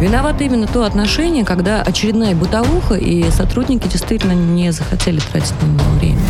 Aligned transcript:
Виновато 0.00 0.44
именно 0.44 0.66
то 0.66 0.84
отношение, 0.84 1.44
когда 1.44 1.82
очередная 1.82 2.34
бытовуха, 2.34 2.94
и 2.94 3.30
сотрудники 3.30 3.88
действительно 3.88 4.32
не 4.32 4.70
захотели 4.70 5.18
тратить 5.18 5.54
на 5.60 5.66
него 5.66 5.90
время. 5.98 6.20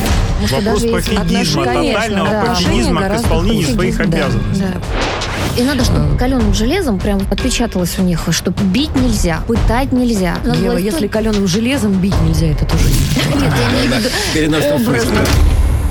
Вопрос 0.50 0.82
пофигизма, 0.82 1.64
тотального 1.64 2.30
да. 2.30 2.44
пофигизма 2.46 3.02
к 3.02 3.16
исполнению 3.16 3.68
своих 3.68 4.00
обязанностей. 4.00 4.64
Да. 4.72 5.60
И 5.60 5.64
надо, 5.64 5.84
чтобы 5.84 6.16
каленым 6.16 6.54
железом 6.54 6.98
прям 6.98 7.20
отпечаталось 7.30 7.98
у 7.98 8.02
них, 8.02 8.20
что 8.30 8.52
бить 8.52 8.94
нельзя, 8.94 9.40
пытать 9.46 9.92
нельзя. 9.92 10.36
Надо 10.44 10.60
Ева, 10.60 10.72
власть- 10.72 10.84
если 10.86 11.08
каленым 11.08 11.46
железом 11.48 11.92
бить 11.92 12.14
нельзя, 12.22 12.46
это 12.46 12.64
тоже 12.64 12.84
не 12.84 14.40
Нет, 14.48 14.62
я 14.62 14.74
образно. 14.74 15.20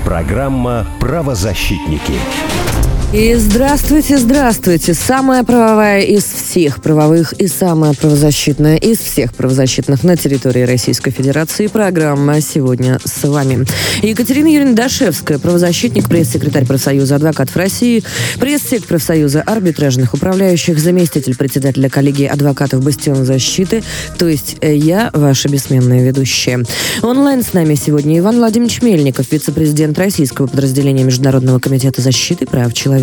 Программа 0.04 0.86
«Правозащитники». 1.00 2.14
И 3.10 3.34
здравствуйте, 3.36 4.18
здравствуйте. 4.18 4.92
Самая 4.92 5.42
правовая 5.42 6.02
из 6.02 6.24
всех 6.24 6.82
правовых 6.82 7.32
и 7.32 7.46
самая 7.46 7.94
правозащитная 7.94 8.76
из 8.76 8.98
всех 8.98 9.32
правозащитных 9.32 10.04
на 10.04 10.14
территории 10.14 10.60
Российской 10.64 11.10
Федерации. 11.10 11.68
Программа 11.68 12.42
сегодня 12.42 12.98
с 13.02 13.26
вами. 13.26 13.64
Екатерина 14.02 14.48
Юрьевна 14.48 14.74
Дашевская, 14.74 15.38
правозащитник, 15.38 16.06
пресс-секретарь 16.06 16.66
профсоюза 16.66 17.16
адвокатов 17.16 17.56
России, 17.56 18.04
пресс-сек 18.38 18.84
профсоюза 18.84 19.40
арбитражных 19.40 20.12
управляющих, 20.12 20.78
заместитель 20.78 21.34
председателя 21.34 21.88
коллегии 21.88 22.26
адвокатов 22.26 22.84
«Бастион 22.84 23.24
защиты», 23.24 23.82
то 24.18 24.28
есть 24.28 24.58
э, 24.60 24.76
я, 24.76 25.08
ваша 25.14 25.48
бессменная 25.48 26.04
ведущая. 26.04 26.62
Онлайн 27.00 27.42
с 27.42 27.54
нами 27.54 27.74
сегодня 27.74 28.18
Иван 28.18 28.36
Владимирович 28.36 28.82
Мельников, 28.82 29.32
вице-президент 29.32 29.98
российского 29.98 30.46
подразделения 30.46 31.04
Международного 31.04 31.58
комитета 31.58 32.02
защиты 32.02 32.44
прав 32.44 32.74
человека. 32.74 32.97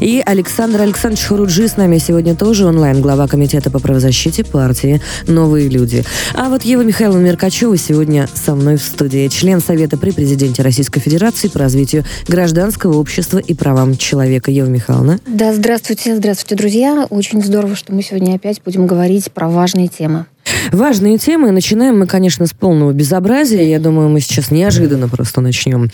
И 0.00 0.22
Александр 0.24 0.80
Александрович 0.80 1.26
Хуруджи 1.26 1.68
с 1.68 1.76
нами 1.76 1.98
сегодня 1.98 2.34
тоже 2.34 2.66
онлайн, 2.66 3.00
глава 3.00 3.28
комитета 3.28 3.70
по 3.70 3.78
правозащите 3.78 4.44
партии 4.44 5.00
«Новые 5.26 5.68
люди». 5.68 6.04
А 6.34 6.48
вот 6.48 6.62
Ева 6.62 6.82
Михайловна 6.82 7.24
Меркачева 7.24 7.76
сегодня 7.76 8.28
со 8.34 8.54
мной 8.54 8.76
в 8.76 8.82
студии, 8.82 9.28
член 9.28 9.60
Совета 9.60 9.96
при 9.98 10.10
президенте 10.10 10.62
Российской 10.62 11.00
Федерации 11.00 11.48
по 11.48 11.58
развитию 11.58 12.04
гражданского 12.26 12.96
общества 12.98 13.38
и 13.38 13.54
правам 13.54 13.96
человека. 13.96 14.50
Ева 14.50 14.68
Михайловна. 14.68 15.20
Да, 15.26 15.52
здравствуйте, 15.54 16.16
здравствуйте, 16.16 16.56
друзья. 16.56 17.06
Очень 17.10 17.42
здорово, 17.42 17.76
что 17.76 17.92
мы 17.92 18.02
сегодня 18.02 18.34
опять 18.34 18.62
будем 18.64 18.86
говорить 18.86 19.30
про 19.32 19.48
важные 19.48 19.88
темы. 19.88 20.26
Важные 20.70 21.18
темы. 21.18 21.50
Начинаем 21.50 21.98
мы, 21.98 22.06
конечно, 22.06 22.46
с 22.46 22.52
полного 22.52 22.92
безобразия. 22.92 23.62
Я 23.62 23.78
думаю, 23.78 24.08
мы 24.08 24.20
сейчас 24.20 24.50
неожиданно 24.50 25.08
просто 25.08 25.40
начнем. 25.40 25.90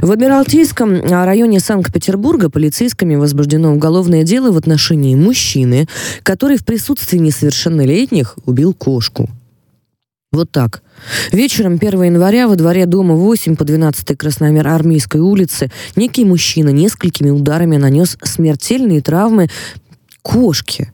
В 0.00 0.10
Адмиралтейском 0.10 1.02
районе 1.02 1.60
Санкт-Петербурга 1.60 2.50
полицейскими 2.50 3.14
возбуждено 3.16 3.72
уголовное 3.72 4.22
дело 4.22 4.52
в 4.52 4.56
отношении 4.56 5.14
мужчины, 5.14 5.86
который 6.22 6.56
в 6.56 6.64
присутствии 6.64 7.18
несовершеннолетних 7.18 8.36
убил 8.46 8.74
кошку. 8.74 9.28
Вот 10.32 10.50
так. 10.50 10.82
Вечером 11.30 11.74
1 11.74 12.04
января 12.04 12.48
во 12.48 12.56
дворе 12.56 12.86
дома 12.86 13.14
8 13.14 13.54
по 13.54 13.64
12 13.64 14.16
Красноармейской 14.16 15.20
улице 15.20 15.70
некий 15.94 16.24
мужчина 16.24 16.70
несколькими 16.70 17.28
ударами 17.28 17.76
нанес 17.76 18.16
смертельные 18.22 19.02
травмы 19.02 19.50
кошки. 20.22 20.92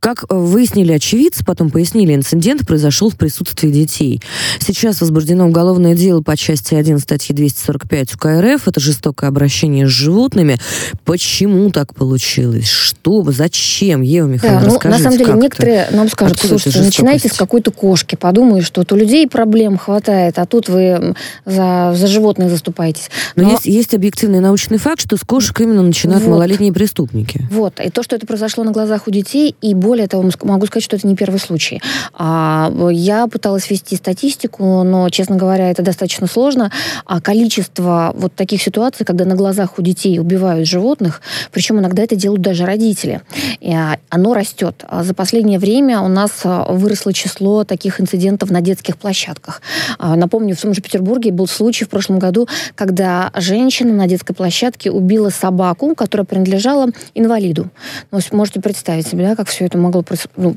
Как 0.00 0.24
э, 0.28 0.34
выяснили 0.34 0.92
очевидцы, 0.92 1.44
потом 1.44 1.70
пояснили, 1.70 2.14
инцидент 2.14 2.66
произошел 2.66 3.10
в 3.10 3.16
присутствии 3.16 3.70
детей. 3.70 4.20
Сейчас 4.60 5.00
возбуждено 5.00 5.46
уголовное 5.46 5.94
дело 5.94 6.22
по 6.22 6.36
части 6.36 6.74
1 6.74 6.98
статьи 6.98 7.34
245 7.34 8.14
УК 8.14 8.26
РФ. 8.40 8.68
Это 8.68 8.80
жестокое 8.80 9.28
обращение 9.28 9.86
с 9.86 9.90
животными. 9.90 10.56
Почему 11.04 11.70
так 11.70 11.94
получилось? 11.94 12.68
Что? 12.68 13.22
Зачем? 13.30 14.00
Ева 14.00 14.26
Да, 14.28 14.34
Михайловна, 14.34 14.60
ну, 14.60 14.72
на 14.72 14.74
расскажите, 14.74 15.02
самом 15.02 15.18
деле, 15.18 15.24
как 15.26 15.34
это? 15.36 15.42
некоторые 15.42 15.88
нам 15.92 16.08
скажут, 16.08 16.36
Откуда 16.38 16.58
слушайте, 16.58 16.80
начинайте 16.80 17.28
с 17.28 17.32
какой-то 17.32 17.70
кошки, 17.70 18.16
подумаешь, 18.16 18.64
что 18.66 18.80
вот 18.80 18.92
у 18.92 18.96
людей 18.96 19.28
проблем 19.28 19.76
хватает, 19.76 20.38
а 20.38 20.46
тут 20.46 20.68
вы 20.68 21.14
за, 21.44 21.92
за 21.94 22.06
животных 22.06 22.48
заступаетесь. 22.50 23.10
Но, 23.36 23.44
Но- 23.44 23.50
есть, 23.50 23.66
есть 23.66 23.94
объективный 23.94 24.40
научный 24.40 24.78
факт, 24.78 25.02
что 25.02 25.16
с 25.16 25.20
кошек 25.20 25.60
именно 25.60 25.82
начинают 25.82 26.24
Вот. 26.24 26.30
малолетние 26.30 26.72
преступники. 26.72 27.46
Вот, 27.50 27.78
и 27.80 27.90
то, 27.90 28.02
что 28.02 28.16
это 28.16 28.26
произошло 28.26 28.61
на 28.64 28.72
глазах 28.72 29.06
у 29.06 29.10
детей, 29.10 29.54
и 29.60 29.74
более 29.74 30.06
того, 30.06 30.28
могу 30.42 30.66
сказать, 30.66 30.84
что 30.84 30.96
это 30.96 31.06
не 31.06 31.16
первый 31.16 31.38
случай. 31.38 31.80
А, 32.14 32.72
я 32.90 33.26
пыталась 33.26 33.68
вести 33.70 33.96
статистику, 33.96 34.82
но, 34.82 35.08
честно 35.10 35.36
говоря, 35.36 35.70
это 35.70 35.82
достаточно 35.82 36.26
сложно. 36.26 36.70
А 37.06 37.20
количество 37.20 38.12
вот 38.16 38.34
таких 38.34 38.62
ситуаций, 38.62 39.04
когда 39.04 39.24
на 39.24 39.34
глазах 39.34 39.78
у 39.78 39.82
детей 39.82 40.18
убивают 40.18 40.68
животных, 40.68 41.20
причем 41.50 41.78
иногда 41.78 42.02
это 42.02 42.16
делают 42.16 42.42
даже 42.42 42.64
родители, 42.66 43.22
а, 43.64 43.96
оно 44.08 44.34
растет. 44.34 44.84
За 45.02 45.14
последнее 45.14 45.58
время 45.58 46.00
у 46.00 46.08
нас 46.08 46.30
выросло 46.44 47.12
число 47.12 47.64
таких 47.64 48.00
инцидентов 48.00 48.50
на 48.50 48.60
детских 48.60 48.96
площадках. 48.96 49.62
Напомню, 49.98 50.54
в 50.56 50.60
том 50.60 50.74
же 50.74 50.80
Петербурге 50.80 51.32
был 51.32 51.46
случай 51.46 51.84
в 51.84 51.88
прошлом 51.88 52.18
году, 52.18 52.48
когда 52.74 53.30
женщина 53.36 53.92
на 53.92 54.06
детской 54.06 54.34
площадке 54.34 54.90
убила 54.90 55.30
собаку, 55.30 55.94
которая 55.94 56.24
принадлежала 56.24 56.88
инвалиду. 57.14 57.70
Ну, 58.10 58.20
с- 58.20 58.32
можете 58.52 58.60
представить 58.60 59.06
себе, 59.06 59.26
да, 59.28 59.36
как 59.36 59.48
все 59.48 59.64
это 59.64 59.78
могло. 59.78 60.04
Ну, 60.36 60.56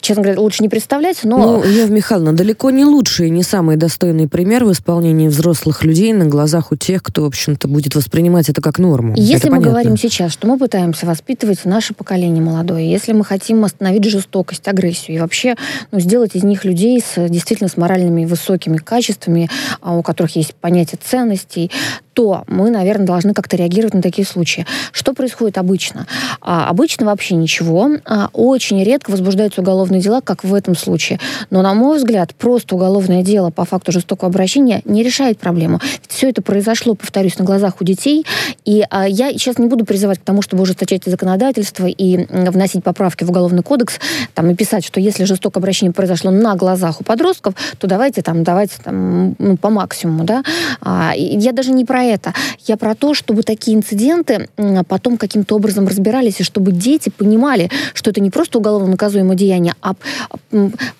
честно 0.00 0.22
говоря, 0.22 0.40
лучше 0.40 0.62
не 0.62 0.68
представлять, 0.68 1.20
но... 1.24 1.38
Ну, 1.38 1.64
Ева 1.64 1.90
Михайловна, 1.90 2.32
далеко 2.34 2.70
не 2.70 2.84
лучший 2.84 3.28
и 3.28 3.30
не 3.30 3.42
самый 3.42 3.76
достойный 3.76 4.28
пример 4.28 4.64
в 4.64 4.72
исполнении 4.72 5.28
взрослых 5.28 5.84
людей 5.84 6.12
на 6.12 6.26
глазах 6.26 6.72
у 6.72 6.76
тех, 6.76 7.02
кто, 7.02 7.22
в 7.22 7.26
общем-то, 7.26 7.68
будет 7.68 7.94
воспринимать 7.94 8.48
это 8.48 8.60
как 8.60 8.78
норму. 8.78 9.14
Если 9.16 9.36
Это 9.36 9.46
мы 9.46 9.56
понятно. 9.56 9.70
говорим 9.70 9.96
сейчас, 9.96 10.32
что 10.32 10.46
мы 10.46 10.58
пытаемся 10.58 11.06
воспитывать 11.06 11.64
наше 11.64 11.94
поколение 11.94 12.42
молодое, 12.42 12.90
если 12.90 13.12
мы 13.12 13.24
хотим 13.24 13.64
остановить 13.64 14.04
жестокость, 14.04 14.68
агрессию 14.68 15.16
и 15.16 15.20
вообще 15.20 15.56
ну, 15.92 16.00
сделать 16.00 16.34
из 16.34 16.42
них 16.42 16.64
людей 16.64 17.00
с, 17.00 17.28
действительно 17.28 17.68
с 17.68 17.76
моральными 17.76 18.24
высокими 18.24 18.76
качествами, 18.76 19.48
а, 19.80 19.96
у 19.96 20.02
которых 20.02 20.36
есть 20.36 20.54
понятие 20.54 20.98
ценностей, 21.02 21.70
то 22.14 22.44
мы, 22.46 22.70
наверное, 22.70 23.06
должны 23.06 23.34
как-то 23.34 23.56
реагировать 23.56 23.94
на 23.94 24.02
такие 24.02 24.26
случаи. 24.26 24.66
Что 24.92 25.12
происходит 25.12 25.58
обычно? 25.58 26.06
А, 26.40 26.68
обычно 26.68 27.06
вообще 27.06 27.34
ничего. 27.34 27.90
А, 28.04 28.30
очень 28.32 28.82
редко 28.82 29.03
возбуждаются 29.08 29.60
уголовные 29.60 30.00
дела, 30.00 30.20
как 30.20 30.44
в 30.44 30.54
этом 30.54 30.74
случае. 30.74 31.18
Но, 31.50 31.62
на 31.62 31.74
мой 31.74 31.98
взгляд, 31.98 32.34
просто 32.34 32.74
уголовное 32.74 33.22
дело 33.22 33.50
по 33.50 33.64
факту 33.64 33.92
жестокого 33.92 34.28
обращения 34.28 34.82
не 34.84 35.02
решает 35.02 35.38
проблему. 35.38 35.80
Ведь 35.82 36.10
все 36.10 36.30
это 36.30 36.42
произошло, 36.42 36.94
повторюсь, 36.94 37.38
на 37.38 37.44
глазах 37.44 37.80
у 37.80 37.84
детей. 37.84 38.24
И 38.64 38.84
а, 38.90 39.06
я 39.08 39.30
сейчас 39.32 39.58
не 39.58 39.66
буду 39.66 39.84
призывать 39.84 40.18
к 40.18 40.22
тому, 40.22 40.42
чтобы 40.42 40.62
ужесточать 40.62 41.04
законодательство 41.04 41.86
и 41.86 42.26
вносить 42.30 42.82
поправки 42.84 43.24
в 43.24 43.30
Уголовный 43.30 43.62
кодекс, 43.62 43.98
там, 44.34 44.50
и 44.50 44.54
писать, 44.54 44.84
что 44.84 45.00
если 45.00 45.24
жестокое 45.24 45.60
обращение 45.60 45.92
произошло 45.92 46.30
на 46.30 46.54
глазах 46.54 47.00
у 47.00 47.04
подростков, 47.04 47.54
то 47.78 47.86
давайте 47.86 48.22
там, 48.22 48.44
давайте 48.44 48.76
там, 48.82 49.34
ну, 49.38 49.56
по 49.56 49.70
максимуму, 49.70 50.24
да. 50.24 50.42
А, 50.80 51.12
я 51.16 51.52
даже 51.52 51.72
не 51.72 51.84
про 51.84 52.04
это. 52.04 52.32
Я 52.66 52.76
про 52.76 52.94
то, 52.94 53.14
чтобы 53.14 53.42
такие 53.42 53.76
инциденты 53.76 54.48
потом 54.88 55.16
каким-то 55.16 55.56
образом 55.56 55.86
разбирались, 55.88 56.40
и 56.40 56.44
чтобы 56.44 56.72
дети 56.72 57.10
понимали, 57.10 57.70
что 57.92 58.10
это 58.10 58.20
не 58.20 58.30
просто 58.30 58.58
уголовно 58.84 58.92
наказуемое 58.92 59.36
деяние, 59.36 59.74
а 59.80 59.94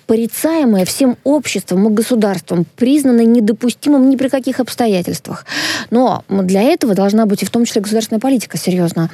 порицаемое 0.07 0.85
всем 0.85 1.17
обществом 1.23 1.87
и 1.87 1.91
государством, 1.91 2.65
признанное 2.75 3.25
недопустимым 3.25 4.09
ни 4.09 4.15
при 4.15 4.27
каких 4.27 4.59
обстоятельствах. 4.59 5.45
Но 5.91 6.23
для 6.29 6.61
этого 6.61 6.93
должна 6.93 7.25
быть 7.25 7.43
и 7.43 7.45
в 7.45 7.49
том 7.49 7.65
числе 7.65 7.81
государственная 7.81 8.19
политика 8.19 8.57
серьезно 8.57 9.09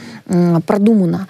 продумана. 0.65 1.27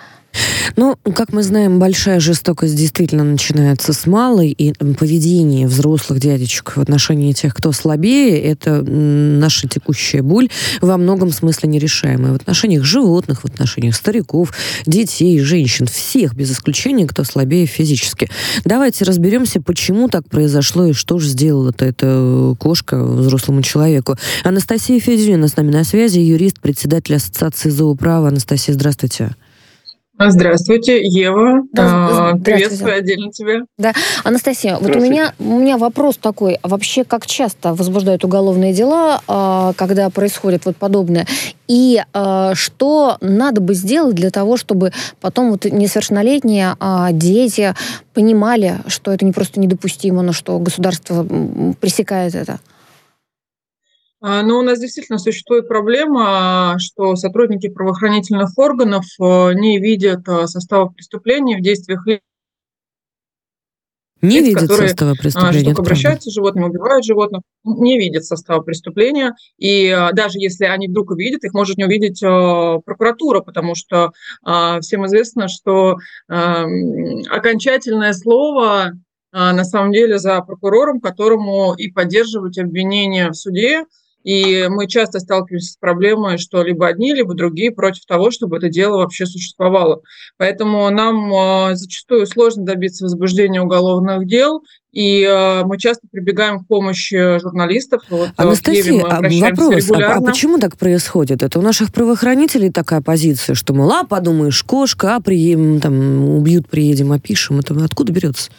Ну, 0.75 0.95
как 1.15 1.33
мы 1.33 1.43
знаем, 1.43 1.79
большая 1.79 2.19
жестокость 2.19 2.75
действительно 2.75 3.23
начинается 3.23 3.93
с 3.93 4.05
малой, 4.05 4.49
и 4.49 4.73
поведение 4.73 5.67
взрослых 5.67 6.19
дядечек 6.19 6.75
в 6.75 6.81
отношении 6.81 7.33
тех, 7.33 7.53
кто 7.53 7.71
слабее, 7.71 8.39
это 8.41 8.81
наша 8.81 9.67
текущая 9.67 10.21
боль, 10.21 10.49
во 10.81 10.97
многом 10.97 11.31
смысле 11.31 11.69
нерешаемая. 11.69 12.33
В 12.33 12.35
отношениях 12.35 12.83
животных, 12.83 13.41
в 13.41 13.45
отношениях 13.45 13.95
стариков, 13.95 14.53
детей, 14.85 15.39
женщин, 15.39 15.87
всех 15.87 16.35
без 16.35 16.51
исключения, 16.51 17.07
кто 17.07 17.23
слабее 17.23 17.65
физически. 17.65 18.29
Давайте 18.65 19.05
разберемся, 19.05 19.61
почему 19.61 20.07
так 20.07 20.27
произошло 20.27 20.85
и 20.87 20.93
что 20.93 21.19
же 21.19 21.29
сделала-то 21.29 21.85
эта 21.85 22.55
кошка 22.59 23.03
взрослому 23.03 23.61
человеку. 23.61 24.17
Анастасия 24.43 24.99
Федюнина 24.99 25.47
с 25.47 25.55
нами 25.55 25.71
на 25.71 25.83
связи, 25.83 26.19
юрист, 26.19 26.59
председатель 26.59 27.15
Ассоциации 27.15 27.69
зооправа. 27.69 28.29
Анастасия, 28.29 28.73
здравствуйте. 28.73 29.35
Здравствуйте, 30.19 31.01
Ева. 31.03 31.63
Да, 31.71 31.83
А, 31.83 32.07
здравствуйте. 32.35 32.43
Приветствую 32.43 32.95
отдельно 32.95 33.31
тебя. 33.31 33.93
Анастасия, 34.23 34.77
вот 34.79 34.95
у 34.95 34.99
меня, 34.99 35.33
у 35.39 35.57
меня 35.57 35.77
вопрос 35.77 36.17
такой. 36.17 36.59
А 36.61 36.67
вообще, 36.67 37.03
как 37.03 37.25
часто 37.25 37.73
возбуждают 37.73 38.23
уголовные 38.23 38.73
дела, 38.73 39.21
а, 39.27 39.73
когда 39.75 40.09
происходит 40.09 40.65
вот 40.65 40.77
подобное? 40.77 41.25
И 41.67 42.03
а, 42.13 42.53
что 42.53 43.17
надо 43.21 43.61
бы 43.61 43.73
сделать 43.73 44.15
для 44.15 44.29
того, 44.29 44.57
чтобы 44.57 44.91
потом 45.21 45.51
вот 45.51 45.65
несовершеннолетние 45.65 46.75
а, 46.79 47.11
дети 47.11 47.73
понимали, 48.13 48.75
что 48.87 49.11
это 49.11 49.25
не 49.25 49.31
просто 49.31 49.59
недопустимо, 49.59 50.21
но 50.21 50.33
что 50.33 50.59
государство 50.59 51.25
пресекает 51.79 52.35
это? 52.35 52.59
А, 54.21 54.43
Ну, 54.43 54.59
у 54.59 54.61
нас 54.61 54.79
действительно 54.79 55.17
существует 55.17 55.67
проблема, 55.67 56.75
что 56.79 57.15
сотрудники 57.15 57.69
правоохранительных 57.69 58.57
органов 58.57 59.05
э, 59.19 59.53
не 59.53 59.79
видят 59.79 60.27
э, 60.27 60.47
состава 60.47 60.89
преступлений 60.89 61.55
в 61.55 61.61
действиях 61.61 62.05
не 64.21 64.37
лиц, 64.37 64.45
видит 64.45 64.59
которые 64.59 64.89
состава 64.89 65.15
преступления, 65.15 65.71
обращаются 65.71 66.29
с 66.29 66.33
животными, 66.33 66.65
убивают 66.65 67.03
животных, 67.03 67.41
не 67.63 67.97
видят 67.97 68.23
состава 68.23 68.61
преступления. 68.61 69.33
И 69.57 69.89
а, 69.89 70.11
даже 70.13 70.37
если 70.37 70.65
они 70.65 70.87
вдруг 70.87 71.11
увидят, 71.11 71.43
их 71.43 71.53
может 71.53 71.77
не 71.77 71.85
увидеть 71.85 72.21
а, 72.23 72.79
прокуратура, 72.85 73.41
потому 73.41 73.73
что 73.73 74.11
а, 74.43 74.79
всем 74.81 75.07
известно, 75.07 75.47
что 75.47 75.97
а, 76.29 76.65
окончательное 77.29 78.13
слово 78.13 78.91
а, 79.31 79.53
на 79.53 79.63
самом 79.63 79.91
деле 79.91 80.19
за 80.19 80.39
прокурором, 80.41 81.01
которому 81.01 81.73
и 81.73 81.89
поддерживать 81.91 82.59
обвинение 82.59 83.29
в 83.29 83.33
суде, 83.33 83.85
и 84.23 84.67
мы 84.69 84.87
часто 84.87 85.19
сталкиваемся 85.19 85.73
с 85.73 85.77
проблемой, 85.77 86.37
что 86.37 86.63
либо 86.63 86.87
одни, 86.87 87.13
либо 87.13 87.33
другие 87.33 87.71
против 87.71 88.05
того, 88.05 88.31
чтобы 88.31 88.57
это 88.57 88.69
дело 88.69 88.97
вообще 88.97 89.25
существовало. 89.25 90.01
Поэтому 90.37 90.89
нам 90.89 91.33
а, 91.33 91.75
зачастую 91.75 92.25
сложно 92.27 92.63
добиться 92.63 93.05
возбуждения 93.05 93.61
уголовных 93.61 94.27
дел, 94.27 94.61
и 94.91 95.23
э, 95.23 95.63
мы 95.63 95.77
часто 95.77 96.05
прибегаем 96.11 96.59
к 96.59 96.67
помощи 96.67 97.39
журналистов. 97.39 98.03
Вот, 98.09 98.27
э, 98.27 98.31
Анастасия, 98.35 99.01
а 99.05 99.21
вопрос, 99.21 99.89
а, 99.91 100.15
а 100.15 100.21
почему 100.21 100.59
так 100.59 100.77
происходит? 100.77 101.43
Это 101.43 101.59
у 101.59 101.61
наших 101.61 101.93
правоохранителей 101.93 102.71
такая 102.71 102.99
позиция, 102.99 103.55
что, 103.55 103.73
мол, 103.73 103.89
а, 103.91 104.03
подумаешь, 104.03 104.61
кошка, 104.63 105.15
а, 105.15 105.21
приедем, 105.21 105.79
там, 105.79 106.35
убьют, 106.35 106.67
приедем, 106.67 107.13
опишем. 107.13 107.59
Это 107.59 107.73
откуда 107.85 108.11
берется? 108.11 108.51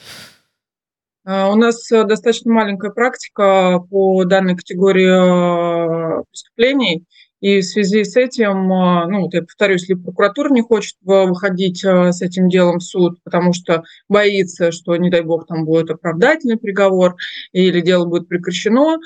А, 1.24 1.52
у 1.52 1.56
нас 1.56 1.90
э, 1.92 2.04
достаточно 2.04 2.52
маленькая 2.52 2.90
практика 2.90 3.78
по 3.90 4.24
данной 4.24 4.56
категории 4.56 6.20
э, 6.20 6.24
преступлений, 6.28 7.04
и 7.40 7.60
в 7.60 7.64
связи 7.64 8.02
с 8.02 8.16
этим, 8.16 8.72
э, 8.72 9.06
ну, 9.06 9.20
вот 9.22 9.34
я 9.34 9.42
повторюсь, 9.42 9.82
если 9.82 9.94
прокуратура 9.94 10.50
не 10.52 10.62
хочет 10.62 10.96
выходить 11.02 11.84
с 11.84 12.22
этим 12.22 12.48
делом 12.48 12.78
в 12.78 12.82
суд, 12.82 13.18
потому 13.22 13.52
что 13.52 13.84
боится, 14.08 14.72
что, 14.72 14.96
не 14.96 15.10
дай 15.10 15.22
бог, 15.22 15.46
там 15.46 15.64
будет 15.64 15.90
оправдательный 15.90 16.56
приговор, 16.56 17.14
или 17.52 17.80
дело 17.80 18.04
будет 18.06 18.26
прекращено, 18.26 18.98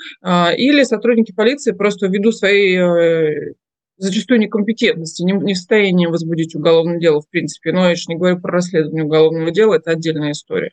или 0.57 0.83
сотрудники 0.83 1.33
полиции 1.33 1.71
просто 1.71 2.07
ввиду 2.07 2.31
своей 2.31 3.53
зачастую 3.97 4.39
некомпетентности, 4.39 5.23
не, 5.23 5.33
не 5.33 5.53
в 5.53 5.57
состоянии 5.57 6.05
возбудить 6.05 6.55
уголовное 6.55 6.99
дело, 6.99 7.21
в 7.21 7.29
принципе. 7.29 7.71
Но 7.71 7.85
я 7.85 7.91
еще 7.91 8.05
не 8.07 8.15
говорю 8.15 8.39
про 8.39 8.51
расследование 8.51 9.05
уголовного 9.05 9.51
дела, 9.51 9.75
это 9.75 9.91
отдельная 9.91 10.31
история. 10.31 10.71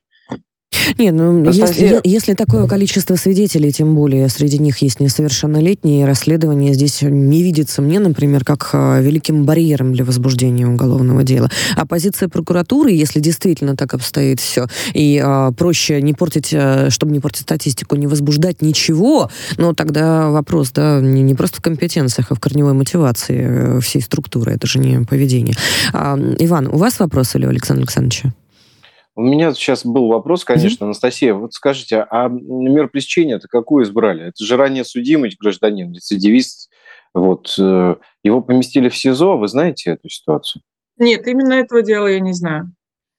Не, 0.99 1.11
ну 1.11 1.51
если, 1.51 2.01
если 2.05 2.35
такое 2.35 2.67
количество 2.67 3.17
свидетелей, 3.17 3.73
тем 3.73 3.95
более 3.95 4.29
среди 4.29 4.59
них 4.59 4.79
есть 4.79 5.01
несовершеннолетние, 5.01 6.07
расследование 6.07 6.75
здесь 6.75 7.03
не 7.03 7.43
видится 7.43 7.83
мне, 7.83 7.99
например, 7.99 8.45
как 8.45 8.71
а, 8.73 9.01
великим 9.01 9.45
барьером 9.45 9.93
для 9.93 10.05
возбуждения 10.05 10.67
уголовного 10.67 11.23
дела. 11.23 11.51
А 11.77 11.87
позиция 11.87 12.29
прокуратуры, 12.29 12.93
если 12.93 13.21
действительно 13.21 13.77
так 13.77 13.95
обстоит 13.95 14.41
все, 14.41 14.67
и 14.93 15.21
а, 15.23 15.53
проще 15.53 16.01
не 16.03 16.15
портить, 16.15 16.53
а, 16.55 16.89
чтобы 16.91 17.13
не 17.13 17.21
портить 17.21 17.43
статистику, 17.43 17.97
не 17.97 18.07
возбуждать 18.07 18.63
ничего, 18.63 19.31
но 19.57 19.75
тогда 19.75 20.31
вопрос, 20.31 20.71
да, 20.73 21.01
не, 21.01 21.23
не 21.23 21.35
просто 21.35 21.59
в 21.59 21.61
компетенциях, 21.61 22.29
а 22.31 22.35
в 22.35 22.41
корневой 22.41 22.73
мотивации 22.73 23.77
э, 23.77 23.81
всей 23.81 24.03
структуры, 24.03 24.53
это 24.53 24.67
же 24.67 24.79
не 24.79 25.05
поведение. 25.05 25.55
А, 25.93 26.19
Иван, 26.39 26.69
у 26.69 26.77
вас 26.77 26.99
вопрос 26.99 27.35
или 27.35 27.47
у 27.47 27.49
Александра 27.49 27.83
Александровича? 27.83 28.33
У 29.17 29.23
меня 29.23 29.53
сейчас 29.55 29.87
был 29.87 30.09
вопрос, 30.09 30.45
конечно, 30.45 30.85
mm-hmm. 30.85 30.89
Анастасия. 30.89 31.35
Вот 31.35 31.55
скажите, 31.55 32.05
а 32.11 32.29
мер 32.29 32.89
пресечения 32.89 33.37
это 33.37 33.47
какую 33.47 33.85
избрали? 33.85 34.27
Это 34.29 34.45
же 34.45 34.57
ранее 34.57 34.85
судимый 34.85 35.35
гражданин, 35.39 35.93
рецидивист. 35.93 36.71
Вот 37.15 37.55
э, 37.59 37.95
его 38.25 38.41
поместили 38.41 38.89
в 38.89 38.97
СИЗО. 38.97 39.37
Вы 39.37 39.47
знаете 39.47 39.91
эту 39.93 40.09
ситуацию? 40.09 40.63
Нет, 40.99 41.27
именно 41.29 41.55
этого 41.55 41.83
дела 41.83 42.09
я 42.09 42.19
не 42.19 42.33
знаю. 42.33 42.73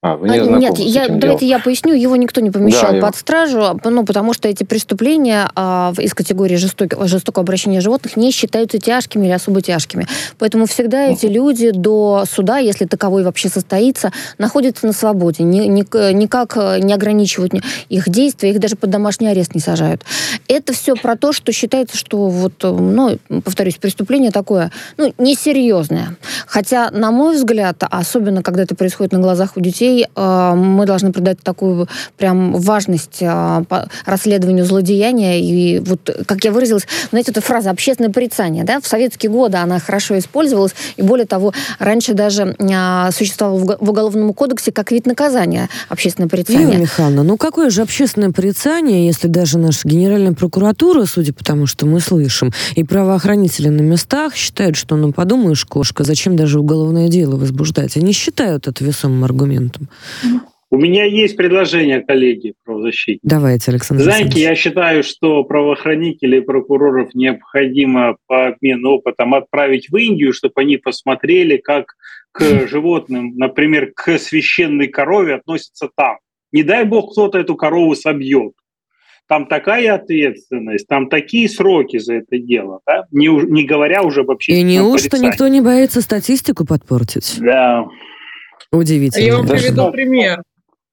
А, 0.05 0.17
вы 0.17 0.29
не 0.29 0.37
а, 0.37 0.45
Нет, 0.45 0.77
я, 0.77 1.07
давайте 1.09 1.47
я 1.47 1.57
поясню. 1.57 1.95
Его 1.95 2.15
никто 2.15 2.39
не 2.39 2.51
помещал 2.51 2.93
да, 2.93 3.01
под 3.01 3.15
стражу, 3.15 3.79
ну, 3.83 4.05
потому 4.05 4.33
что 4.33 4.47
эти 4.47 4.63
преступления 4.63 5.49
а, 5.55 5.93
из 5.97 6.13
категории 6.13 6.57
жестокого, 6.57 7.07
жестокого 7.07 7.41
обращения 7.41 7.81
животных 7.81 8.15
не 8.15 8.29
считаются 8.29 8.77
тяжкими 8.77 9.25
или 9.25 9.33
особо 9.33 9.63
тяжкими. 9.63 10.05
Поэтому 10.37 10.67
всегда 10.67 11.07
эти 11.07 11.25
люди 11.25 11.71
до 11.71 12.25
суда, 12.31 12.59
если 12.59 12.85
таковой 12.85 13.23
вообще 13.23 13.49
состоится, 13.49 14.11
находятся 14.37 14.85
на 14.85 14.93
свободе. 14.93 15.43
Ни, 15.43 15.61
ни, 15.61 16.13
никак 16.13 16.55
не 16.55 16.93
ограничивают 16.93 17.53
их 17.89 18.07
действия, 18.07 18.51
их 18.51 18.59
даже 18.59 18.75
под 18.75 18.91
домашний 18.91 19.27
арест 19.27 19.55
не 19.55 19.61
сажают. 19.61 20.03
Это 20.47 20.73
все 20.73 20.95
про 20.95 21.15
то, 21.15 21.33
что 21.33 21.51
считается, 21.51 21.97
что 21.97 22.27
вот, 22.27 22.53
ну, 22.61 23.17
повторюсь, 23.43 23.77
преступление 23.77 24.29
такое, 24.29 24.71
ну, 24.97 25.11
несерьезное. 25.17 26.15
Хотя, 26.45 26.91
на 26.91 27.09
мой 27.09 27.35
взгляд, 27.35 27.81
особенно 27.89 28.43
когда 28.43 28.61
это 28.61 28.75
происходит 28.75 29.11
на 29.11 29.19
глазах 29.19 29.57
у 29.57 29.61
детей, 29.61 29.94
людей 29.95 30.07
а, 30.15 30.55
мы 30.55 30.85
должны 30.85 31.11
придать 31.11 31.39
такую 31.41 31.87
прям 32.17 32.53
важность 32.53 33.19
а, 33.21 33.63
расследованию 34.05 34.65
злодеяния. 34.65 35.39
И 35.39 35.79
вот, 35.79 36.09
как 36.25 36.43
я 36.43 36.51
выразилась, 36.51 36.87
знаете, 37.09 37.31
эта 37.31 37.41
фраза 37.41 37.69
«общественное 37.69 38.11
порицание», 38.11 38.63
да, 38.63 38.79
в 38.79 38.87
советские 38.87 39.31
годы 39.31 39.57
она 39.57 39.79
хорошо 39.79 40.17
использовалась, 40.17 40.73
и 40.97 41.01
более 41.01 41.25
того, 41.25 41.53
раньше 41.79 42.13
даже 42.13 42.55
а, 42.59 43.11
существовало 43.11 43.77
в 43.79 43.89
Уголовном 43.89 44.33
кодексе 44.33 44.71
как 44.71 44.91
вид 44.91 45.05
наказания 45.05 45.69
общественное 45.89 46.29
порицание. 46.29 46.63
Юлия 46.63 46.77
Михайловна, 46.77 47.23
ну 47.23 47.37
какое 47.37 47.69
же 47.69 47.81
общественное 47.81 48.31
порицание, 48.31 49.05
если 49.05 49.27
даже 49.27 49.57
наша 49.57 49.87
Генеральная 49.87 50.33
прокуратура, 50.33 51.05
судя 51.05 51.33
по 51.33 51.43
тому, 51.43 51.67
что 51.67 51.85
мы 51.85 51.99
слышим, 51.99 52.51
и 52.75 52.83
правоохранители 52.83 53.69
на 53.69 53.81
местах 53.81 54.35
считают, 54.35 54.75
что, 54.75 54.95
ну 54.95 55.11
подумаешь, 55.13 55.65
кошка, 55.65 56.03
зачем 56.03 56.35
даже 56.35 56.59
уголовное 56.59 57.07
дело 57.07 57.35
возбуждать? 57.35 57.97
Они 57.97 58.11
считают 58.11 58.67
это 58.67 58.83
весомым 58.83 59.23
аргументом. 59.23 59.84
У 60.71 60.77
меня 60.77 61.05
есть 61.05 61.37
предложение, 61.37 62.01
коллеги, 62.01 62.53
правозащитники. 62.65 63.21
Давайте, 63.23 63.71
Александр 63.71 64.03
Знаете, 64.03 64.41
я 64.41 64.55
считаю, 64.55 65.03
что 65.03 65.43
правоохранителей 65.43 66.39
и 66.39 66.41
прокуроров 66.41 67.13
необходимо 67.13 68.17
по 68.27 68.47
обмену 68.47 68.91
опытом 68.95 69.35
отправить 69.35 69.89
в 69.89 69.95
Индию, 69.95 70.33
чтобы 70.33 70.53
они 70.57 70.77
посмотрели, 70.77 71.57
как 71.57 71.95
к 72.31 72.67
животным, 72.67 73.35
например, 73.35 73.91
к 73.95 74.17
священной 74.17 74.87
корове 74.87 75.35
относятся 75.35 75.89
там. 75.95 76.17
Не 76.51 76.63
дай 76.63 76.83
бог 76.83 77.11
кто-то 77.11 77.37
эту 77.37 77.55
корову 77.55 77.95
собьет. 77.95 78.53
Там 79.27 79.47
такая 79.47 79.95
ответственность, 79.95 80.87
там 80.87 81.09
такие 81.09 81.49
сроки 81.49 81.97
за 81.97 82.15
это 82.15 82.37
дело, 82.37 82.81
да? 82.85 83.05
не, 83.11 83.27
не 83.27 83.63
говоря 83.63 84.03
уже 84.03 84.23
вообще... 84.23 84.53
И 84.53 84.61
неужто 84.61 85.17
никто 85.17 85.47
не 85.47 85.61
боится 85.61 86.01
статистику 86.01 86.65
подпортить? 86.65 87.37
Да. 87.39 87.85
Удивительно. 88.71 89.23
Я 89.23 89.37
вам 89.37 89.47
приведу 89.47 89.91
пример. 89.91 90.41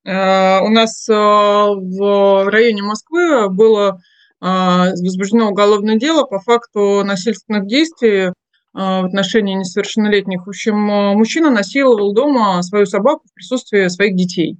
Э, 0.04 0.60
у 0.60 0.69
нас 0.69 1.08
э, 1.08 1.12
в 1.12 2.50
районе 2.50 2.82
Москвы 2.82 3.48
было 3.48 4.00
э, 4.41 4.46
возбуждено 4.46 5.50
уголовное 5.50 5.96
дело 5.96 6.24
по 6.24 6.41
факту 6.41 7.02
насильственных 7.05 7.67
действий 7.67 8.32
в 8.74 9.05
отношении 9.05 9.55
несовершеннолетних. 9.55 10.46
В 10.46 10.48
общем, 10.48 10.79
мужчина 10.79 11.50
насиловал 11.50 12.14
дома 12.14 12.62
свою 12.62 12.86
собаку 12.86 13.26
в 13.29 13.34
присутствии 13.34 13.86
своих 13.88 14.17
детей. 14.17 14.56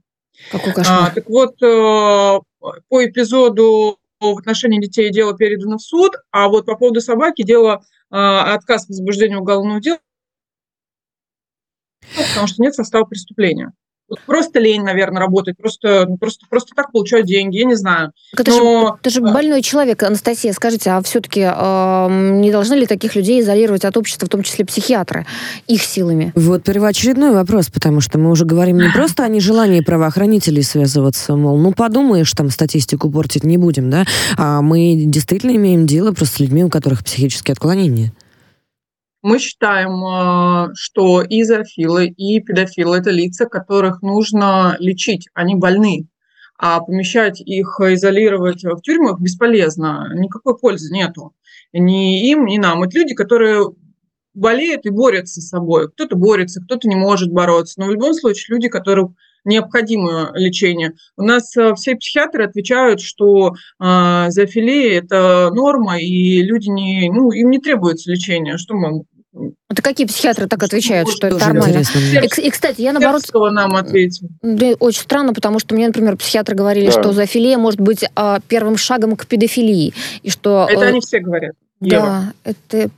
Какой 0.50 0.75
кошмар. 0.75 1.09
А, 1.09 1.14
так 1.14 1.31
вот, 1.31 1.57
по 1.59 3.04
эпизоду 3.07 3.97
в 4.21 4.38
отношении 4.38 4.83
детей 4.83 5.11
дело 5.11 5.35
передано 5.35 5.78
в 5.78 5.83
суд, 5.83 6.12
а 6.31 6.49
вот 6.49 6.66
по 6.66 6.76
поводу 6.76 7.00
собаки 7.00 7.42
дело 7.42 7.87
отказ 8.11 8.85
в 8.85 8.90
возбуждении 8.90 9.37
уголовного 9.37 9.81
дела 9.81 9.99
потому 12.28 12.47
что 12.47 12.62
нет 12.62 12.75
состава 12.75 13.04
преступления. 13.04 13.73
Просто 14.26 14.61
лень, 14.61 14.82
наверное, 14.82 15.21
работать, 15.21 15.56
просто, 15.56 16.06
ну, 16.06 16.16
просто, 16.16 16.47
просто 16.49 16.75
так 16.75 16.92
получают 16.92 17.26
деньги, 17.26 17.56
я 17.56 17.64
не 17.64 17.76
знаю. 17.76 18.12
это, 18.37 18.50
Но... 18.50 18.56
же, 18.56 18.94
это 19.00 19.11
же 19.11 19.21
больной 19.21 19.62
человек, 19.62 20.02
Анастасия, 20.02 20.52
скажите, 20.52 20.90
а 20.90 21.02
все-таки 21.02 21.40
э, 21.40 22.06
не 22.40 22.50
должны 22.50 22.75
ли 22.75 22.87
таких 22.87 23.14
людей 23.14 23.40
изолировать 23.40 23.85
от 23.85 23.97
общества, 23.97 24.26
в 24.26 24.28
том 24.28 24.42
числе 24.42 24.64
психиатры, 24.64 25.26
их 25.66 25.82
силами? 25.82 26.32
Вот 26.35 26.64
первоочередной 26.64 27.32
вопрос, 27.32 27.71
потому 27.71 28.00
что 28.00 28.18
мы 28.18 28.30
уже 28.30 28.44
говорим 28.44 28.78
не 28.78 28.90
просто 28.90 29.25
о 29.25 29.28
нежелании 29.28 29.80
правоохранителей 29.80 30.62
связываться, 30.62 31.35
мол, 31.35 31.56
ну 31.56 31.73
подумаешь, 31.73 32.32
там 32.32 32.50
статистику 32.50 33.11
портить 33.11 33.44
не 33.44 33.56
будем, 33.56 33.88
да, 33.88 34.04
а 34.37 34.61
мы 34.61 34.94
действительно 35.06 35.52
имеем 35.52 35.87
дело 35.87 36.12
просто 36.12 36.37
с 36.37 36.40
людьми, 36.40 36.64
у 36.64 36.68
которых 36.68 37.04
психические 37.04 37.52
отклонения. 37.52 38.12
Мы 39.23 39.38
считаем, 39.38 40.71
э, 40.71 40.75
что 40.75 41.23
и 41.23 41.45
зоофилы, 41.45 42.09
и 42.09 42.41
педофилы– 42.41 42.97
это 42.99 43.11
лица, 43.11 43.47
которых 43.47 44.02
нужно 44.02 44.76
лечить, 44.81 45.29
они 45.33 45.55
больны. 45.55 46.09
А 46.59 46.81
помещать 46.81 47.41
их, 47.41 47.81
изолировать 47.81 48.64
в 48.64 48.81
тюрьмах 48.83 49.21
бесполезно, 49.21 50.11
никакой 50.14 50.59
пользы 50.59 50.93
нету. 50.93 51.35
Ни 51.73 52.29
им, 52.31 52.47
ни 52.47 52.59
нам. 52.59 52.83
Это 52.83 52.99
люди, 52.99 53.14
которые 53.14 53.64
болеют 54.35 54.87
и 54.87 54.91
борются 54.91 55.41
с 55.41 55.49
собой. 55.49 55.88
Кто-то 55.91 56.17
борется, 56.17 56.61
кто-то 56.62 56.88
не 56.88 56.97
может 56.97 57.31
бороться. 57.31 57.81
Но 57.81 57.87
в 57.87 57.91
любом 57.91 58.14
случае 58.14 58.55
люди, 58.55 58.69
которым 58.69 59.17
необходимо 59.45 60.31
лечение. 60.35 60.95
У 61.17 61.23
нас 61.23 61.57
э, 61.57 61.75
все 61.75 61.97
психиатры 61.97 62.45
отвечают, 62.45 63.00
что 63.00 63.49
э, 63.49 63.52
зоофилия– 64.29 64.99
это 65.02 65.50
норма, 65.52 65.99
и 65.99 66.43
люди 66.43 66.69
не, 66.69 67.11
ну, 67.11 67.31
им 67.33 67.50
не 67.50 67.59
требуется 67.59 68.11
лечение. 68.11 68.57
Что 68.57 68.75
мы 68.75 69.02
Это 69.71 69.81
какие 69.81 70.07
психиатры 70.07 70.47
так 70.47 70.62
отвечают, 70.62 71.09
что 71.09 71.27
это 71.27 71.39
нормально? 71.39 71.83
И, 72.12 72.41
и, 72.41 72.51
кстати, 72.51 72.83
я 72.83 72.93
наоборот... 72.93 73.23
нам 73.53 73.77
ответил. 73.77 74.29
Да, 74.43 74.73
очень 74.79 75.01
странно, 75.01 75.33
потому 75.33 75.59
что 75.59 75.75
мне, 75.75 75.87
например, 75.87 76.17
психиатры 76.17 76.55
говорили, 76.55 76.87
да. 76.87 76.93
что 76.93 77.12
зоофилия 77.12 77.57
может 77.57 77.81
быть 77.81 78.05
а, 78.15 78.41
первым 78.47 78.77
шагом 78.77 79.17
к 79.17 79.27
педофилии. 79.27 79.95
И 80.23 80.31
что, 80.31 80.67
это 80.71 80.85
э, 80.85 80.89
они 80.89 81.01
все 81.01 81.21
говорят. 81.21 81.55
Да, 81.81 82.33
это, 82.45 82.91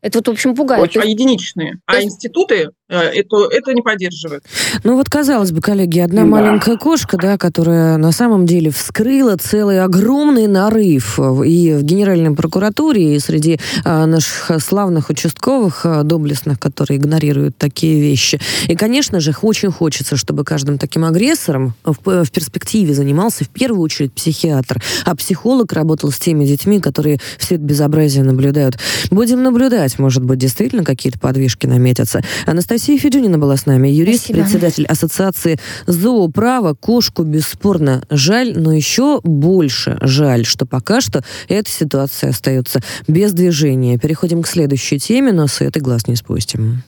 это 0.00 0.18
вот, 0.18 0.28
в 0.28 0.30
общем, 0.30 0.54
пугает. 0.54 0.82
Очень. 0.82 1.00
А 1.00 1.04
единичные. 1.04 1.78
А 1.86 2.02
институты 2.02 2.70
э, 2.88 2.96
это, 2.96 3.48
это 3.50 3.72
не 3.74 3.82
поддерживают. 3.82 4.44
Ну 4.84 4.96
вот, 4.96 5.08
казалось 5.08 5.52
бы, 5.52 5.60
коллеги, 5.60 6.00
одна 6.00 6.22
да. 6.22 6.26
маленькая 6.26 6.76
кошка, 6.76 7.16
да, 7.16 7.36
которая 7.38 7.96
на 7.96 8.12
самом 8.12 8.46
деле 8.46 8.70
вскрыла 8.70 9.36
целый 9.36 9.82
огромный 9.82 10.46
нарыв 10.46 11.18
и 11.18 11.74
в 11.74 11.82
Генеральной 11.82 12.34
прокуратуре, 12.34 13.16
и 13.16 13.18
среди 13.18 13.58
а, 13.84 14.06
наших 14.06 14.62
славных 14.62 15.10
участковых 15.10 15.84
а, 15.84 16.02
доблестных, 16.02 16.60
которые 16.60 16.98
игнорируют 16.98 17.56
такие 17.56 18.00
вещи. 18.00 18.40
И, 18.68 18.74
конечно 18.76 19.20
же, 19.20 19.34
очень 19.42 19.70
хочется, 19.70 20.16
чтобы 20.16 20.44
каждым 20.44 20.78
таким 20.78 21.04
агрессором 21.04 21.74
в, 21.84 22.24
в 22.24 22.30
перспективе 22.30 22.94
занимался 22.94 23.44
в 23.44 23.48
первую 23.48 23.82
очередь 23.82 24.12
психиатр, 24.12 24.82
а 25.04 25.16
психолог 25.16 25.72
работал 25.72 26.10
с 26.10 26.18
теми 26.18 26.44
детьми, 26.44 26.80
которые 26.80 27.18
все 27.38 27.56
это 27.56 27.64
безобразие 27.64 28.24
наблюдают. 28.24 28.78
Будем 29.10 29.42
наблюдать, 29.42 29.57
может 29.98 30.24
быть, 30.24 30.38
действительно 30.38 30.84
какие-то 30.84 31.18
подвижки 31.18 31.66
наметятся. 31.66 32.22
Анастасия 32.46 32.98
Федюнина 32.98 33.38
была 33.38 33.56
с 33.56 33.66
нами, 33.66 33.88
юрист, 33.88 34.24
Спасибо. 34.24 34.40
председатель 34.40 34.86
Ассоциации 34.86 35.58
зооправа. 35.86 36.74
Кошку 36.74 37.22
бесспорно 37.22 38.02
жаль, 38.10 38.54
но 38.56 38.72
еще 38.72 39.20
больше 39.22 39.98
жаль, 40.00 40.44
что 40.44 40.66
пока 40.66 41.00
что 41.00 41.24
эта 41.48 41.70
ситуация 41.70 42.30
остается 42.30 42.80
без 43.06 43.32
движения. 43.32 43.98
Переходим 43.98 44.42
к 44.42 44.48
следующей 44.48 44.98
теме, 44.98 45.32
но 45.32 45.46
с 45.46 45.60
этой 45.60 45.82
глаз 45.82 46.06
не 46.06 46.16
спустим. 46.16 46.82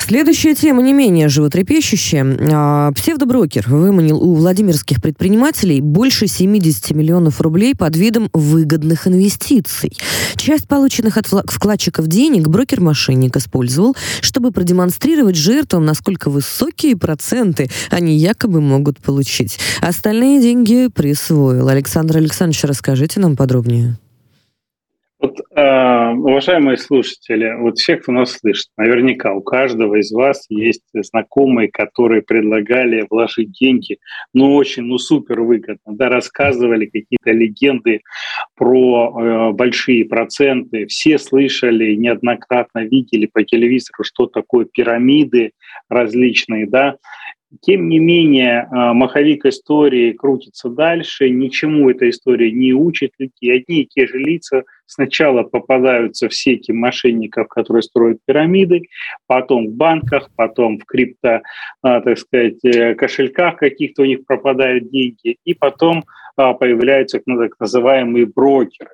Следующая 0.00 0.54
тема 0.54 0.82
не 0.82 0.92
менее 0.92 1.28
животрепещущая. 1.28 2.38
А, 2.52 2.92
псевдоброкер 2.92 3.64
выманил 3.68 4.22
у 4.22 4.34
владимирских 4.34 5.00
предпринимателей 5.00 5.80
больше 5.80 6.26
70 6.26 6.90
миллионов 6.92 7.40
рублей 7.40 7.74
под 7.74 7.96
видом 7.96 8.28
выгодных 8.32 9.06
инвестиций. 9.06 9.92
Часть 10.36 10.68
полученных 10.68 11.16
от 11.16 11.26
вкладчиков 11.26 12.06
денег 12.06 12.48
брокер-мошенник 12.48 13.36
использовал, 13.36 13.96
чтобы 14.20 14.50
продемонстрировать 14.52 15.36
жертвам, 15.36 15.84
насколько 15.84 16.30
высокие 16.30 16.96
проценты 16.96 17.70
они 17.90 18.16
якобы 18.16 18.60
могут 18.60 18.98
получить. 18.98 19.58
Остальные 19.80 20.40
деньги 20.40 20.88
присвоил. 20.88 21.68
Александр 21.68 22.18
Александрович, 22.18 22.64
расскажите 22.64 23.20
нам 23.20 23.36
подробнее. 23.36 23.96
Вот, 25.24 25.40
э, 25.40 26.10
уважаемые 26.10 26.76
слушатели, 26.76 27.50
вот 27.58 27.78
все, 27.78 27.96
кто 27.96 28.12
нас 28.12 28.32
слышит, 28.32 28.66
наверняка 28.76 29.32
у 29.32 29.40
каждого 29.40 29.94
из 29.94 30.12
вас 30.12 30.44
есть 30.50 30.82
знакомые, 30.92 31.70
которые 31.70 32.20
предлагали 32.20 33.06
вложить 33.08 33.52
деньги, 33.52 33.96
ну 34.34 34.54
очень, 34.54 34.82
ну 34.82 34.98
супер 34.98 35.40
выгодно, 35.40 35.94
да, 35.94 36.10
рассказывали 36.10 36.84
какие-то 36.84 37.30
легенды 37.30 38.02
про 38.54 39.14
э, 39.48 39.52
большие 39.52 40.04
проценты. 40.04 40.84
Все 40.88 41.18
слышали, 41.18 41.94
неоднократно 41.94 42.80
видели 42.80 43.24
по 43.24 43.44
телевизору, 43.44 44.04
что 44.04 44.26
такое 44.26 44.66
пирамиды 44.66 45.52
различные, 45.88 46.66
да. 46.66 46.96
Тем 47.60 47.88
не 47.88 47.98
менее, 47.98 48.62
э, 48.62 48.92
маховик 48.92 49.44
истории 49.46 50.12
крутится 50.12 50.68
дальше, 50.68 51.28
ничему 51.28 51.90
эта 51.90 52.08
история 52.08 52.50
не 52.50 52.72
учит 52.72 53.12
людей. 53.18 53.58
Одни 53.58 53.82
и 53.82 53.86
те 53.86 54.06
же 54.06 54.18
лица 54.18 54.64
сначала 54.86 55.42
попадаются 55.42 56.28
в 56.28 56.34
сети 56.34 56.72
мошенников, 56.72 57.48
которые 57.48 57.82
строят 57.82 58.18
пирамиды, 58.24 58.82
потом 59.26 59.68
в 59.68 59.72
банках, 59.72 60.30
потом 60.36 60.78
в 60.78 60.84
крипто, 60.84 61.42
а, 61.82 62.00
так 62.00 62.18
сказать, 62.18 62.64
э, 62.64 62.94
кошельках 62.94 63.56
каких-то 63.56 64.02
у 64.02 64.06
них 64.06 64.24
пропадают 64.26 64.90
деньги, 64.90 65.36
и 65.44 65.54
потом 65.54 66.04
а, 66.36 66.54
появляются 66.54 67.20
так 67.20 67.52
называемые 67.60 68.26
брокеры. 68.26 68.90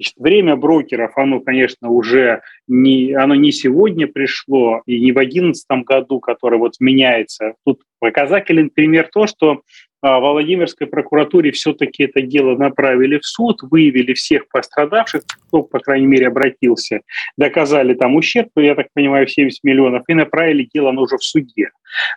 Значит, 0.00 0.14
время 0.16 0.56
брокеров, 0.56 1.12
оно, 1.16 1.40
конечно, 1.40 1.90
уже 1.90 2.40
не, 2.66 3.12
оно 3.12 3.34
не 3.34 3.52
сегодня 3.52 4.06
пришло, 4.06 4.80
и 4.86 4.98
не 4.98 5.12
в 5.12 5.16
2011 5.16 5.66
году, 5.84 6.20
который 6.20 6.58
вот 6.58 6.72
меняется. 6.80 7.52
Тут 7.66 7.82
показателен 7.98 8.70
пример 8.70 9.10
то, 9.12 9.26
что 9.26 9.60
а, 10.00 10.18
в 10.18 10.22
Владимирской 10.22 10.86
прокуратуре 10.86 11.52
все-таки 11.52 12.04
это 12.04 12.22
дело 12.22 12.56
направили 12.56 13.18
в 13.18 13.26
суд, 13.26 13.58
выявили 13.60 14.14
всех 14.14 14.48
пострадавших, 14.48 15.24
кто, 15.48 15.64
по 15.64 15.80
крайней 15.80 16.06
мере, 16.06 16.28
обратился, 16.28 17.02
доказали 17.36 17.92
там 17.92 18.16
ущерб, 18.16 18.48
я 18.56 18.74
так 18.74 18.86
понимаю, 18.94 19.28
70 19.28 19.62
миллионов, 19.64 20.04
и 20.08 20.14
направили 20.14 20.66
дело 20.72 20.88
оно 20.88 21.02
уже 21.02 21.18
в 21.18 21.22
суде. 21.22 21.72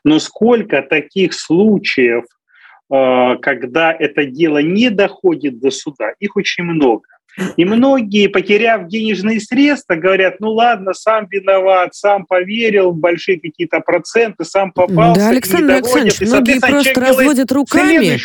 Но 0.06 0.20
сколько 0.20 0.82
таких 0.84 1.34
случаев, 1.34 2.24
а, 2.90 3.36
когда 3.36 3.92
это 3.92 4.24
дело 4.24 4.60
не 4.60 4.90
доходит 4.90 5.60
до 5.60 5.70
суда, 5.70 6.14
их 6.22 6.38
очень 6.38 6.64
много. 6.64 7.04
И 7.58 7.66
многие, 7.66 8.28
потеряв 8.28 8.88
денежные 8.88 9.40
средства, 9.40 9.96
говорят, 9.96 10.40
ну 10.40 10.52
ладно, 10.52 10.94
сам 10.94 11.28
виноват, 11.30 11.96
сам 11.96 12.26
поверил 12.26 12.92
в 12.92 12.98
большие 12.98 13.40
какие-то 13.40 13.80
проценты, 13.80 14.46
сам 14.46 14.72
попался. 14.72 15.22
Да, 15.22 15.30
Александр 15.30 15.74
Александрович, 15.74 16.22
и, 16.22 16.26
многие 16.26 16.60
просто 16.60 17.00
разводят 17.00 17.52
руками 17.52 18.20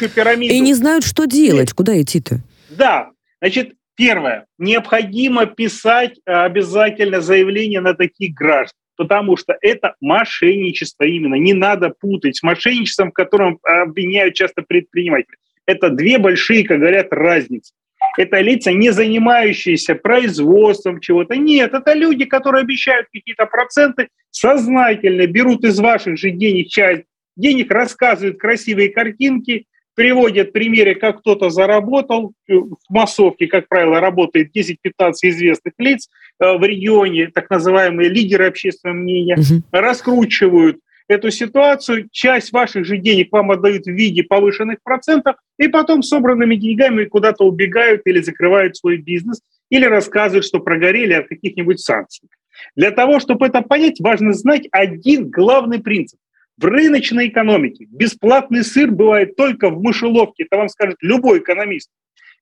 и 0.45 0.61
не 0.61 0.75
знают, 0.75 1.05
что 1.05 1.25
делать, 1.25 1.73
куда 1.73 2.01
идти-то. 2.01 2.41
Да, 2.71 3.11
значит, 3.41 3.73
первое, 3.97 4.47
необходимо 4.59 5.47
писать 5.47 6.19
обязательно 6.27 7.21
заявление 7.21 7.81
на 7.81 7.95
таких 7.95 8.35
граждан 8.35 8.75
потому 8.99 9.37
что 9.37 9.57
это 9.63 9.95
мошенничество 10.01 11.05
именно. 11.05 11.37
Не 11.37 11.55
надо 11.55 11.91
путать 12.01 12.37
с 12.37 12.43
мошенничеством, 12.43 13.11
в 13.11 13.15
котором 13.15 13.61
обвиняют 13.63 14.35
часто 14.35 14.63
предприниматели. 14.63 15.37
Это 15.67 15.91
две 15.91 16.19
большие, 16.19 16.65
как 16.65 16.81
говорят, 16.81 17.07
разницы 17.13 17.73
это 18.17 18.41
лица, 18.41 18.73
не 18.73 18.91
занимающиеся 18.91 19.95
производством 19.95 21.01
чего-то. 21.01 21.37
Нет, 21.37 21.73
это 21.75 21.93
люди, 21.95 22.25
которые 22.25 22.63
обещают 22.63 23.07
какие-то 23.13 23.47
проценты, 23.47 24.09
сознательно 24.31 25.27
берут 25.27 25.65
из 25.65 25.79
ваших 25.79 26.17
же 26.19 26.31
денег 26.31 26.69
часть 26.69 27.05
денег, 27.37 27.71
рассказывают 27.71 28.39
красивые 28.39 28.91
картинки, 28.91 29.67
приводят 29.95 30.53
примеры, 30.53 30.95
как 30.95 31.21
кто-то 31.21 31.51
заработал. 31.51 32.33
В 32.47 32.77
массовке, 32.89 33.47
как 33.47 33.69
правило, 33.69 34.01
работает 34.01 34.55
10-15 34.55 34.77
известных 35.23 35.75
лиц 35.79 36.09
э, 36.41 36.57
в 36.57 36.63
регионе, 36.63 37.31
так 37.33 37.49
называемые 37.51 38.09
лидеры 38.09 38.47
общественного 38.47 38.97
мнения, 38.97 39.37
угу. 39.37 39.63
раскручивают 39.73 40.79
эту 41.09 41.31
ситуацию, 41.31 42.09
часть 42.13 42.53
ваших 42.53 42.85
же 42.85 42.99
денег 42.99 43.33
вам 43.33 43.51
отдают 43.51 43.85
в 43.85 43.91
виде 43.91 44.23
повышенных 44.23 44.79
процентов, 44.83 45.37
и 45.59 45.69
потом 45.69 46.03
собранными 46.03 46.55
деньгами 46.55 47.05
куда-то 47.07 47.45
убегают 47.45 48.03
или 48.05 48.21
закрывают 48.21 48.77
свой 48.77 48.99
бизнес, 48.99 49.41
или 49.71 49.87
рассказывают, 49.87 50.45
что 50.45 50.61
прогорели 50.61 51.15
от 51.15 51.29
каких-нибудь 51.29 51.81
санкций. 51.81 52.29
Для 52.77 52.91
того, 52.91 53.21
чтобы 53.21 53.47
это 53.47 53.63
понять, 53.63 54.01
важно 54.01 54.33
знать 54.33 54.69
один 54.71 55.31
главный 55.31 55.81
принцип. 55.81 56.19
В 56.57 56.65
рыночной 56.65 57.29
экономике 57.29 57.87
бесплатный 57.89 58.65
сыр 58.65 58.91
бывает 58.91 59.37
только 59.37 59.71
в 59.71 59.81
мышеловке, 59.81 60.45
это 60.45 60.57
вам 60.57 60.69
скажет 60.69 60.97
любой 61.01 61.39
экономист. 61.39 61.89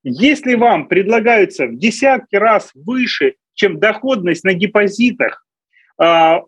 Если 0.03 0.55
вам 0.55 0.87
предлагаются 0.87 1.67
в 1.67 1.77
десятки 1.77 2.35
раз 2.35 2.71
выше, 2.73 3.35
чем 3.53 3.79
доходность 3.79 4.43
на 4.43 4.53
депозитах 4.53 5.45
а, 5.99 6.41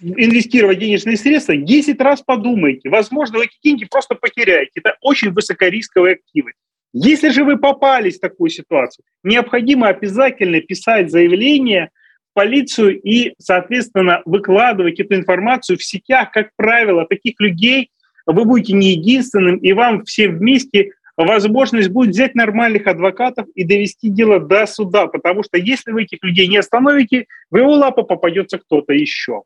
инвестировать 0.00 0.78
денежные 0.78 1.16
средства, 1.16 1.56
10 1.56 2.00
раз 2.00 2.22
подумайте. 2.22 2.88
Возможно, 2.88 3.38
вы 3.38 3.44
эти 3.44 3.56
деньги 3.62 3.84
просто 3.84 4.14
потеряете. 4.14 4.72
Это 4.80 4.96
очень 5.00 5.30
высокорисковые 5.30 6.14
активы. 6.14 6.52
Если 6.92 7.28
же 7.28 7.44
вы 7.44 7.58
попались 7.58 8.16
в 8.16 8.20
такую 8.20 8.50
ситуацию, 8.50 9.04
необходимо 9.22 9.88
обязательно 9.88 10.60
писать 10.60 11.10
заявление 11.10 11.90
в 12.30 12.34
полицию 12.34 13.00
и, 13.00 13.34
соответственно, 13.38 14.22
выкладывать 14.24 15.00
эту 15.00 15.14
информацию 15.14 15.78
в 15.78 15.84
сетях. 15.84 16.30
Как 16.30 16.50
правило, 16.56 17.06
таких 17.06 17.34
людей 17.38 17.90
вы 18.26 18.44
будете 18.44 18.72
не 18.72 18.92
единственным, 18.92 19.56
и 19.56 19.72
вам 19.72 20.04
всем 20.04 20.38
вместе 20.38 20.92
возможность 21.16 21.88
будет 21.88 22.10
взять 22.10 22.34
нормальных 22.34 22.86
адвокатов 22.86 23.46
и 23.54 23.64
довести 23.64 24.08
дело 24.08 24.40
до 24.40 24.66
суда, 24.66 25.06
потому 25.06 25.42
что 25.42 25.58
если 25.58 25.92
вы 25.92 26.02
этих 26.02 26.18
людей 26.22 26.46
не 26.48 26.58
остановите, 26.58 27.26
в 27.50 27.56
его 27.56 27.72
лапу 27.72 28.02
попадется 28.04 28.58
кто-то 28.58 28.92
еще. 28.92 29.42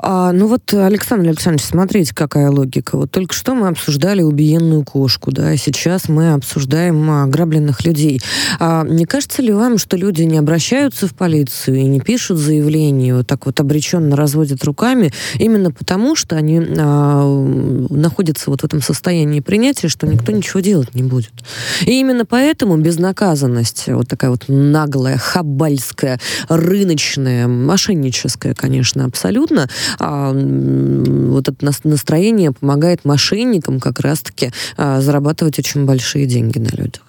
А, 0.00 0.32
ну 0.32 0.46
вот, 0.46 0.72
Александр 0.72 1.28
Александрович, 1.28 1.64
смотрите, 1.64 2.14
какая 2.14 2.50
логика. 2.50 2.96
Вот 2.96 3.10
только 3.10 3.34
что 3.34 3.54
мы 3.54 3.68
обсуждали 3.68 4.22
убиенную 4.22 4.84
кошку, 4.84 5.32
да, 5.32 5.56
сейчас 5.56 6.08
мы 6.08 6.32
обсуждаем 6.32 7.10
ограбленных 7.10 7.84
людей. 7.84 8.20
А 8.60 8.84
не 8.84 9.04
кажется 9.06 9.42
ли 9.42 9.52
вам, 9.52 9.78
что 9.78 9.96
люди 9.96 10.22
не 10.22 10.38
обращаются 10.38 11.06
в 11.08 11.14
полицию 11.14 11.78
и 11.78 11.84
не 11.84 12.00
пишут 12.00 12.38
заявление, 12.38 13.16
вот 13.16 13.26
так 13.26 13.46
вот 13.46 13.58
обреченно 13.60 14.16
разводят 14.16 14.62
руками, 14.64 15.12
именно 15.34 15.72
потому, 15.72 16.14
что 16.16 16.36
они 16.36 16.60
а, 16.78 17.24
находятся 17.90 18.50
вот 18.50 18.62
в 18.62 18.64
этом 18.64 18.80
состоянии 18.80 19.40
принятия, 19.40 19.88
что 19.88 20.06
никто 20.06 20.32
ничего 20.32 20.60
делать 20.60 20.94
не 20.94 21.02
будет. 21.02 21.32
И 21.82 21.98
именно 21.98 22.24
поэтому 22.24 22.76
безнаказанность, 22.76 23.84
вот 23.88 24.08
такая 24.08 24.30
вот 24.30 24.44
наглая, 24.48 25.18
хабальская, 25.18 26.20
рыночная, 26.48 27.48
мошенническая, 27.48 28.54
конечно, 28.54 29.04
абсолютно, 29.04 29.57
а, 29.98 30.32
вот 30.32 31.48
это 31.48 31.70
настроение 31.84 32.52
помогает 32.52 33.04
мошенникам 33.04 33.80
как 33.80 34.00
раз-таки 34.00 34.50
а, 34.76 35.00
зарабатывать 35.00 35.58
очень 35.58 35.86
большие 35.86 36.26
деньги 36.26 36.58
на 36.58 36.68
людях. 36.76 37.02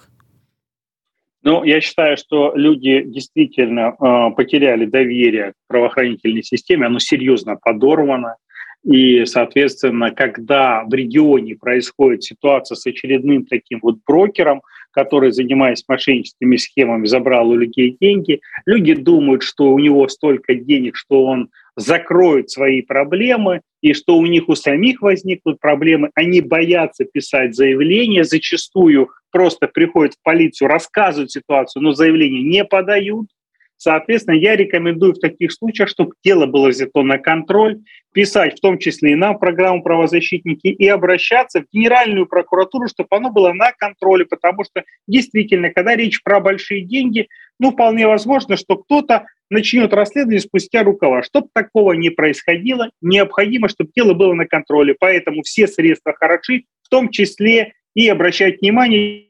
Ну, 1.42 1.64
я 1.64 1.80
считаю, 1.80 2.18
что 2.18 2.52
люди 2.54 3.02
действительно 3.02 3.94
э, 3.98 4.30
потеряли 4.36 4.84
доверие 4.84 5.52
к 5.52 5.54
правоохранительной 5.68 6.42
системе, 6.42 6.86
оно 6.86 6.98
серьезно 6.98 7.56
подорвано. 7.56 8.36
И, 8.84 9.24
соответственно, 9.26 10.10
когда 10.10 10.84
в 10.84 10.92
регионе 10.92 11.54
происходит 11.54 12.24
ситуация 12.24 12.76
с 12.76 12.86
очередным 12.86 13.44
таким 13.44 13.78
вот 13.82 13.98
брокером, 14.06 14.62
который, 14.90 15.32
занимаясь 15.32 15.84
мошенническими 15.86 16.56
схемами, 16.56 17.06
забрал 17.06 17.50
у 17.50 17.56
людей 17.56 17.96
деньги, 18.00 18.40
люди 18.66 18.94
думают, 18.94 19.42
что 19.42 19.72
у 19.72 19.78
него 19.78 20.08
столько 20.08 20.54
денег, 20.54 20.96
что 20.96 21.24
он 21.24 21.50
закроют 21.76 22.50
свои 22.50 22.82
проблемы, 22.82 23.60
и 23.80 23.92
что 23.94 24.16
у 24.16 24.26
них 24.26 24.48
у 24.48 24.54
самих 24.54 25.02
возникнут 25.02 25.60
проблемы, 25.60 26.10
они 26.14 26.40
боятся 26.40 27.04
писать 27.04 27.54
заявления, 27.54 28.24
зачастую 28.24 29.10
просто 29.30 29.68
приходят 29.68 30.14
в 30.14 30.22
полицию, 30.22 30.68
рассказывают 30.68 31.30
ситуацию, 31.30 31.82
но 31.82 31.92
заявление 31.92 32.42
не 32.42 32.64
подают. 32.64 33.28
Соответственно, 33.82 34.34
я 34.34 34.56
рекомендую 34.56 35.14
в 35.14 35.20
таких 35.20 35.52
случаях, 35.52 35.88
чтобы 35.88 36.12
дело 36.22 36.44
было 36.44 36.68
взято 36.68 37.02
на 37.02 37.16
контроль, 37.16 37.78
писать 38.12 38.58
в 38.58 38.60
том 38.60 38.76
числе 38.76 39.12
и 39.12 39.14
нам 39.14 39.38
программу 39.38 39.82
правозащитники 39.82 40.66
и 40.66 40.86
обращаться 40.86 41.62
в 41.62 41.64
Генеральную 41.72 42.26
прокуратуру, 42.26 42.88
чтобы 42.88 43.08
оно 43.12 43.30
было 43.30 43.54
на 43.54 43.72
контроле, 43.72 44.26
потому 44.26 44.64
что 44.64 44.84
действительно, 45.08 45.70
когда 45.70 45.96
речь 45.96 46.22
про 46.22 46.40
большие 46.40 46.82
деньги, 46.82 47.28
ну, 47.58 47.70
вполне 47.70 48.06
возможно, 48.06 48.58
что 48.58 48.76
кто-то 48.76 49.24
начнет 49.50 49.92
расследование 49.92 50.40
спустя 50.40 50.82
рукава. 50.82 51.22
Чтобы 51.22 51.48
такого 51.52 51.92
не 51.92 52.10
происходило, 52.10 52.90
необходимо, 53.00 53.68
чтобы 53.68 53.90
дело 53.94 54.14
было 54.14 54.32
на 54.32 54.46
контроле. 54.46 54.96
Поэтому 54.98 55.42
все 55.42 55.66
средства 55.66 56.14
хороши, 56.14 56.64
в 56.82 56.88
том 56.88 57.10
числе 57.10 57.74
и 57.94 58.08
обращать 58.08 58.60
внимание 58.60 59.29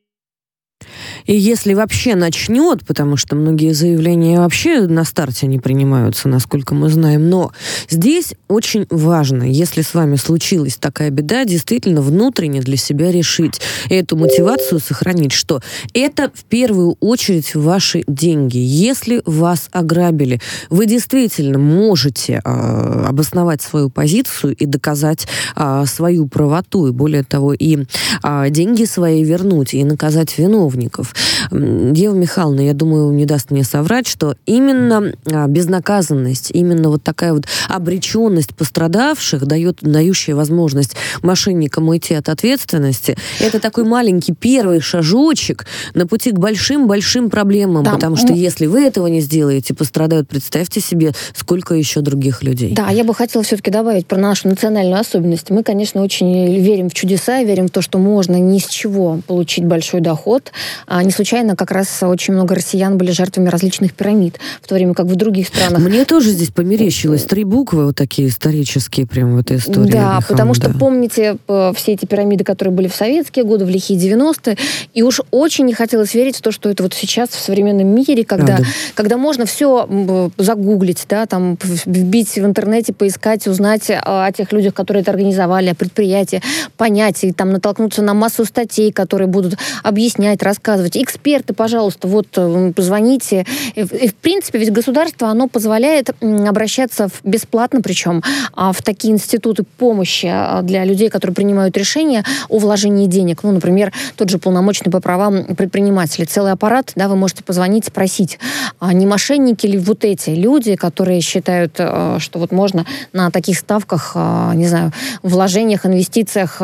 и 1.30 1.36
если 1.36 1.74
вообще 1.74 2.16
начнет, 2.16 2.84
потому 2.84 3.16
что 3.16 3.36
многие 3.36 3.72
заявления 3.72 4.40
вообще 4.40 4.88
на 4.88 5.04
старте 5.04 5.46
не 5.46 5.60
принимаются, 5.60 6.28
насколько 6.28 6.74
мы 6.74 6.88
знаем, 6.88 7.30
но 7.30 7.52
здесь 7.88 8.34
очень 8.48 8.84
важно, 8.90 9.44
если 9.44 9.82
с 9.82 9.94
вами 9.94 10.16
случилась 10.16 10.74
такая 10.74 11.10
беда, 11.10 11.44
действительно 11.44 12.02
внутренне 12.02 12.60
для 12.60 12.76
себя 12.76 13.12
решить 13.12 13.60
эту 13.88 14.16
мотивацию 14.16 14.80
сохранить, 14.80 15.30
что 15.30 15.62
это 15.94 16.32
в 16.34 16.42
первую 16.46 16.96
очередь 16.98 17.54
ваши 17.54 18.02
деньги. 18.08 18.58
Если 18.58 19.22
вас 19.24 19.68
ограбили, 19.70 20.40
вы 20.68 20.86
действительно 20.86 21.60
можете 21.60 22.42
э, 22.44 23.04
обосновать 23.06 23.62
свою 23.62 23.88
позицию 23.88 24.56
и 24.56 24.66
доказать 24.66 25.28
э, 25.54 25.84
свою 25.86 26.26
правоту, 26.26 26.88
и 26.88 26.90
более 26.90 27.22
того, 27.22 27.54
и 27.54 27.84
э, 28.24 28.46
деньги 28.50 28.84
свои 28.84 29.22
вернуть, 29.22 29.74
и 29.74 29.84
наказать 29.84 30.36
виновников. 30.36 31.14
Ева 31.50 32.14
Михайловна, 32.14 32.60
я 32.60 32.74
думаю, 32.74 33.12
не 33.12 33.26
даст 33.26 33.50
мне 33.50 33.64
соврать, 33.64 34.06
что 34.06 34.36
именно 34.46 35.12
а, 35.26 35.46
безнаказанность, 35.46 36.50
именно 36.52 36.90
вот 36.90 37.02
такая 37.02 37.32
вот 37.32 37.44
обреченность 37.68 38.54
пострадавших 38.54 39.46
дает, 39.46 39.78
дающая 39.80 40.34
возможность 40.34 40.94
мошенникам 41.22 41.88
уйти 41.88 42.14
от 42.14 42.28
ответственности. 42.28 43.16
Это 43.40 43.60
такой 43.60 43.84
маленький 43.84 44.32
первый 44.32 44.80
шажочек 44.80 45.66
на 45.94 46.06
пути 46.06 46.30
к 46.30 46.38
большим-большим 46.38 47.30
проблемам, 47.30 47.84
да. 47.84 47.92
потому 47.92 48.16
что 48.16 48.32
если 48.32 48.66
вы 48.66 48.84
этого 48.84 49.06
не 49.06 49.20
сделаете, 49.20 49.74
пострадают, 49.74 50.28
представьте 50.28 50.80
себе, 50.80 51.12
сколько 51.34 51.74
еще 51.74 52.00
других 52.00 52.42
людей. 52.42 52.74
Да, 52.74 52.90
я 52.90 53.04
бы 53.04 53.14
хотела 53.14 53.42
все-таки 53.44 53.70
добавить 53.70 54.06
про 54.06 54.18
нашу 54.18 54.48
национальную 54.48 55.00
особенность. 55.00 55.50
Мы, 55.50 55.62
конечно, 55.62 56.02
очень 56.02 56.60
верим 56.60 56.88
в 56.88 56.94
чудеса, 56.94 57.42
верим 57.42 57.68
в 57.68 57.70
то, 57.70 57.82
что 57.82 57.98
можно 57.98 58.36
ни 58.36 58.58
с 58.58 58.66
чего 58.66 59.20
получить 59.26 59.64
большой 59.64 60.00
доход, 60.00 60.52
а 60.86 61.02
не 61.02 61.10
случайно 61.10 61.39
как 61.56 61.70
раз 61.70 62.02
очень 62.02 62.34
много 62.34 62.54
россиян 62.54 62.96
были 62.96 63.10
жертвами 63.10 63.48
различных 63.48 63.94
пирамид, 63.94 64.38
в 64.62 64.68
то 64.68 64.74
время 64.74 64.94
как 64.94 65.06
в 65.06 65.16
других 65.16 65.48
странах... 65.48 65.80
Мне 65.80 66.04
тоже 66.04 66.30
здесь 66.30 66.50
померещилось 66.50 67.24
три 67.24 67.44
буквы 67.44 67.86
вот 67.86 67.96
такие 67.96 68.28
исторические 68.28 69.06
прям 69.06 69.36
в 69.36 69.40
этой 69.40 69.58
истории. 69.58 69.90
Да, 69.90 70.16
Михаил, 70.16 70.22
потому 70.28 70.54
что 70.54 70.70
помните 70.70 71.36
э, 71.48 71.72
все 71.74 71.92
эти 71.92 72.06
пирамиды, 72.06 72.44
которые 72.44 72.74
были 72.74 72.88
в 72.88 72.94
советские 72.94 73.44
годы, 73.44 73.64
в 73.64 73.68
лихие 73.68 73.98
90-е, 73.98 74.56
и 74.94 75.02
уж 75.02 75.20
очень 75.30 75.66
не 75.66 75.74
хотелось 75.74 76.14
верить 76.14 76.36
в 76.36 76.42
то, 76.42 76.52
что 76.52 76.68
это 76.68 76.82
вот 76.82 76.94
сейчас 76.94 77.30
в 77.30 77.40
современном 77.40 77.88
мире, 77.88 78.24
когда, 78.24 78.58
когда 78.94 79.16
можно 79.16 79.46
все 79.46 80.30
загуглить, 80.38 81.04
да, 81.08 81.26
там 81.26 81.58
вбить 81.62 82.34
в 82.34 82.44
интернете, 82.44 82.92
поискать, 82.92 83.46
узнать 83.46 83.90
о 83.90 84.30
тех 84.32 84.52
людях, 84.52 84.74
которые 84.74 85.02
это 85.02 85.10
организовали, 85.10 85.70
о 85.70 85.74
предприятии, 85.74 86.42
понять, 86.76 87.24
и 87.24 87.32
там 87.32 87.50
натолкнуться 87.50 88.02
на 88.02 88.14
массу 88.14 88.44
статей, 88.44 88.92
которые 88.92 89.28
будут 89.28 89.56
объяснять, 89.82 90.42
рассказывать, 90.42 90.70
рассказывать. 90.70 90.96
Эксперты, 91.30 91.54
пожалуйста, 91.54 92.08
вот 92.08 92.26
э, 92.38 92.72
позвоните. 92.74 93.46
И, 93.76 93.84
в 93.84 94.14
принципе, 94.16 94.58
ведь 94.58 94.72
государство, 94.72 95.28
оно 95.28 95.46
позволяет 95.46 96.10
обращаться 96.20 97.06
в, 97.06 97.20
бесплатно, 97.22 97.82
причем 97.82 98.20
а, 98.52 98.72
в 98.72 98.82
такие 98.82 99.14
институты 99.14 99.62
помощи 99.62 100.28
а, 100.28 100.62
для 100.62 100.84
людей, 100.84 101.08
которые 101.08 101.36
принимают 101.36 101.76
решения 101.76 102.24
о 102.48 102.58
вложении 102.58 103.06
денег. 103.06 103.44
Ну, 103.44 103.52
например, 103.52 103.92
тот 104.16 104.28
же 104.28 104.38
полномочный 104.38 104.90
по 104.90 105.00
правам 105.00 105.54
предпринимателей. 105.54 106.26
Целый 106.26 106.50
аппарат, 106.50 106.90
да, 106.96 107.06
вы 107.06 107.14
можете 107.14 107.44
позвонить, 107.44 107.84
спросить, 107.84 108.40
а 108.80 108.92
не 108.92 109.06
мошенники 109.06 109.68
ли 109.68 109.78
вот 109.78 110.04
эти 110.04 110.30
люди, 110.30 110.74
которые 110.74 111.20
считают, 111.20 111.76
э, 111.78 112.16
что 112.18 112.40
вот 112.40 112.50
можно 112.50 112.86
на 113.12 113.30
таких 113.30 113.56
ставках, 113.56 114.16
не 114.54 114.66
знаю, 114.66 114.92
вложениях, 115.22 115.86
инвестициях 115.86 116.60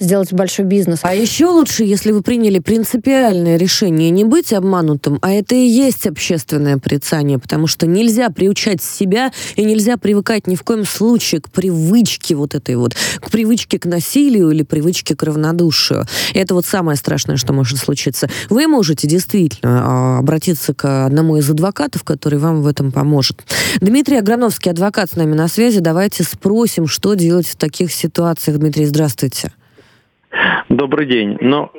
сделать 0.00 0.32
большой 0.32 0.64
бизнес. 0.64 0.98
А 1.02 1.14
еще 1.14 1.46
лучше, 1.46 1.84
если 1.84 2.10
вы 2.10 2.22
приняли 2.22 2.58
принципиально 2.58 3.36
правильное 3.36 3.58
решение 3.66 4.10
не 4.10 4.22
быть 4.22 4.52
обманутым, 4.52 5.18
а 5.22 5.32
это 5.32 5.56
и 5.56 5.66
есть 5.66 6.06
общественное 6.06 6.78
порицание, 6.78 7.40
потому 7.40 7.66
что 7.66 7.88
нельзя 7.88 8.30
приучать 8.30 8.80
себя 8.80 9.32
и 9.56 9.64
нельзя 9.64 9.96
привыкать 9.96 10.46
ни 10.46 10.54
в 10.54 10.62
коем 10.62 10.84
случае 10.84 11.40
к 11.40 11.50
привычке 11.50 12.36
вот 12.36 12.54
этой 12.54 12.76
вот, 12.76 12.94
к 12.94 13.28
привычке 13.28 13.80
к 13.80 13.86
насилию 13.86 14.52
или 14.52 14.62
привычке 14.62 15.16
к 15.16 15.22
равнодушию. 15.24 16.04
Это 16.32 16.54
вот 16.54 16.64
самое 16.64 16.96
страшное, 16.96 17.36
что 17.36 17.52
может 17.52 17.78
случиться. 17.78 18.28
Вы 18.50 18.68
можете 18.68 19.08
действительно 19.08 19.82
а, 19.84 20.18
обратиться 20.20 20.72
к 20.72 21.06
одному 21.06 21.36
из 21.36 21.50
адвокатов, 21.50 22.04
который 22.04 22.38
вам 22.38 22.62
в 22.62 22.68
этом 22.68 22.92
поможет. 22.92 23.44
Дмитрий 23.80 24.18
Аграновский, 24.18 24.70
адвокат 24.70 25.10
с 25.10 25.16
нами 25.16 25.34
на 25.34 25.48
связи. 25.48 25.80
Давайте 25.80 26.22
спросим, 26.22 26.86
что 26.86 27.14
делать 27.14 27.48
в 27.48 27.56
таких 27.56 27.92
ситуациях. 27.92 28.58
Дмитрий, 28.58 28.84
здравствуйте. 28.84 29.50
Добрый 30.68 31.06
день. 31.06 31.36
Но 31.40 31.72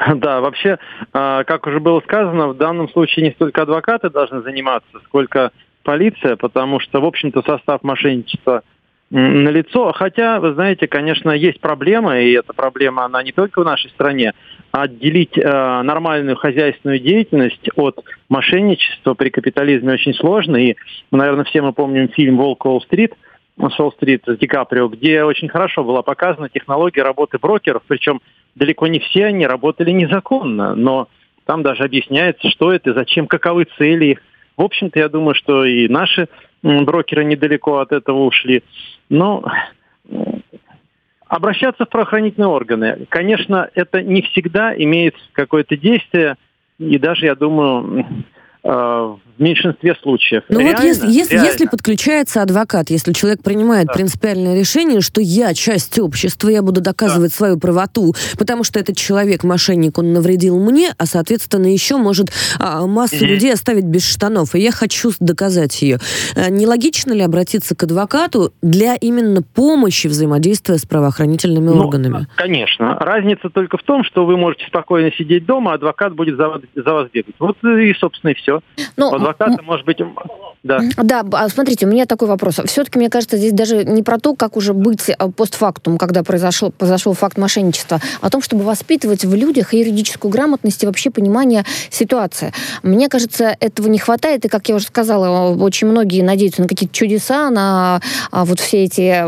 Да, 0.16 0.40
вообще, 0.40 0.78
а, 1.12 1.44
как 1.44 1.66
уже 1.66 1.80
было 1.80 2.00
сказано, 2.00 2.48
в 2.48 2.56
данном 2.56 2.88
случае 2.88 3.26
не 3.26 3.32
столько 3.32 3.62
адвокаты 3.62 4.10
должны 4.10 4.42
заниматься, 4.42 4.98
сколько 5.04 5.50
полиция, 5.82 6.36
потому 6.36 6.80
что, 6.80 7.00
в 7.00 7.04
общем-то, 7.04 7.42
состав 7.42 7.82
мошенничества 7.82 8.62
налицо. 9.10 9.92
Хотя, 9.92 10.38
вы 10.38 10.54
знаете, 10.54 10.86
конечно, 10.86 11.30
есть 11.30 11.60
проблема, 11.60 12.20
и 12.20 12.32
эта 12.32 12.52
проблема, 12.52 13.04
она 13.04 13.22
не 13.22 13.32
только 13.32 13.60
в 13.60 13.64
нашей 13.64 13.90
стране. 13.90 14.34
Отделить 14.70 15.36
э, 15.36 15.82
нормальную 15.82 16.36
хозяйственную 16.36 17.00
деятельность 17.00 17.68
от 17.74 17.98
мошенничества 18.28 19.14
при 19.14 19.30
капитализме 19.30 19.94
очень 19.94 20.14
сложно. 20.14 20.56
И, 20.56 20.76
наверное, 21.10 21.44
все 21.44 21.60
мы 21.60 21.72
помним 21.72 22.08
фильм 22.08 22.36
«Волк 22.36 22.64
Уолл-стрит», 22.64 23.14
Солл-стрит 23.68 24.22
с 24.26 24.36
Ди 24.38 24.46
Каприо, 24.46 24.88
где 24.88 25.24
очень 25.24 25.48
хорошо 25.48 25.84
была 25.84 26.02
показана 26.02 26.48
технология 26.48 27.02
работы 27.02 27.38
брокеров, 27.38 27.82
причем 27.86 28.20
далеко 28.54 28.86
не 28.86 28.98
все 29.00 29.26
они 29.26 29.46
работали 29.46 29.90
незаконно, 29.90 30.74
но 30.74 31.08
там 31.44 31.62
даже 31.62 31.82
объясняется, 31.82 32.48
что 32.48 32.72
это, 32.72 32.94
зачем, 32.94 33.26
каковы 33.26 33.66
цели 33.76 34.06
их. 34.06 34.22
В 34.56 34.62
общем-то, 34.62 34.98
я 34.98 35.08
думаю, 35.08 35.34
что 35.34 35.64
и 35.64 35.88
наши 35.88 36.28
брокеры 36.62 37.24
недалеко 37.24 37.78
от 37.78 37.92
этого 37.92 38.24
ушли. 38.24 38.62
Но 39.08 39.44
обращаться 41.26 41.84
в 41.84 41.88
правоохранительные 41.88 42.48
органы, 42.48 43.06
конечно, 43.08 43.70
это 43.74 44.02
не 44.02 44.22
всегда 44.22 44.74
имеет 44.76 45.14
какое-то 45.32 45.76
действие, 45.76 46.36
и 46.78 46.98
даже, 46.98 47.26
я 47.26 47.34
думаю, 47.34 48.06
в 48.62 49.18
меньшинстве 49.38 49.94
случаев. 50.02 50.42
Ну 50.50 50.60
вот 50.60 50.82
если, 50.82 51.10
если, 51.10 51.36
если 51.36 51.66
подключается 51.66 52.42
адвокат, 52.42 52.90
если 52.90 53.12
человек 53.12 53.42
принимает 53.42 53.86
да. 53.86 53.94
принципиальное 53.94 54.58
решение, 54.58 55.00
что 55.00 55.22
я 55.22 55.54
часть 55.54 55.98
общества, 55.98 56.48
я 56.50 56.60
буду 56.60 56.82
доказывать 56.82 57.30
да. 57.30 57.36
свою 57.36 57.58
правоту, 57.58 58.14
потому 58.38 58.64
что 58.64 58.78
этот 58.78 58.98
человек 58.98 59.42
мошенник, 59.42 59.96
он 59.96 60.12
навредил 60.12 60.58
мне, 60.60 60.90
а 60.98 61.06
соответственно 61.06 61.72
еще 61.72 61.96
может 61.96 62.28
а, 62.58 62.86
массу 62.86 63.16
mm-hmm. 63.16 63.28
людей 63.28 63.52
оставить 63.54 63.84
без 63.84 64.06
штанов, 64.06 64.54
и 64.54 64.60
я 64.60 64.72
хочу 64.72 65.10
доказать 65.20 65.80
ее. 65.80 65.98
А, 66.36 66.50
нелогично 66.50 67.12
ли 67.12 67.22
обратиться 67.22 67.74
к 67.74 67.82
адвокату 67.82 68.52
для 68.60 68.94
именно 68.94 69.42
помощи 69.42 70.06
взаимодействия 70.06 70.76
с 70.76 70.84
правоохранительными 70.84 71.70
ну, 71.70 71.80
органами? 71.80 72.26
Конечно. 72.36 72.98
Разница 72.98 73.48
только 73.48 73.78
в 73.78 73.82
том, 73.84 74.04
что 74.04 74.26
вы 74.26 74.36
можете 74.36 74.66
спокойно 74.66 75.10
сидеть 75.12 75.46
дома, 75.46 75.72
а 75.72 75.74
адвокат 75.76 76.14
будет 76.14 76.36
за 76.36 76.50
за 76.74 76.92
вас 76.92 77.08
бегать. 77.10 77.34
Вот 77.38 77.56
и, 77.64 77.94
собственно, 77.94 78.30
и 78.30 78.34
все. 78.34 78.49
Ну, 78.96 79.14
адвоката, 79.14 79.62
может 79.62 79.86
быть, 79.86 79.98
да. 80.62 80.80
Да, 80.96 81.24
а 81.32 81.48
смотрите, 81.48 81.86
у 81.86 81.88
меня 81.88 82.04
такой 82.04 82.28
вопрос. 82.28 82.60
Все-таки, 82.66 82.98
мне 82.98 83.08
кажется, 83.08 83.38
здесь 83.38 83.52
даже 83.52 83.84
не 83.84 84.02
про 84.02 84.18
то, 84.18 84.34
как 84.34 84.56
уже 84.56 84.74
быть 84.74 85.08
э, 85.08 85.14
постфактум, 85.34 85.96
когда 85.96 86.22
произошел, 86.22 86.70
произошел 86.70 87.14
факт 87.14 87.38
мошенничества, 87.38 88.00
а 88.20 88.26
о 88.26 88.30
том, 88.30 88.42
чтобы 88.42 88.62
воспитывать 88.62 89.24
в 89.24 89.34
людях 89.34 89.72
юридическую 89.74 90.30
грамотность 90.30 90.82
и 90.82 90.86
вообще 90.86 91.10
понимание 91.10 91.64
ситуации. 91.90 92.52
Мне 92.82 93.08
кажется, 93.08 93.56
этого 93.58 93.88
не 93.88 93.98
хватает, 93.98 94.44
и, 94.44 94.48
как 94.48 94.68
я 94.68 94.76
уже 94.76 94.86
сказала, 94.86 95.52
очень 95.56 95.88
многие 95.88 96.22
надеются 96.22 96.62
на 96.62 96.68
какие-то 96.68 96.94
чудеса, 96.94 97.50
на 97.50 98.00
а, 98.30 98.44
вот 98.44 98.60
все 98.60 98.84
эти 98.84 99.24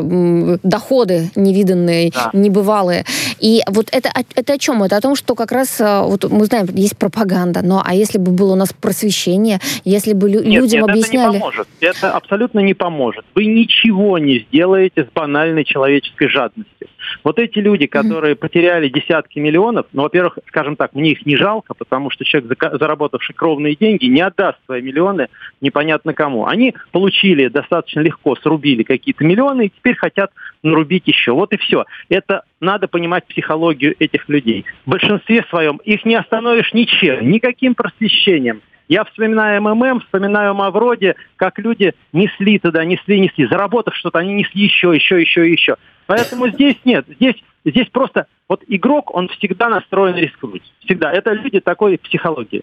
доходы 0.62 1.30
невиданные, 1.34 2.12
да. 2.14 2.30
небывалые. 2.32 3.04
И 3.40 3.62
вот 3.68 3.88
это, 3.90 4.12
это 4.34 4.52
о 4.52 4.58
чем? 4.58 4.82
Это 4.82 4.98
о 4.98 5.00
том, 5.00 5.16
что 5.16 5.34
как 5.34 5.50
раз, 5.50 5.80
э, 5.80 6.02
вот 6.02 6.30
мы 6.30 6.44
знаем, 6.44 6.68
есть 6.74 6.96
пропаганда, 6.96 7.62
но 7.62 7.82
а 7.84 7.94
если 7.94 8.18
бы 8.18 8.30
было 8.30 8.52
у 8.52 8.56
нас 8.56 8.68
просвещение, 8.78 9.11
если 9.84 10.12
бы 10.12 10.30
нет, 10.30 10.44
людям 10.44 10.80
нет, 10.82 10.90
объясняли... 10.90 11.28
Это 11.28 11.32
не 11.32 11.38
поможет. 11.40 11.68
Это 11.80 12.12
абсолютно 12.12 12.60
не 12.60 12.74
поможет. 12.74 13.24
Вы 13.34 13.46
ничего 13.46 14.18
не 14.18 14.40
сделаете 14.40 15.04
с 15.04 15.12
банальной 15.12 15.64
человеческой 15.64 16.28
жадностью. 16.28 16.88
Вот 17.24 17.38
эти 17.38 17.58
люди, 17.58 17.86
которые 17.86 18.34
mm-hmm. 18.34 18.38
потеряли 18.38 18.88
десятки 18.88 19.38
миллионов, 19.38 19.86
ну, 19.92 20.02
во-первых, 20.02 20.38
скажем 20.48 20.76
так, 20.76 20.94
мне 20.94 21.12
их 21.12 21.26
не 21.26 21.36
жалко, 21.36 21.74
потому 21.74 22.10
что 22.10 22.24
человек, 22.24 22.56
заработавший 22.72 23.34
кровные 23.34 23.76
деньги, 23.76 24.06
не 24.06 24.20
отдаст 24.20 24.58
свои 24.66 24.82
миллионы 24.82 25.28
непонятно 25.60 26.14
кому. 26.14 26.46
Они 26.46 26.74
получили 26.90 27.48
достаточно 27.48 28.00
легко, 28.00 28.36
срубили 28.36 28.82
какие-то 28.82 29.24
миллионы, 29.24 29.66
и 29.66 29.68
теперь 29.70 29.96
хотят 29.96 30.30
нарубить 30.62 31.06
еще. 31.06 31.32
Вот 31.32 31.52
и 31.52 31.56
все. 31.56 31.84
Это 32.08 32.42
надо 32.60 32.88
понимать 32.88 33.26
психологию 33.26 33.94
этих 33.98 34.28
людей. 34.28 34.64
В 34.86 34.90
большинстве 34.90 35.44
своем 35.50 35.78
их 35.84 36.04
не 36.04 36.14
остановишь 36.14 36.72
ничем, 36.72 37.30
никаким 37.30 37.74
просвещением. 37.74 38.62
Я 38.88 39.04
вспоминаю 39.04 39.62
МММ, 39.62 40.00
вспоминаю 40.00 40.54
Мавроди, 40.54 41.14
как 41.36 41.58
люди 41.58 41.94
несли 42.12 42.58
туда, 42.58 42.84
несли, 42.84 43.20
несли. 43.20 43.46
Заработав 43.46 43.94
что-то, 43.96 44.18
они 44.18 44.34
несли 44.34 44.64
еще, 44.64 44.94
еще, 44.94 45.20
еще, 45.20 45.50
еще. 45.50 45.76
Поэтому 46.06 46.48
здесь 46.48 46.76
нет. 46.84 47.06
Здесь, 47.08 47.36
здесь 47.64 47.88
просто 47.88 48.26
вот 48.48 48.62
игрок, 48.68 49.14
он 49.14 49.28
всегда 49.28 49.68
настроен 49.68 50.16
рискнуть. 50.16 50.62
Всегда. 50.84 51.12
Это 51.12 51.32
люди 51.32 51.60
такой 51.60 51.98
психологии. 51.98 52.62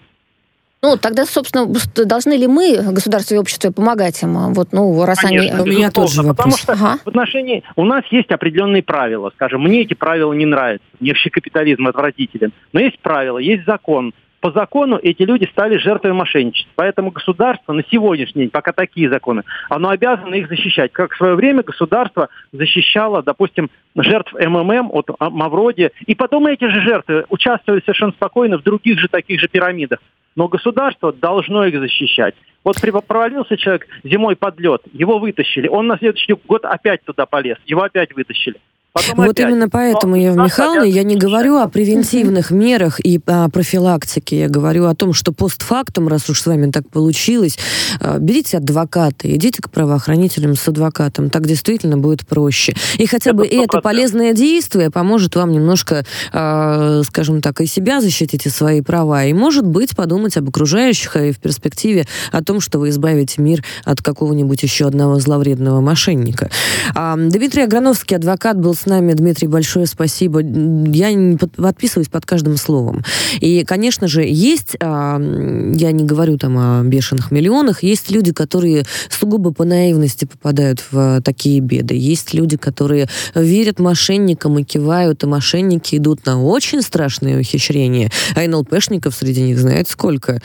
Ну, 0.82 0.96
тогда, 0.96 1.26
собственно, 1.26 1.68
должны 2.06 2.34
ли 2.34 2.48
мы, 2.48 2.78
государство 2.94 3.36
и 3.36 3.38
общество, 3.38 3.72
помогать 3.72 4.22
им? 4.24 4.54
Вот, 4.54 4.72
ну, 4.72 5.04
раз 5.04 5.20
Конечно, 5.20 5.58
они... 5.58 5.62
У 5.62 5.66
меня 5.66 5.92
тоже 5.92 6.22
вопрос. 6.22 6.38
Потому 6.38 6.58
что 6.58 6.74
ага. 6.74 7.00
в 7.04 7.08
отношении... 7.08 7.64
У 7.76 7.84
нас 7.84 8.06
есть 8.12 8.32
определенные 8.32 8.82
правила. 8.82 9.30
Скажем, 9.36 9.64
мне 9.64 9.82
эти 9.82 9.94
правила 9.94 10.32
не 10.32 10.46
нравятся. 10.46 10.88
Мне 11.02 11.12
вообще 11.12 11.30
капитализм 11.30 11.86
отвратителен. 11.88 12.54
Но 12.72 12.80
есть 12.80 13.00
правила, 13.00 13.40
есть 13.40 13.66
закон 13.66 14.14
по 14.40 14.52
закону 14.52 15.00
эти 15.02 15.24
люди 15.24 15.46
стали 15.52 15.78
жертвой 15.78 16.14
мошенничества. 16.14 16.72
Поэтому 16.76 17.12
государство 17.12 17.74
на 17.74 17.84
сегодняшний 17.90 18.44
день, 18.44 18.50
пока 18.50 18.72
такие 18.72 19.10
законы, 19.10 19.44
оно 19.70 19.90
обязано 19.90 20.36
их 20.36 20.48
защищать. 20.48 20.92
Как 20.92 21.14
в 21.14 21.18
свое 21.18 21.36
время 21.36 21.64
государство 21.64 22.30
защищало, 22.52 23.22
допустим, 23.22 23.70
жертв 23.96 24.34
МММ 24.34 24.92
от 24.92 25.10
Мавроди. 25.20 25.92
И 26.06 26.16
потом 26.16 26.48
эти 26.48 26.66
же 26.66 26.82
жертвы 26.82 27.26
участвовали 27.30 27.82
совершенно 27.82 28.12
спокойно 28.12 28.58
в 28.58 28.64
других 28.64 29.00
же 29.00 29.08
таких 29.08 29.40
же 29.40 29.48
пирамидах. 29.48 30.00
Но 30.36 30.48
государство 30.48 31.12
должно 31.12 31.66
их 31.66 31.78
защищать. 31.80 32.36
Вот 32.64 32.78
провалился 33.08 33.58
человек 33.58 33.88
зимой 34.04 34.36
под 34.36 34.60
лед, 34.60 34.82
его 34.92 35.18
вытащили. 35.18 35.68
Он 35.68 35.88
на 35.88 35.98
следующий 35.98 36.34
год 36.34 36.66
опять 36.66 37.04
туда 37.04 37.26
полез, 37.26 37.58
его 37.66 37.84
опять 37.84 38.14
вытащили. 38.14 38.60
Потом 39.08 39.26
вот 39.26 39.32
опять. 39.32 39.50
именно 39.50 39.70
поэтому, 39.70 40.16
Но 40.16 40.22
Ева 40.22 40.44
Михайловна, 40.44 40.84
я 40.84 41.04
не 41.04 41.16
говорю 41.16 41.58
о 41.58 41.68
превентивных 41.68 42.52
мерах 42.52 43.00
и 43.00 43.20
о 43.26 43.50
профилактике. 43.50 44.40
Я 44.40 44.50
говорю 44.50 44.86
о 44.86 44.96
том, 44.96 45.14
что 45.14 45.32
постфактум, 45.32 46.08
раз 46.08 46.30
уж 46.30 46.42
с 46.42 46.46
вами 46.46 46.72
так 46.72 46.90
получилось, 46.90 47.58
э, 48.00 48.18
берите 48.20 48.58
адвоката, 48.58 49.34
идите 49.34 49.62
к 49.62 49.70
правоохранителям 49.70 50.56
с 50.56 50.68
адвокатом. 50.68 51.30
Так 51.30 51.48
действительно 51.48 51.98
будет 51.98 52.28
проще. 52.28 52.74
И 52.98 53.06
хотя 53.06 53.34
бы 53.34 53.46
это, 53.46 53.64
это 53.64 53.82
полезное 53.82 54.34
действие 54.34 54.90
поможет 54.90 55.36
вам 55.36 55.52
немножко, 55.52 56.06
э, 56.34 57.02
скажем 57.06 57.42
так, 57.42 57.62
и 57.62 57.66
себя 57.66 58.02
защитить, 58.02 58.46
и 58.46 58.50
свои 58.50 58.82
права. 58.82 59.26
И, 59.26 59.34
может 59.34 59.66
быть, 59.66 59.96
подумать 59.96 60.38
об 60.38 60.50
окружающих 60.50 61.16
и 61.16 61.32
в 61.32 61.40
перспективе 61.40 62.06
о 62.32 62.44
том, 62.44 62.60
что 62.60 62.80
вы 62.80 62.90
избавите 62.90 63.42
мир 63.42 63.64
от 63.86 64.02
какого-нибудь 64.02 64.64
еще 64.64 64.88
одного 64.88 65.20
зловредного 65.20 65.82
мошенника. 65.82 66.50
Дмитрий 66.96 67.64
Аграновский, 67.64 68.18
адвокат, 68.18 68.60
был 68.60 68.76
с 68.76 68.86
нами. 68.90 69.14
Дмитрий, 69.14 69.48
большое 69.48 69.86
спасибо. 69.86 70.42
Я 70.42 71.38
подписываюсь 71.56 72.10
под 72.10 72.26
каждым 72.26 72.58
словом. 72.58 73.04
И, 73.40 73.64
конечно 73.64 74.08
же, 74.08 74.24
есть, 74.24 74.76
а, 74.82 75.20
я 75.20 75.92
не 75.92 76.04
говорю 76.04 76.38
там 76.38 76.58
о 76.58 76.84
бешеных 76.84 77.32
миллионах, 77.32 77.84
есть 77.84 78.12
люди, 78.12 78.34
которые 78.34 78.86
сугубо 79.10 79.54
по 79.54 79.64
наивности 79.64 80.26
попадают 80.26 80.84
в 80.92 81.22
такие 81.22 81.60
беды. 81.60 81.96
Есть 81.96 82.34
люди, 82.34 82.58
которые 82.58 83.08
верят 83.36 83.80
мошенникам 83.80 84.60
и 84.60 84.64
кивают, 84.64 85.24
и 85.24 85.28
мошенники 85.28 85.96
идут 85.96 86.26
на 86.26 86.42
очень 86.44 86.82
страшные 86.82 87.40
ухищрения. 87.40 88.12
А 88.36 88.48
НЛПшников 88.48 89.16
среди 89.16 89.42
них 89.42 89.60
знаете 89.60 89.92
сколько. 89.92 90.42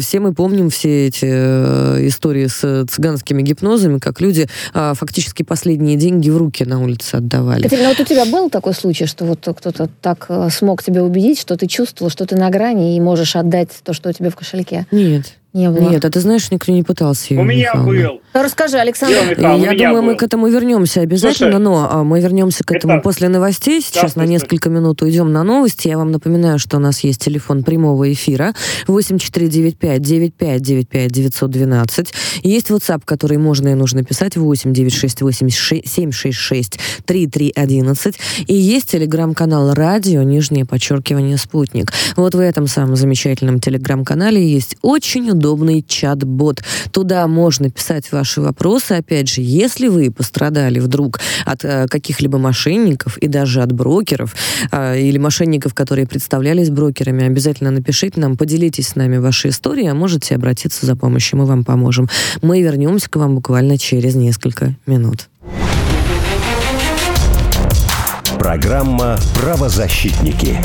Все 0.00 0.20
мы 0.20 0.34
помним 0.34 0.70
все 0.70 1.06
эти 1.06 1.26
э, 1.28 2.06
истории 2.06 2.46
с 2.46 2.86
цыганскими 2.86 3.42
гипнозами, 3.42 3.98
как 3.98 4.20
люди 4.20 4.48
а, 4.74 4.94
фактически 4.94 5.42
последние 5.42 5.96
деньги 5.96 6.30
в 6.30 6.36
руки 6.36 6.64
на 6.64 6.82
улице 6.82 7.16
отдавали. 7.16 7.65
Катерина, 7.68 7.88
вот 7.88 8.00
у 8.00 8.04
тебя 8.04 8.24
был 8.24 8.48
такой 8.48 8.74
случай, 8.74 9.06
что 9.06 9.24
вот 9.24 9.40
кто-то 9.40 9.88
так 10.00 10.26
э, 10.28 10.48
смог 10.50 10.82
тебя 10.82 11.02
убедить, 11.02 11.40
что 11.40 11.56
ты 11.56 11.66
чувствовал, 11.66 12.10
что 12.10 12.24
ты 12.24 12.36
на 12.36 12.48
грани 12.48 12.96
и 12.96 13.00
можешь 13.00 13.34
отдать 13.34 13.70
то, 13.82 13.92
что 13.92 14.08
у 14.08 14.12
тебя 14.12 14.30
в 14.30 14.36
кошельке? 14.36 14.86
Нет. 14.92 15.34
Не 15.56 15.70
было. 15.70 15.88
Нет, 15.88 16.04
а 16.04 16.10
ты 16.10 16.20
знаешь, 16.20 16.50
никто 16.50 16.70
не 16.70 16.82
пытался. 16.82 17.32
У 17.32 17.42
меня 17.42 17.74
был. 17.74 18.20
Ну, 18.34 18.42
расскажи, 18.42 18.76
Александр. 18.76 19.16
Михаил, 19.30 19.64
Я 19.64 19.72
думаю, 19.72 20.02
был. 20.02 20.02
мы 20.02 20.14
к 20.14 20.22
этому 20.22 20.48
вернемся 20.48 21.00
обязательно, 21.00 21.52
Слушай, 21.52 21.62
но 21.62 21.88
а, 21.90 22.04
мы 22.04 22.20
вернемся 22.20 22.62
к 22.62 22.72
этому 22.72 22.94
это... 22.96 23.02
после 23.02 23.30
новостей. 23.30 23.80
Сейчас 23.80 24.12
да, 24.12 24.20
на 24.20 24.26
несколько 24.26 24.68
минут 24.68 25.00
уйдем 25.00 25.32
на 25.32 25.44
новости. 25.44 25.88
Я 25.88 25.96
вам 25.96 26.12
напоминаю, 26.12 26.58
что 26.58 26.76
у 26.76 26.80
нас 26.80 27.00
есть 27.04 27.24
телефон 27.24 27.64
прямого 27.64 28.12
эфира 28.12 28.52
8495 28.86 30.02
95 30.02 30.60
95 30.60 31.10
912. 31.10 32.12
Есть 32.42 32.68
WhatsApp, 32.68 33.00
который 33.06 33.38
можно 33.38 33.68
и 33.68 33.74
нужно 33.74 34.04
писать 34.04 34.36
8 34.36 34.74
968 34.74 35.48
766 35.48 36.78
3311. 37.06 38.18
И 38.46 38.54
есть 38.54 38.90
телеграм-канал 38.90 39.72
радио, 39.72 40.22
нижнее 40.22 40.66
подчеркивание 40.66 41.38
«Спутник». 41.38 41.94
Вот 42.16 42.34
в 42.34 42.40
этом 42.40 42.66
самом 42.66 42.96
замечательном 42.96 43.58
телеграм-канале 43.58 44.46
есть 44.46 44.76
очень 44.82 45.30
удобно 45.30 45.45
удобный 45.46 45.84
чат-бот. 45.86 46.62
Туда 46.90 47.26
можно 47.28 47.70
писать 47.70 48.10
ваши 48.10 48.40
вопросы. 48.40 48.92
Опять 48.92 49.28
же, 49.28 49.42
если 49.42 49.86
вы 49.86 50.10
пострадали 50.10 50.80
вдруг 50.80 51.20
от 51.44 51.64
э, 51.64 51.86
каких-либо 51.88 52.38
мошенников 52.38 53.16
и 53.18 53.28
даже 53.28 53.62
от 53.62 53.72
брокеров 53.72 54.34
э, 54.72 55.00
или 55.00 55.18
мошенников, 55.18 55.72
которые 55.72 56.06
представлялись 56.06 56.70
брокерами, 56.70 57.24
обязательно 57.24 57.70
напишите 57.70 58.20
нам, 58.20 58.36
поделитесь 58.36 58.88
с 58.88 58.96
нами 58.96 59.18
вашей 59.18 59.50
историей, 59.50 59.86
а 59.86 59.94
можете 59.94 60.34
обратиться 60.34 60.84
за 60.84 60.96
помощью, 60.96 61.38
мы 61.38 61.46
вам 61.46 61.62
поможем. 61.62 62.08
Мы 62.42 62.62
вернемся 62.62 63.08
к 63.08 63.16
вам 63.16 63.36
буквально 63.36 63.78
через 63.78 64.16
несколько 64.16 64.74
минут. 64.86 65.28
Программа 68.38 69.16
«Правозащитники». 69.40 70.58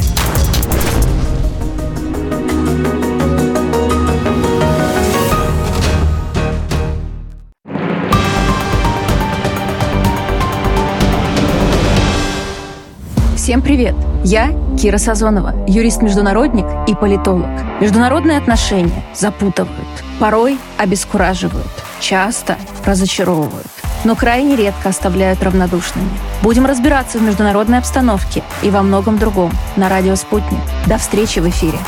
Всем 13.42 13.64
привет! 13.64 13.96
Я 14.24 14.54
Кира 14.80 15.00
Сазонова, 15.00 15.66
юрист-международник 15.68 16.88
и 16.88 16.94
политолог. 16.94 17.50
Международные 17.82 18.38
отношения 18.38 19.04
запутывают, 19.16 19.88
порой 20.20 20.60
обескураживают, 20.78 21.66
часто 22.00 22.56
разочаровывают, 22.86 23.66
но 24.04 24.16
крайне 24.16 24.56
редко 24.56 24.90
оставляют 24.90 25.42
равнодушными. 25.42 26.08
Будем 26.44 26.68
разбираться 26.68 27.18
в 27.18 27.24
международной 27.24 27.80
обстановке 27.80 28.44
и 28.62 28.70
во 28.70 28.84
многом 28.84 29.18
другом 29.18 29.52
на 29.76 29.90
радио 29.90 30.16
«Спутник». 30.16 30.62
До 30.86 31.00
встречи 31.00 31.40
в 31.40 31.50
эфире. 31.50 31.80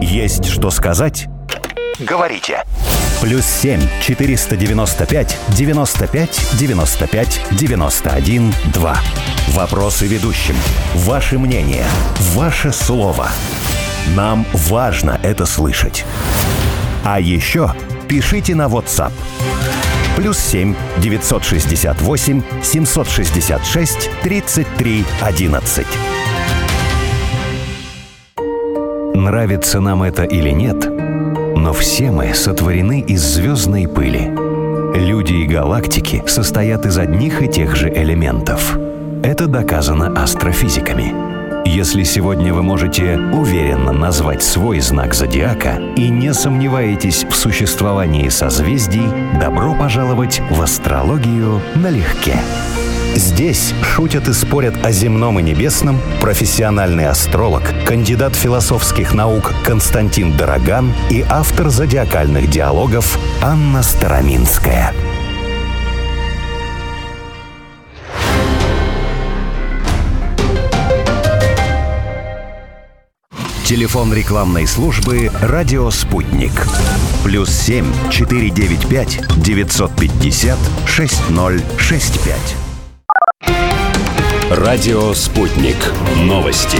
Есть 0.00 0.44
что 0.44 0.70
сказать? 0.70 1.26
Говорите. 1.98 2.62
Плюс 3.20 3.44
7 3.44 3.80
495 4.00 5.38
95 5.48 6.40
95 6.58 7.40
91 7.50 8.54
2. 8.72 8.98
Вопросы 9.54 10.06
ведущим. 10.06 10.54
Ваше 10.94 11.38
мнение. 11.38 11.84
Ваше 12.34 12.72
слово. 12.72 13.28
Нам 14.14 14.46
важно 14.52 15.18
это 15.22 15.46
слышать. 15.46 16.04
А 17.04 17.18
еще 17.18 17.74
пишите 18.08 18.54
на 18.54 18.66
WhatsApp. 18.66 19.12
Плюс 20.14 20.38
7 20.38 20.76
968 20.98 22.42
766 22.62 24.10
33 24.22 25.04
11. 25.20 25.86
Нравится 29.14 29.80
нам 29.80 30.04
это 30.04 30.22
или 30.22 30.50
нет, 30.50 30.97
но 31.58 31.72
все 31.72 32.10
мы 32.10 32.34
сотворены 32.34 33.00
из 33.00 33.20
звездной 33.22 33.88
пыли. 33.88 34.30
Люди 34.94 35.32
и 35.34 35.46
галактики 35.46 36.22
состоят 36.26 36.86
из 36.86 36.96
одних 36.98 37.42
и 37.42 37.48
тех 37.48 37.76
же 37.76 37.88
элементов. 37.92 38.78
Это 39.22 39.46
доказано 39.46 40.22
астрофизиками. 40.22 41.68
Если 41.68 42.04
сегодня 42.04 42.54
вы 42.54 42.62
можете 42.62 43.18
уверенно 43.18 43.92
назвать 43.92 44.42
свой 44.42 44.80
знак 44.80 45.14
зодиака 45.14 45.78
и 45.96 46.08
не 46.08 46.32
сомневаетесь 46.32 47.24
в 47.24 47.34
существовании 47.34 48.28
созвездий, 48.28 49.06
добро 49.38 49.74
пожаловать 49.74 50.40
в 50.50 50.62
астрологию 50.62 51.60
налегке. 51.74 52.36
Здесь 53.18 53.74
шутят 53.82 54.28
и 54.28 54.32
спорят 54.32 54.86
о 54.86 54.92
земном 54.92 55.40
и 55.40 55.42
небесном 55.42 56.00
профессиональный 56.20 57.08
астролог, 57.08 57.64
кандидат 57.84 58.36
философских 58.36 59.12
наук 59.12 59.52
Константин 59.64 60.36
Дороган 60.36 60.94
и 61.10 61.24
автор 61.28 61.68
зодиакальных 61.68 62.48
диалогов 62.48 63.18
Анна 63.42 63.82
Староминская. 63.82 64.94
Телефон 73.64 74.14
рекламной 74.14 74.68
службы 74.68 75.32
«Радио 75.42 75.90
Спутник». 75.90 76.52
Плюс 77.24 77.50
семь 77.50 77.92
четыре 78.10 78.50
девять 78.50 78.88
пять 78.88 79.20
девятьсот 79.36 79.90
пятьдесят 79.96 80.58
шесть 80.86 81.28
ноль 81.30 81.60
шесть 81.78 82.22
пять. 82.22 82.54
Радио 84.50 85.12
«Спутник». 85.12 85.76
Новости. 86.22 86.78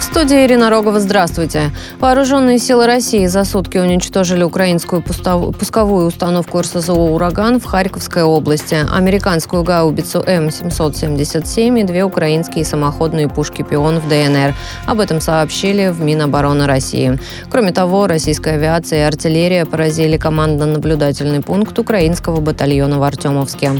В 0.00 0.02
студии 0.02 0.44
Ирина 0.44 0.68
Рогова. 0.68 0.98
Здравствуйте. 0.98 1.70
Вооруженные 2.00 2.58
силы 2.58 2.86
России 2.86 3.26
за 3.26 3.44
сутки 3.44 3.78
уничтожили 3.78 4.42
украинскую 4.42 5.00
пусковую 5.00 6.08
установку 6.08 6.60
РСЗО 6.60 6.92
«Ураган» 6.92 7.60
в 7.60 7.64
Харьковской 7.66 8.24
области, 8.24 8.84
американскую 8.92 9.62
гаубицу 9.62 10.18
М777 10.26 11.80
и 11.80 11.84
две 11.84 12.02
украинские 12.02 12.64
самоходные 12.64 13.28
пушки 13.28 13.62
«Пион» 13.62 14.00
в 14.00 14.08
ДНР. 14.08 14.52
Об 14.86 14.98
этом 14.98 15.20
сообщили 15.20 15.90
в 15.90 16.00
Минобороны 16.00 16.66
России. 16.66 17.16
Кроме 17.48 17.70
того, 17.70 18.08
российская 18.08 18.54
авиация 18.54 18.98
и 18.98 19.02
артиллерия 19.02 19.66
поразили 19.66 20.16
командно-наблюдательный 20.16 21.42
пункт 21.42 21.78
украинского 21.78 22.40
батальона 22.40 22.98
в 22.98 23.04
Артемовске. 23.04 23.70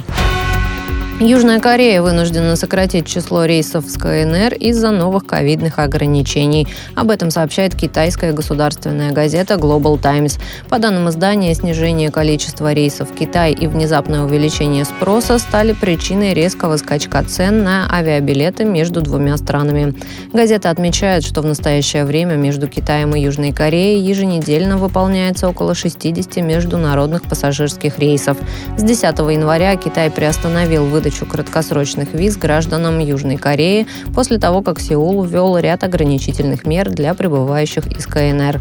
Южная 1.18 1.61
Корея 1.61 2.02
вынуждена 2.02 2.57
сократить 2.57 3.07
число 3.07 3.46
рейсов 3.46 3.87
с 3.88 3.94
КНР 3.94 4.52
из-за 4.61 4.90
новых 4.90 5.24
ковидных 5.24 5.79
ограничений. 5.79 6.68
Об 6.94 7.11
этом 7.11 7.31
сообщает 7.31 7.74
китайская 7.74 8.35
государственная 8.35 9.12
газета 9.12 9.55
Global 9.55 9.98
Times. 9.98 10.38
По 10.68 10.79
данным 10.79 11.09
издания, 11.09 11.55
снижение 11.55 12.11
количества 12.11 12.74
рейсов 12.74 13.11
в 13.11 13.14
Китай 13.14 13.55
и 13.55 13.66
внезапное 13.66 14.24
увеличение 14.24 14.85
спроса 14.85 15.38
стали 15.38 15.72
причиной 15.72 16.35
резкого 16.35 16.76
скачка 16.76 17.24
цен 17.24 17.64
на 17.64 17.90
авиабилеты 17.90 18.66
между 18.66 19.00
двумя 19.00 19.38
странами. 19.38 19.94
Газета 20.35 20.68
отмечает, 20.68 21.24
что 21.24 21.40
в 21.40 21.46
настоящее 21.46 22.05
время 22.05 22.35
между 22.35 22.68
Китаем 22.68 23.16
и 23.16 23.22
Южной 23.22 23.52
Кореей 23.52 24.02
еженедельно 24.02 24.76
выполняется 24.76 25.48
около 25.48 25.74
60 25.74 26.37
международных 26.44 27.22
пассажирских 27.22 27.98
рейсов. 27.98 28.37
С 28.76 28.83
10 28.83 29.02
января 29.02 29.76
Китай 29.76 30.11
приостановил 30.11 30.85
выдачу 30.85 31.06
выдачу 31.07 31.25
краткосрочных 31.25 32.14
виз 32.14 32.37
гражданам 32.37 32.99
Южной 32.99 33.37
Кореи 33.37 33.87
после 34.12 34.38
того, 34.38 34.61
как 34.62 34.81
Сеул 34.81 35.23
ввел 35.23 35.57
ряд 35.57 35.85
ограничительных 35.85 36.66
мер 36.66 36.90
для 36.90 37.14
прибывающих 37.14 37.87
из 37.87 38.07
КНР. 38.07 38.61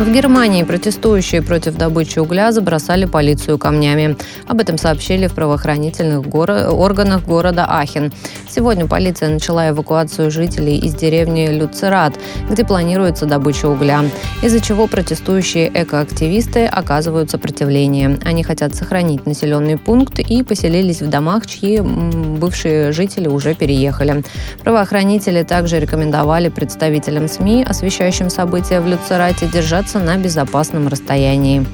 В 0.00 0.10
Германии 0.10 0.62
протестующие 0.62 1.42
против 1.42 1.76
добычи 1.76 2.20
угля 2.20 2.52
забросали 2.52 3.04
полицию 3.04 3.58
камнями. 3.58 4.16
Об 4.48 4.58
этом 4.58 4.78
сообщили 4.78 5.26
в 5.26 5.34
правоохранительных 5.34 6.22
горо- 6.26 6.70
органах 6.70 7.26
города 7.26 7.66
Ахен. 7.68 8.10
Сегодня 8.48 8.86
полиция 8.86 9.28
начала 9.28 9.68
эвакуацию 9.68 10.30
жителей 10.30 10.78
из 10.78 10.94
деревни 10.94 11.48
Люцерат, 11.48 12.14
где 12.48 12.64
планируется 12.64 13.26
добыча 13.26 13.66
угля, 13.66 14.00
из-за 14.40 14.62
чего 14.62 14.86
протестующие 14.86 15.70
экоактивисты 15.74 16.64
оказывают 16.64 17.30
сопротивление. 17.30 18.18
Они 18.24 18.42
хотят 18.42 18.74
сохранить 18.74 19.26
населенный 19.26 19.76
пункт 19.76 20.18
и 20.18 20.42
поселились 20.42 21.02
в 21.02 21.10
домах, 21.10 21.46
чьи 21.46 21.80
бывшие 21.80 22.92
жители 22.92 23.28
уже 23.28 23.54
переехали. 23.54 24.24
Правоохранители 24.64 25.42
также 25.42 25.78
рекомендовали 25.78 26.48
представителям 26.48 27.28
СМИ, 27.28 27.66
освещающим 27.68 28.30
события 28.30 28.80
в 28.80 28.88
Люцерате, 28.88 29.46
держаться 29.46 29.89
находиться 29.90 29.98
на 29.98 30.16
безопасном 30.16 30.88
расстоянии. 30.88 31.66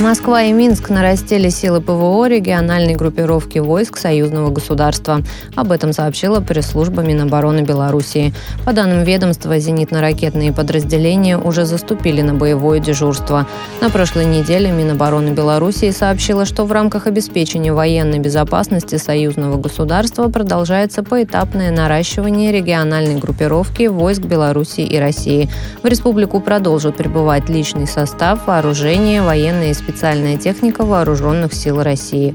Москва 0.00 0.42
и 0.42 0.52
Минск 0.52 0.90
нарастили 0.90 1.48
силы 1.50 1.80
ПВО 1.80 2.26
региональной 2.28 2.96
группировки 2.96 3.60
войск 3.60 3.96
союзного 3.96 4.50
государства. 4.50 5.22
Об 5.54 5.70
этом 5.70 5.92
сообщила 5.92 6.40
пресс-служба 6.40 7.02
Минобороны 7.02 7.60
Белоруссии. 7.60 8.34
По 8.64 8.72
данным 8.72 9.04
ведомства, 9.04 9.56
зенитно-ракетные 9.56 10.52
подразделения 10.52 11.38
уже 11.38 11.64
заступили 11.64 12.22
на 12.22 12.34
боевое 12.34 12.80
дежурство. 12.80 13.46
На 13.80 13.88
прошлой 13.88 14.24
неделе 14.24 14.72
Минобороны 14.72 15.30
Белоруссии 15.30 15.92
сообщила, 15.92 16.44
что 16.44 16.64
в 16.64 16.72
рамках 16.72 17.06
обеспечения 17.06 17.72
военной 17.72 18.18
безопасности 18.18 18.96
союзного 18.96 19.58
государства 19.58 20.28
продолжается 20.28 21.04
поэтапное 21.04 21.70
наращивание 21.70 22.50
региональной 22.50 23.20
группировки 23.20 23.86
войск 23.86 24.22
Белоруссии 24.22 24.84
и 24.84 24.98
России. 24.98 25.48
В 25.84 25.86
республику 25.86 26.40
продолжат 26.40 26.96
прибывать 26.96 27.48
личный 27.48 27.86
состав, 27.86 28.48
вооружение, 28.48 29.22
военные 29.22 29.72
специальная 29.84 30.38
техника 30.38 30.82
вооруженных 30.82 31.52
сил 31.52 31.82
России. 31.82 32.34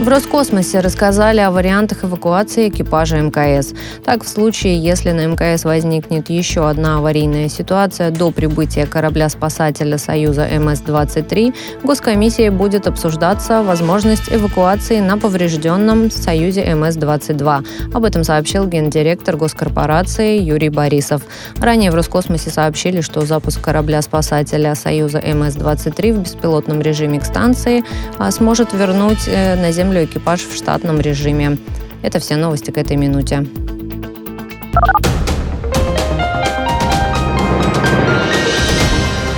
В 0.00 0.08
Роскосмосе 0.08 0.80
рассказали 0.80 1.40
о 1.40 1.50
вариантах 1.50 2.04
эвакуации 2.04 2.70
экипажа 2.70 3.18
МКС. 3.18 3.74
Так, 4.02 4.24
в 4.24 4.28
случае, 4.28 4.78
если 4.78 5.10
на 5.10 5.26
МКС 5.26 5.64
возникнет 5.64 6.30
еще 6.30 6.70
одна 6.70 6.96
аварийная 6.96 7.50
ситуация 7.50 8.10
до 8.10 8.30
прибытия 8.30 8.86
корабля-спасателя 8.86 9.98
Союза 9.98 10.48
МС-23, 10.50 11.54
Госкомиссией 11.84 12.48
будет 12.48 12.86
обсуждаться 12.86 13.62
возможность 13.62 14.32
эвакуации 14.32 15.00
на 15.00 15.18
поврежденном 15.18 16.10
Союзе 16.10 16.64
МС-22. 16.64 17.92
Об 17.92 18.04
этом 18.04 18.24
сообщил 18.24 18.66
гендиректор 18.66 19.36
госкорпорации 19.36 20.40
Юрий 20.40 20.70
Борисов. 20.70 21.20
Ранее 21.58 21.90
в 21.90 21.94
Роскосмосе 21.94 22.48
сообщили, 22.48 23.02
что 23.02 23.20
запуск 23.26 23.60
корабля-спасателя 23.60 24.74
Союза 24.76 25.18
МС-23 25.18 26.14
в 26.14 26.18
беспилотном 26.20 26.80
режиме 26.80 27.20
к 27.20 27.24
станции 27.26 27.84
а, 28.16 28.30
сможет 28.30 28.72
вернуть 28.72 29.28
э, 29.28 29.56
на 29.56 29.70
Землю 29.72 29.89
землю 29.90 30.04
экипаж 30.04 30.42
в 30.42 30.56
штатном 30.56 31.00
режиме. 31.00 31.58
Это 32.02 32.20
все 32.20 32.36
новости 32.36 32.70
к 32.70 32.78
этой 32.78 32.96
минуте. 32.96 33.44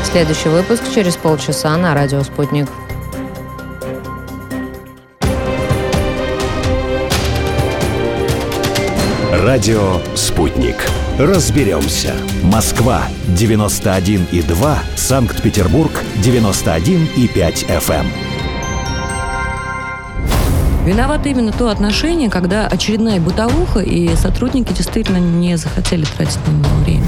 Следующий 0.04 0.50
выпуск 0.50 0.82
через 0.94 1.16
полчаса 1.16 1.74
на 1.78 1.94
радио 1.94 2.22
«Спутник». 2.22 2.68
Радио 9.32 10.00
«Спутник». 10.14 10.76
Разберемся. 11.18 12.14
Москва, 12.42 13.04
91,2. 13.28 14.76
Санкт-Петербург, 14.96 15.92
91,5 16.22 17.66
FM. 17.66 18.21
Виновато 20.84 21.28
именно 21.28 21.52
то 21.52 21.68
отношение, 21.68 22.28
когда 22.28 22.66
очередная 22.66 23.20
бытовуха, 23.20 23.80
и 23.80 24.16
сотрудники 24.16 24.72
действительно 24.72 25.18
не 25.18 25.56
захотели 25.56 26.04
тратить 26.04 26.40
на 26.46 26.50
него 26.50 26.74
время. 26.84 27.04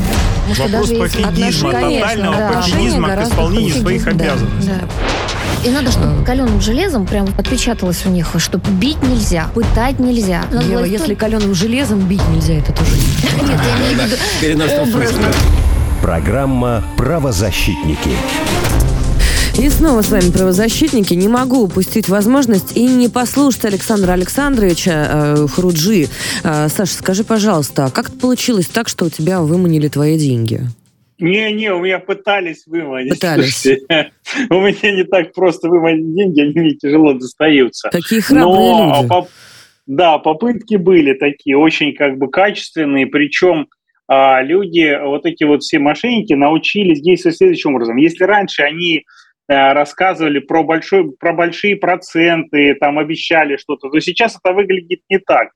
Вопрос 0.59 0.91
пофигизма, 0.91 1.73
тотального 1.73 2.37
да. 2.37 2.53
пофигизма 2.53 3.09
к 3.17 3.23
исполнению 3.25 3.75
своих 3.75 4.07
обязанностей. 4.07 4.71
Да, 4.71 5.69
И 5.69 5.73
надо, 5.73 5.91
чтобы 5.91 6.25
каленым 6.25 6.61
железом 6.61 7.05
прям 7.05 7.27
отпечаталось 7.37 8.07
у 8.07 8.11
них, 8.11 8.29
что 8.39 8.59
бить 8.59 9.03
нельзя, 9.03 9.49
пытать 9.55 9.99
нельзя. 9.99 10.43
Ева, 10.53 10.85
если 10.85 11.15
каленым 11.15 11.55
железом 11.55 12.01
бить 12.01 12.27
нельзя, 12.29 12.55
это 12.55 12.73
тоже 12.73 12.93
Нет, 13.43 13.61
я 13.61 13.77
имею 13.79 13.99
в 13.99 14.05
виду 14.05 14.17
Программа 16.01 16.85
«Правозащитники». 16.97 18.11
И 19.59 19.69
снова 19.71 20.03
с 20.03 20.11
вами 20.11 20.33
правозащитники. 20.33 21.15
Не 21.15 21.29
могу 21.29 21.63
упустить 21.63 22.09
возможность 22.09 22.77
и 22.77 22.87
не 22.87 23.09
послушать 23.09 23.65
Александра 23.65 24.13
Александровича 24.13 25.37
э, 25.37 25.47
Хруджи. 25.47 26.07
Э, 26.43 26.69
Саша, 26.69 26.95
скажи, 26.95 27.23
пожалуйста, 27.23 27.87
а 27.87 27.91
как 27.91 28.11
получилось 28.19 28.67
так, 28.67 28.89
что 28.89 29.05
у 29.05 29.11
тебя 29.11 29.41
выманили 29.41 29.89
твои 29.89 30.19
деньги? 30.19 30.63
Не-не, 31.19 31.73
у 31.73 31.79
меня 31.79 32.01
пытались 32.01 32.67
выманить. 32.67 33.15
Пытались. 33.15 33.57
Слушайте, 33.57 34.13
у 34.51 34.61
меня 34.61 34.97
не 34.97 35.05
так 35.05 35.33
просто 35.33 35.69
выманить 35.69 36.15
деньги, 36.15 36.41
они 36.41 36.61
мне 36.61 36.75
тяжело 36.75 37.13
достаются. 37.13 37.89
Такие 37.91 38.21
храбрые 38.21 38.73
Но, 38.73 38.97
люди. 38.99 39.09
По, 39.09 39.29
да, 39.87 40.19
попытки 40.19 40.75
были 40.75 41.15
такие, 41.15 41.57
очень 41.57 41.95
как 41.95 42.19
бы 42.19 42.29
качественные, 42.29 43.07
причем 43.07 43.69
а, 44.09 44.43
люди, 44.43 44.99
вот 45.03 45.25
эти 45.25 45.45
вот 45.45 45.63
все 45.63 45.79
мошенники 45.79 46.35
научились 46.35 47.01
действовать 47.01 47.39
следующим 47.39 47.75
образом. 47.75 47.97
Если 47.97 48.25
раньше 48.25 48.63
они 48.63 49.05
рассказывали 49.49 50.39
про, 50.39 50.63
большой, 50.65 51.13
про 51.13 51.33
большие 51.33 51.77
проценты, 51.77 52.75
там 52.75 52.99
обещали 52.99 53.57
что-то, 53.57 53.91
то 53.91 54.01
сейчас 54.01 54.39
это 54.43 54.55
выглядит 54.55 55.01
не 55.09 55.19
так. 55.19 55.51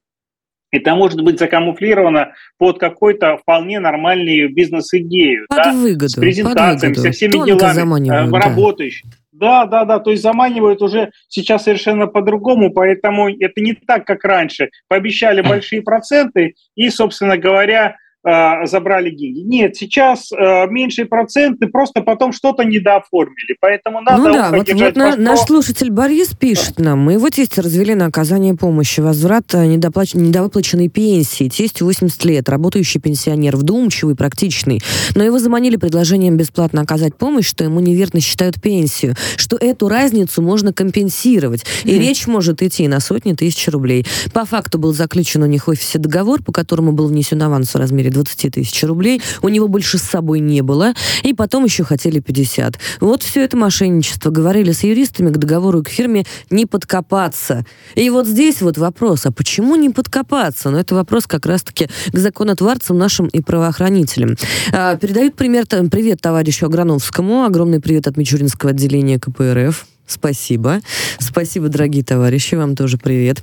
Это 0.71 0.95
может 0.95 1.23
быть 1.23 1.39
закамуфлировано 1.39 2.35
под 2.59 2.79
какой-то 2.79 3.39
вполне 3.39 3.81
нормальный 3.81 4.49
бизнес-идею. 4.49 5.47
Под 5.49 5.59
да, 5.59 5.73
выгоду. 5.73 6.09
С 6.09 6.15
презентациями, 6.15 6.95
под 6.95 7.03
со 7.03 7.11
всеми 7.13 7.33
Тонко 7.33 7.47
делами, 7.47 8.09
э, 8.09 8.31
да. 8.31 8.39
работающими. 8.39 9.11
Да, 9.33 9.67
да, 9.67 9.85
да, 9.85 10.01
то 10.01 10.11
есть 10.11 10.23
заманивают 10.23 10.83
уже 10.83 11.11
сейчас 11.29 11.65
совершенно 11.65 12.07
по-другому, 12.07 12.71
поэтому 12.71 13.31
это 13.31 13.61
не 13.61 13.73
так, 13.75 14.05
как 14.05 14.25
раньше. 14.25 14.71
Пообещали 14.89 15.41
большие 15.49 15.81
проценты 15.81 16.55
и, 16.75 16.91
собственно 16.91 17.39
говоря, 17.39 17.91
э, 17.91 17.95
забрали 18.25 19.11
деньги. 19.11 19.41
Нет, 19.41 19.77
сейчас 19.77 20.33
э, 20.33 20.67
меньшие 20.69 21.07
проценты, 21.07 21.69
просто 21.69 22.03
потом 22.03 22.33
что-то 22.33 22.65
недооформили. 22.65 23.57
Поэтому 23.61 24.01
надо 24.01 24.23
ну 24.23 24.33
да, 24.33 24.51
вот, 24.51 24.69
вот 24.73 24.97
на- 24.97 25.17
наш 25.17 25.41
слушатель 25.41 25.91
Борис 25.91 26.35
пишет 26.35 26.79
нам, 26.79 26.99
моего 26.99 27.31
тестя 27.31 27.63
развели 27.63 27.95
на 27.95 28.07
оказание 28.07 28.55
помощи, 28.55 29.01
возврат 29.01 29.55
э, 29.55 29.67
недоплач... 29.67 30.15
недовыплаченной 30.15 30.89
пенсии. 30.89 31.49
Тесть 31.49 31.81
80 31.81 32.25
лет, 32.25 32.49
работающий 32.49 33.01
пенсионер, 33.01 33.57
вдумчивый, 33.57 34.17
практичный. 34.17 34.81
Но 35.15 35.23
его 35.23 35.39
заманили 35.39 35.77
предложением 35.77 36.37
бесплатно 36.37 36.83
оказать 36.83 37.17
помощь, 37.17 37.47
что 37.47 37.65
ему 37.65 37.81
неверно 37.81 38.21
считают 38.21 38.61
пенсию, 38.61 39.15
что 39.37 39.57
эту 39.57 39.89
разницу 39.89 40.43
можно 40.43 40.73
компенсировать. 40.73 41.65
И 41.85 41.99
речь 41.99 42.27
может 42.27 42.63
идти 42.63 42.89
на 42.89 43.01
сотни 43.01 43.33
тысяч 43.35 43.69
рублей. 43.69 44.07
По 44.33 44.45
факту 44.45 44.79
был 44.79 44.93
заключен 44.93 45.43
у 45.43 45.47
них 45.47 45.67
в 45.67 45.71
офисе 45.71 45.99
договор, 45.99 46.43
по 46.43 46.53
которому 46.53 46.93
был 46.93 47.07
внесен 47.07 47.41
аванс 47.43 47.75
в 47.75 47.77
размере 47.79 48.08
20 48.11 48.55
тысяч 48.55 48.83
рублей. 48.85 49.23
У 49.43 49.49
него 49.49 49.69
больше 49.69 49.99
с 49.99 50.03
собой 50.03 50.41
не 50.41 50.63
было. 50.63 50.95
И 51.23 51.35
потом 51.35 51.65
еще 51.65 51.85
хотели 51.85 52.21
50. 52.21 52.79
Вот 53.01 53.23
все 53.23 53.45
это 53.45 53.57
мошенничество. 53.57 54.31
Говорили 54.31 54.73
с 54.73 54.83
юристами 54.83 55.31
к 55.31 55.37
договору 55.37 55.81
и 55.81 55.83
к 55.83 55.89
фирме 55.89 56.25
не 56.51 56.67
подкопаться. 56.67 57.65
И 57.95 58.11
вот 58.11 58.27
здесь 58.27 58.61
вот 58.63 58.79
вопрос, 58.79 59.27
а 59.27 59.33
почему 59.33 59.77
не 59.77 59.91
подкопаться? 59.91 60.71
Ну, 60.71 60.79
это 60.79 60.95
вопрос 60.95 61.27
как 61.27 61.47
раз-таки 61.47 61.89
к 62.13 62.17
законотворцам 62.19 62.99
нашим 62.99 63.27
и 63.27 63.41
правоохранителям. 63.41 64.37
А, 64.73 64.97
передают 64.97 65.35
пример, 65.35 65.67
привет 65.67 66.21
товарищу 66.21 66.67
Аграновскому. 66.67 67.45
Огромный 67.45 67.81
привет 67.81 68.07
от 68.07 68.17
Мичуринского 68.17 68.71
отделения 68.71 69.19
КПРФ. 69.19 69.87
Спасибо. 70.09 70.81
Спасибо, 71.19 71.69
дорогие 71.69 72.03
товарищи. 72.03 72.55
Вам 72.55 72.75
тоже 72.75 72.97
привет. 72.97 73.43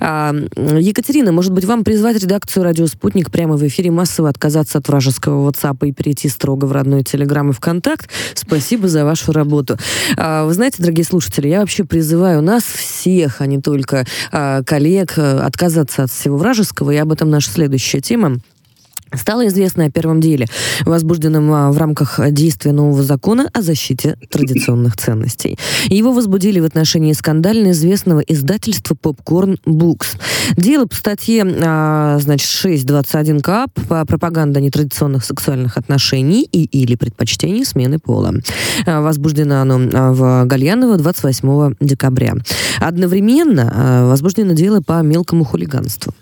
А, 0.00 0.32
Екатерина, 0.56 1.32
может 1.32 1.52
быть, 1.52 1.64
вам 1.64 1.82
призвать 1.84 2.22
редакцию 2.22 2.62
«Радио 2.62 2.86
Спутник» 2.86 3.30
прямо 3.30 3.56
в 3.56 3.66
эфире 3.66 3.90
массово 3.90 4.28
отказаться 4.28 4.78
от 4.78 4.88
вражеского 4.88 5.48
WhatsApp 5.48 5.86
и 5.88 5.92
перейти 5.92 6.28
строго 6.28 6.66
в 6.66 6.72
родной 6.72 7.02
Телеграм 7.02 7.50
и 7.50 7.52
ВКонтакт? 7.52 8.08
Спасибо 8.34 8.88
за 8.88 9.04
вашу 9.04 9.32
работу. 9.32 9.76
А, 10.16 10.44
Вы 10.46 10.54
знаете, 10.54 10.76
дорогие 10.80 11.04
слушатели, 11.04 11.48
я 11.48 11.60
вообще 11.60 11.84
призываю 11.84 12.42
нас 12.42 12.62
всех, 12.62 13.40
а 13.40 13.46
не 13.46 13.60
только 13.60 14.06
а, 14.30 14.62
коллег, 14.62 15.14
э, 15.16 15.38
отказаться 15.40 16.04
от 16.04 16.10
всего 16.12 16.36
вражеского, 16.36 16.92
и 16.92 16.96
об 16.96 17.10
этом 17.10 17.28
наша 17.28 17.50
следующая 17.50 18.00
тема. 18.00 18.38
Стало 19.12 19.46
известно 19.48 19.84
о 19.84 19.90
первом 19.90 20.20
деле, 20.20 20.46
возбужденном 20.84 21.52
а, 21.52 21.72
в 21.72 21.78
рамках 21.78 22.20
действия 22.30 22.72
нового 22.72 23.02
закона 23.02 23.48
о 23.52 23.62
защите 23.62 24.16
традиционных 24.30 24.96
ценностей. 24.96 25.58
Его 25.86 26.12
возбудили 26.12 26.60
в 26.60 26.64
отношении 26.64 27.12
скандально 27.12 27.70
известного 27.72 28.20
издательства 28.20 28.96
Popcorn 29.00 29.60
Books. 29.64 30.16
Дело 30.56 30.86
по 30.86 30.94
статье, 30.94 31.44
а, 31.62 32.18
значит, 32.20 32.48
6.21 32.48 33.40
КАП 33.40 33.70
по 33.88 34.04
пропаганда 34.04 34.60
нетрадиционных 34.60 35.24
сексуальных 35.24 35.76
отношений 35.76 36.48
и 36.50 36.64
или 36.64 36.96
предпочтений 36.96 37.64
смены 37.64 37.98
пола. 37.98 38.34
А, 38.86 39.00
Возбуждено 39.00 39.60
оно 39.60 39.80
а, 39.92 40.12
в 40.12 40.46
Гальяново 40.46 40.96
28 40.96 41.74
декабря. 41.80 42.34
Одновременно 42.80 43.72
а, 43.74 44.08
возбуждено 44.08 44.52
дело 44.52 44.80
по 44.80 45.02
мелкому 45.02 45.44
хулиганству. 45.44 46.12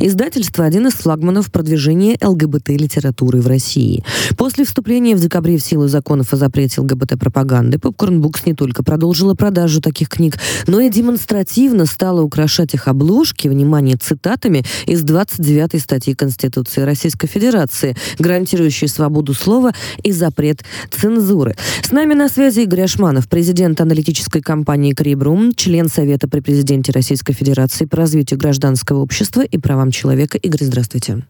Издательство– 0.00 0.64
один 0.66 0.86
из 0.86 0.94
флагманов 0.94 1.52
продвижения 1.52 2.16
ЛГБТ-литературы 2.22 3.40
в 3.40 3.46
России. 3.46 4.02
После 4.36 4.64
вступления 4.64 5.14
в 5.14 5.20
декабре 5.20 5.58
в 5.58 5.62
силу 5.62 5.86
законов 5.86 6.32
о 6.32 6.36
запрете 6.36 6.80
ЛГБТ-пропаганды 6.80 7.76
Popcorn 7.76 8.20
Books 8.20 8.42
не 8.46 8.54
только 8.54 8.82
продолжила 8.82 9.34
продажу 9.34 9.80
таких 9.80 10.08
книг, 10.08 10.38
но 10.66 10.80
и 10.80 10.88
демонстративно 10.88 11.86
стала 11.86 12.22
украшать 12.22 12.74
их 12.74 12.88
обложки, 12.88 13.48
внимание, 13.48 13.71
цитатами 14.00 14.64
из 14.86 15.04
29-й 15.04 15.78
статьи 15.78 16.14
Конституции 16.14 16.82
Российской 16.82 17.26
Федерации, 17.26 17.96
гарантирующей 18.18 18.88
свободу 18.88 19.34
слова 19.34 19.72
и 20.02 20.12
запрет 20.12 20.64
цензуры. 20.90 21.56
С 21.82 21.92
нами 21.92 22.14
на 22.14 22.28
связи 22.28 22.60
Игорь 22.60 22.82
Ашманов, 22.82 23.28
президент 23.28 23.80
аналитической 23.80 24.40
компании 24.40 24.92
«Крибрум», 24.92 25.54
член 25.54 25.88
Совета 25.88 26.28
при 26.28 26.40
президенте 26.40 26.92
Российской 26.92 27.32
Федерации 27.32 27.84
по 27.84 27.96
развитию 27.96 28.38
гражданского 28.38 28.98
общества 29.00 29.42
и 29.42 29.58
правам 29.58 29.90
человека. 29.90 30.38
Игорь, 30.38 30.64
здравствуйте. 30.64 31.22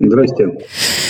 Здрасте. 0.00 0.58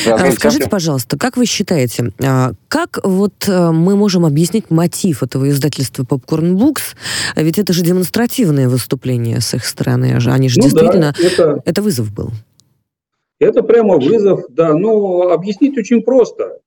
А 0.06 0.30
Скажите, 0.32 0.68
пожалуйста, 0.68 1.18
как 1.18 1.36
вы 1.36 1.46
считаете, 1.46 2.12
а, 2.22 2.52
как 2.68 3.00
вот 3.02 3.32
а, 3.48 3.72
мы 3.72 3.96
можем 3.96 4.26
объяснить 4.26 4.70
мотив 4.70 5.22
этого 5.22 5.48
издательства 5.48 6.02
Popcorn 6.02 6.52
Books? 6.52 6.94
Ведь 7.36 7.58
это 7.58 7.72
же 7.72 7.82
демонстративное 7.82 8.68
выступление 8.68 9.40
с 9.40 9.54
их 9.54 9.64
стороны. 9.64 10.18
Они 10.26 10.48
же 10.48 10.60
Ну 10.60 10.64
да, 10.64 10.70
действительно... 10.70 11.14
это, 11.18 11.62
Это 11.64 11.82
вызов 11.82 12.12
был. 12.12 12.30
это 13.38 13.62
прямо 13.62 13.96
вызов, 13.98 14.42
да. 14.50 14.74
Но 14.74 15.30
объяснить 15.30 15.78
очень 15.78 16.02
просто. 16.02 16.58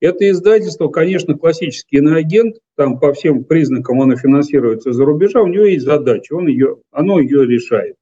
Это 0.00 0.30
издательство, 0.30 0.88
конечно, 0.88 1.36
классический 1.36 1.96
иноагент, 1.96 2.56
там 2.76 2.98
по 2.98 3.12
всем 3.12 3.44
признакам 3.44 4.02
оно 4.02 4.14
финансируется 4.16 4.92
за 4.92 5.04
рубежа, 5.04 5.40
у 5.42 5.46
него 5.46 5.64
есть 5.64 5.86
задача, 5.86 6.34
он 6.34 6.48
ее, 6.48 6.76
оно 6.92 7.18
ее 7.18 7.46
решает. 7.46 7.96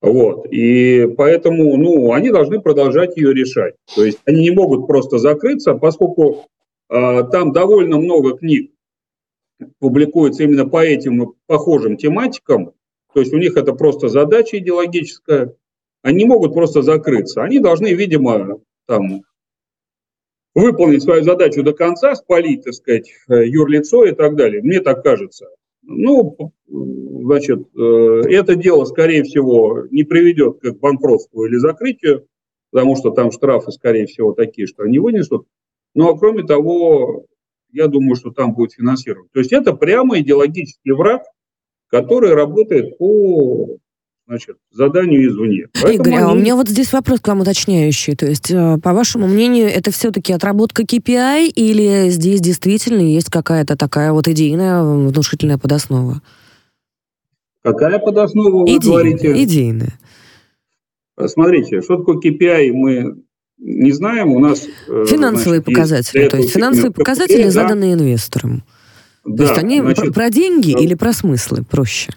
Вот. 0.00 0.46
И 0.50 1.06
поэтому 1.16 1.76
ну, 1.76 2.12
они 2.12 2.30
должны 2.30 2.60
продолжать 2.60 3.16
ее 3.16 3.34
решать. 3.34 3.74
То 3.94 4.04
есть 4.04 4.18
они 4.24 4.42
не 4.42 4.50
могут 4.50 4.86
просто 4.86 5.18
закрыться, 5.18 5.74
поскольку 5.74 6.46
э, 6.88 7.24
там 7.30 7.52
довольно 7.52 7.98
много 7.98 8.36
книг 8.36 8.70
публикуется 9.78 10.44
именно 10.44 10.66
по 10.66 10.82
этим 10.82 11.34
похожим 11.46 11.98
тематикам. 11.98 12.72
То 13.12 13.20
есть 13.20 13.32
у 13.34 13.38
них 13.38 13.56
это 13.56 13.74
просто 13.74 14.08
задача 14.08 14.58
идеологическая. 14.58 15.54
Они 16.02 16.18
не 16.18 16.24
могут 16.24 16.54
просто 16.54 16.80
закрыться. 16.80 17.42
Они 17.42 17.58
должны, 17.58 17.92
видимо, 17.92 18.60
там, 18.86 19.22
выполнить 20.54 21.02
свою 21.02 21.22
задачу 21.22 21.62
до 21.62 21.74
конца, 21.74 22.14
спалить, 22.14 22.64
так 22.64 22.72
сказать, 22.72 23.10
э, 23.28 23.46
юрлицо 23.46 24.06
и 24.06 24.12
так 24.12 24.34
далее. 24.36 24.62
Мне 24.62 24.80
так 24.80 25.02
кажется. 25.02 25.48
Ну, 25.92 26.52
значит, 26.68 27.66
э, 27.76 28.20
это 28.28 28.54
дело, 28.54 28.84
скорее 28.84 29.24
всего, 29.24 29.86
не 29.90 30.04
приведет 30.04 30.60
к 30.60 30.78
банкротству 30.78 31.44
или 31.46 31.56
закрытию, 31.56 32.28
потому 32.70 32.94
что 32.94 33.10
там 33.10 33.32
штрафы, 33.32 33.72
скорее 33.72 34.06
всего, 34.06 34.32
такие, 34.32 34.68
что 34.68 34.84
они 34.84 35.00
вынесут. 35.00 35.48
Ну, 35.96 36.08
а 36.08 36.16
кроме 36.16 36.44
того, 36.44 37.26
я 37.72 37.88
думаю, 37.88 38.14
что 38.14 38.30
там 38.30 38.54
будет 38.54 38.72
финансирование. 38.72 39.28
То 39.32 39.40
есть 39.40 39.52
это 39.52 39.72
прямо 39.72 40.20
идеологический 40.20 40.92
враг, 40.92 41.22
который 41.88 42.34
работает 42.34 42.96
по 42.96 43.78
значит, 44.30 44.58
заданию 44.70 45.28
извне. 45.28 45.66
Поэтому 45.82 46.08
Игорь, 46.08 46.22
а 46.22 46.28
у 46.28 46.30
они- 46.30 46.42
меня 46.42 46.54
вот 46.54 46.68
здесь 46.68 46.92
вопрос 46.92 47.18
к 47.18 47.26
вам 47.26 47.40
уточняющий. 47.40 48.14
То 48.14 48.26
есть, 48.26 48.48
э, 48.52 48.78
по 48.80 48.92
вашему 48.92 49.26
мнению, 49.26 49.66
это 49.66 49.90
все-таки 49.90 50.32
отработка 50.32 50.84
KPI 50.84 51.48
или 51.48 52.10
здесь 52.10 52.40
действительно 52.40 53.00
есть 53.00 53.28
какая-то 53.28 53.76
такая 53.76 54.12
вот 54.12 54.28
идейная 54.28 54.84
внушительная 54.84 55.58
подоснова? 55.58 56.22
Какая 57.64 57.98
подоснова 57.98 58.62
вы 58.62 58.76
Идейная, 58.76 59.16
говорите? 59.16 59.42
Идейная. 59.42 59.98
Смотрите, 61.26 61.82
что 61.82 61.96
такое 61.96 62.18
KPI, 62.18 62.70
мы 62.72 63.16
не 63.58 63.90
знаем. 63.90 64.30
У 64.30 64.38
нас... 64.38 64.64
Э, 64.86 65.06
финансовые 65.08 65.60
значит, 65.60 65.64
показатели. 65.64 66.28
То 66.28 66.36
есть 66.36 66.52
финансовые 66.52 66.92
показатели, 66.92 67.42
да. 67.42 67.50
заданные 67.50 67.94
инвесторам. 67.94 68.62
Да, 69.24 69.36
То 69.38 69.42
есть 69.42 69.58
они 69.58 69.80
значит, 69.80 70.14
про 70.14 70.30
деньги 70.30 70.72
да. 70.72 70.78
или 70.78 70.94
про 70.94 71.12
смыслы 71.12 71.64
проще? 71.68 72.12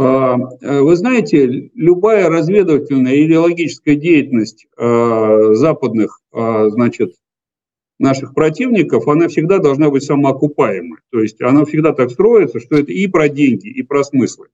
А, 0.00 0.36
э, 0.60 0.80
вы 0.80 0.94
знаете, 0.94 1.70
любая 1.74 2.28
разведывательная 2.28 3.14
и 3.14 3.26
идеологическая 3.26 3.96
деятельность 3.96 4.66
э, 4.76 5.54
западных, 5.54 6.20
значит, 6.32 7.14
наших 7.98 8.32
противников, 8.32 9.08
она 9.08 9.26
всегда 9.26 9.58
должна 9.58 9.90
быть 9.90 10.04
самоокупаемой. 10.04 10.98
То 11.10 11.20
есть 11.20 11.40
она 11.42 11.64
всегда 11.64 11.92
так 11.92 12.10
строится, 12.10 12.60
что 12.60 12.76
это 12.76 12.92
и 12.92 13.08
про 13.08 13.28
деньги, 13.28 13.68
и 13.68 13.82
про 13.82 14.04
смыслы. 14.04 14.48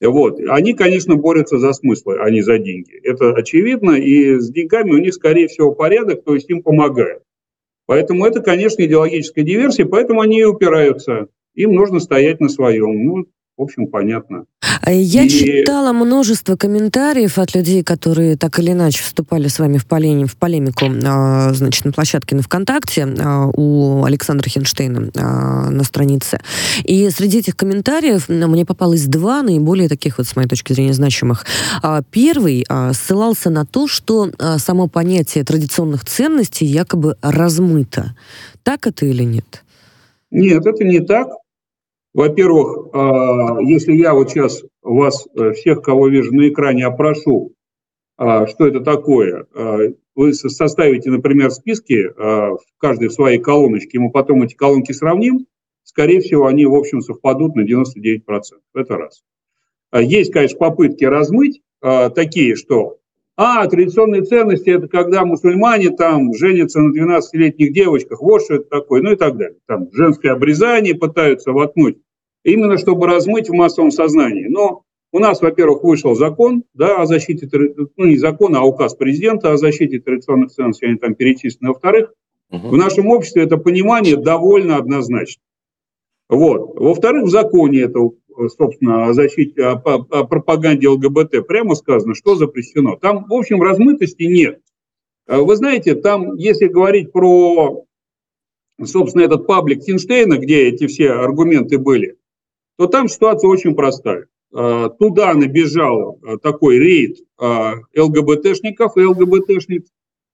Вот. 0.00 0.38
Они, 0.40 0.74
конечно, 0.74 1.16
борются 1.16 1.58
за 1.58 1.72
смыслы, 1.72 2.18
а 2.18 2.30
не 2.30 2.42
за 2.42 2.58
деньги. 2.58 3.00
Это 3.02 3.32
очевидно, 3.32 3.92
и 3.92 4.38
с 4.38 4.50
деньгами 4.50 4.90
у 4.90 4.98
них, 4.98 5.14
скорее 5.14 5.48
всего, 5.48 5.72
порядок, 5.72 6.22
то 6.22 6.34
есть 6.34 6.50
им 6.50 6.62
помогают. 6.62 7.22
Поэтому 7.86 8.26
это, 8.26 8.42
конечно, 8.42 8.84
идеологическая 8.84 9.42
диверсия, 9.42 9.86
поэтому 9.86 10.20
они 10.20 10.40
и 10.40 10.44
упираются. 10.44 11.28
Им 11.54 11.72
нужно 11.72 12.00
стоять 12.00 12.40
на 12.40 12.50
своем. 12.50 13.06
Ну, 13.06 13.26
в 13.56 13.62
общем, 13.62 13.86
понятно. 13.86 14.44
А 14.82 14.92
я 14.92 15.22
и... 15.22 15.28
читала 15.28 15.92
множество 15.92 16.56
комментариев 16.56 17.38
от 17.38 17.54
людей, 17.54 17.82
которые 17.82 18.36
так 18.36 18.58
или 18.58 18.72
иначе 18.72 19.02
вступали 19.02 19.48
с 19.48 19.58
вами 19.58 19.78
в, 19.78 19.86
полеми, 19.86 20.24
в 20.26 20.36
полемику 20.36 20.86
а, 21.04 21.52
значит, 21.54 21.86
на 21.86 21.92
площадке 21.92 22.36
на 22.36 22.42
ВКонтакте 22.42 23.06
а, 23.18 23.46
у 23.54 24.04
Александра 24.04 24.48
Хинштейна 24.48 25.10
на 25.70 25.84
странице. 25.84 26.40
И 26.84 27.08
среди 27.10 27.38
этих 27.38 27.56
комментариев 27.56 28.28
мне 28.28 28.66
попалось 28.66 29.04
два 29.06 29.42
наиболее 29.42 29.88
таких 29.88 30.18
вот, 30.18 30.26
с 30.26 30.36
моей 30.36 30.48
точки 30.48 30.72
зрения, 30.72 30.92
значимых. 30.92 31.46
Первый 32.10 32.66
ссылался 32.92 33.50
на 33.50 33.64
то, 33.64 33.88
что 33.88 34.30
само 34.58 34.88
понятие 34.88 35.44
традиционных 35.44 36.04
ценностей 36.04 36.66
якобы 36.66 37.16
размыто. 37.22 38.14
Так 38.62 38.86
это 38.86 39.06
или 39.06 39.22
нет? 39.22 39.64
Нет, 40.30 40.66
это 40.66 40.84
не 40.84 41.00
так. 41.00 41.28
Во-первых, 42.16 42.88
а, 42.94 43.60
если 43.60 43.92
я 43.92 44.14
вот 44.14 44.30
сейчас 44.30 44.64
вас, 44.80 45.28
э, 45.34 45.52
всех, 45.52 45.82
кого 45.82 46.08
вижу 46.08 46.34
на 46.34 46.48
экране, 46.48 46.86
опрошу, 46.86 47.52
а, 48.16 48.46
что 48.46 48.66
это 48.66 48.80
такое, 48.80 49.46
а, 49.54 49.80
вы 50.14 50.32
составите, 50.32 51.10
например, 51.10 51.50
списки 51.50 52.08
в 52.16 52.58
каждой 52.78 53.10
своей 53.10 53.38
колоночке, 53.38 53.98
мы 53.98 54.10
потом 54.10 54.42
эти 54.44 54.54
колонки 54.54 54.92
сравним, 54.92 55.46
скорее 55.82 56.22
всего, 56.22 56.46
они, 56.46 56.64
в 56.64 56.74
общем, 56.74 57.02
совпадут 57.02 57.54
на 57.54 57.66
99%. 57.66 58.62
Это 58.74 58.96
раз. 58.96 59.22
Есть, 59.92 60.32
конечно, 60.32 60.56
попытки 60.56 61.04
размыть, 61.04 61.60
такие, 61.82 62.56
что 62.56 62.96
а, 63.36 63.66
традиционные 63.66 64.22
ценности– 64.22 64.70
это 64.70 64.88
когда 64.88 65.26
мусульмане 65.26 65.90
там 65.90 66.32
женятся 66.32 66.80
на 66.80 66.98
12-летних 66.98 67.74
девочках, 67.74 68.22
вот 68.22 68.42
что 68.42 68.54
это 68.54 68.64
такое, 68.70 69.02
ну 69.02 69.12
и 69.12 69.16
так 69.16 69.36
далее. 69.36 69.58
Там 69.66 69.92
женское 69.92 70.32
обрезание 70.32 70.94
пытаются 70.94 71.52
воткнуть 71.52 71.98
именно 72.50 72.78
чтобы 72.78 73.06
размыть 73.06 73.48
в 73.48 73.52
массовом 73.52 73.90
сознании. 73.90 74.46
Но 74.46 74.82
у 75.12 75.18
нас, 75.18 75.40
во-первых, 75.40 75.82
вышел 75.82 76.14
закон 76.14 76.64
да, 76.74 77.00
о 77.00 77.06
защите, 77.06 77.48
ну 77.96 78.04
не 78.04 78.16
закон, 78.16 78.54
а 78.56 78.64
указ 78.64 78.94
президента 78.94 79.52
о 79.52 79.56
защите 79.56 80.00
традиционных 80.00 80.50
ценностей, 80.50 80.86
они 80.86 80.98
там 80.98 81.14
перечислены. 81.14 81.70
Во-вторых, 81.70 82.12
угу. 82.50 82.68
в 82.68 82.76
нашем 82.76 83.08
обществе 83.08 83.42
это 83.42 83.56
понимание 83.56 84.16
довольно 84.16 84.76
однозначно. 84.76 85.42
Вот. 86.28 86.78
Во-вторых, 86.78 87.24
в 87.24 87.30
законе 87.30 87.82
это, 87.82 88.00
собственно, 88.56 89.06
о 89.06 89.12
защите, 89.12 89.62
о, 89.62 89.74
о 89.74 90.24
пропаганде 90.24 90.88
ЛГБТ 90.88 91.46
прямо 91.46 91.74
сказано, 91.74 92.14
что 92.14 92.34
запрещено. 92.34 92.96
Там, 92.96 93.26
в 93.28 93.32
общем, 93.32 93.62
размытости 93.62 94.24
нет. 94.24 94.60
Вы 95.28 95.56
знаете, 95.56 95.94
там, 95.94 96.34
если 96.36 96.66
говорить 96.66 97.12
про, 97.12 97.84
собственно, 98.82 99.22
этот 99.22 99.46
паблик 99.46 99.82
Хинштейна, 99.82 100.38
где 100.38 100.68
эти 100.68 100.86
все 100.86 101.10
аргументы 101.10 101.78
были, 101.78 102.16
то 102.78 102.86
там 102.86 103.08
ситуация 103.08 103.48
очень 103.48 103.74
простая. 103.74 104.26
А, 104.54 104.88
туда 104.88 105.34
набежал 105.34 106.18
а, 106.22 106.38
такой 106.38 106.78
рейд 106.78 107.18
а, 107.38 107.74
ЛГБТшников 107.96 108.96
и 108.96 109.04
ЛГБТшниц. 109.04 109.86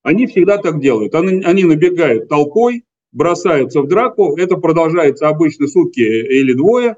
Они 0.03 0.27
всегда 0.27 0.57
так 0.57 0.81
делают. 0.81 1.15
Они, 1.15 1.63
набегают 1.63 2.27
толпой, 2.27 2.83
бросаются 3.11 3.81
в 3.81 3.87
драку. 3.87 4.35
Это 4.37 4.57
продолжается 4.57 5.29
обычно 5.29 5.67
сутки 5.67 6.01
или 6.01 6.53
двое. 6.53 6.97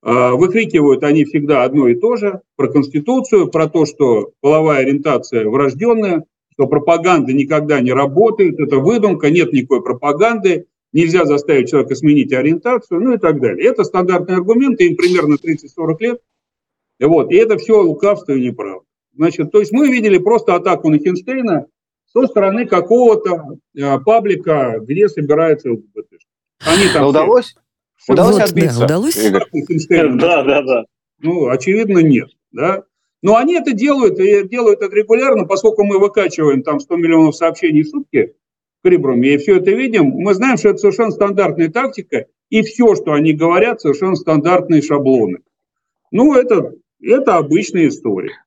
Выкрикивают 0.00 1.02
они 1.02 1.24
всегда 1.24 1.64
одно 1.64 1.88
и 1.88 1.96
то 1.96 2.16
же 2.16 2.40
про 2.56 2.68
Конституцию, 2.68 3.50
про 3.50 3.68
то, 3.68 3.84
что 3.84 4.30
половая 4.40 4.78
ориентация 4.78 5.46
врожденная, 5.46 6.24
что 6.52 6.68
пропаганда 6.68 7.32
никогда 7.32 7.80
не 7.80 7.92
работает, 7.92 8.60
это 8.60 8.78
выдумка, 8.78 9.28
нет 9.30 9.52
никакой 9.52 9.82
пропаганды, 9.82 10.66
нельзя 10.92 11.24
заставить 11.24 11.70
человека 11.70 11.94
сменить 11.94 12.32
ориентацию, 12.32 13.00
ну 13.00 13.14
и 13.14 13.18
так 13.18 13.40
далее. 13.40 13.68
Это 13.68 13.84
стандартные 13.84 14.36
аргументы, 14.36 14.86
им 14.86 14.96
примерно 14.96 15.34
30-40 15.34 15.96
лет. 16.00 16.20
Вот, 17.00 17.30
и 17.30 17.36
это 17.36 17.58
все 17.58 17.80
лукавство 17.80 18.32
и 18.32 18.40
неправда. 18.40 18.84
Значит, 19.14 19.50
то 19.50 19.60
есть 19.60 19.72
мы 19.72 19.88
видели 19.88 20.18
просто 20.18 20.54
атаку 20.54 20.90
на 20.90 20.98
Хинштейна 20.98 21.66
со 22.06 22.26
стороны 22.26 22.66
какого-то 22.66 23.58
э, 23.76 23.98
паблика, 24.00 24.78
где 24.80 25.08
собирается 25.08 25.72
ЛГБТ. 25.72 26.20
Они 26.64 26.88
там 26.92 27.08
удалось? 27.08 27.54
Все... 27.96 28.12
Удалось 28.12 28.34
вот, 28.34 28.42
отбиться? 28.42 28.78
Да, 28.78 28.84
удалось? 28.84 29.16
Да, 29.16 30.42
да, 30.42 30.62
да. 30.62 30.84
Ну, 31.20 31.48
очевидно, 31.48 31.98
нет. 31.98 32.28
Да? 32.52 32.84
Но 33.22 33.36
они 33.36 33.54
это 33.54 33.72
делают, 33.72 34.18
и 34.20 34.46
делают 34.46 34.80
это 34.82 34.94
регулярно, 34.94 35.44
поскольку 35.44 35.84
мы 35.84 35.98
выкачиваем 35.98 36.62
там 36.62 36.78
100 36.78 36.96
миллионов 36.96 37.36
сообщений 37.36 37.82
в 37.82 37.88
сутки, 37.88 38.34
Крибруме, 38.82 39.34
и 39.34 39.38
все 39.38 39.56
это 39.56 39.70
видим, 39.70 40.06
мы 40.06 40.34
знаем, 40.34 40.56
что 40.56 40.70
это 40.70 40.78
совершенно 40.78 41.10
стандартная 41.10 41.68
тактика, 41.68 42.26
и 42.50 42.62
все, 42.62 42.94
что 42.94 43.12
они 43.12 43.32
говорят, 43.32 43.80
совершенно 43.80 44.14
стандартные 44.14 44.82
шаблоны. 44.82 45.38
Ну, 46.10 46.34
это, 46.34 46.72
это 47.00 47.36
обычная 47.36 47.88
история. 47.88 48.44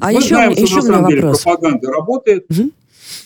А 0.00 0.12
мы 0.12 0.18
еще, 0.18 0.28
знаем, 0.28 0.52
что 0.52 0.62
еще 0.62 0.76
на 0.76 0.82
самом 0.82 1.08
деле 1.08 1.22
вопрос. 1.22 1.42
пропаганда 1.42 1.90
работает, 1.90 2.46
угу. 2.50 2.70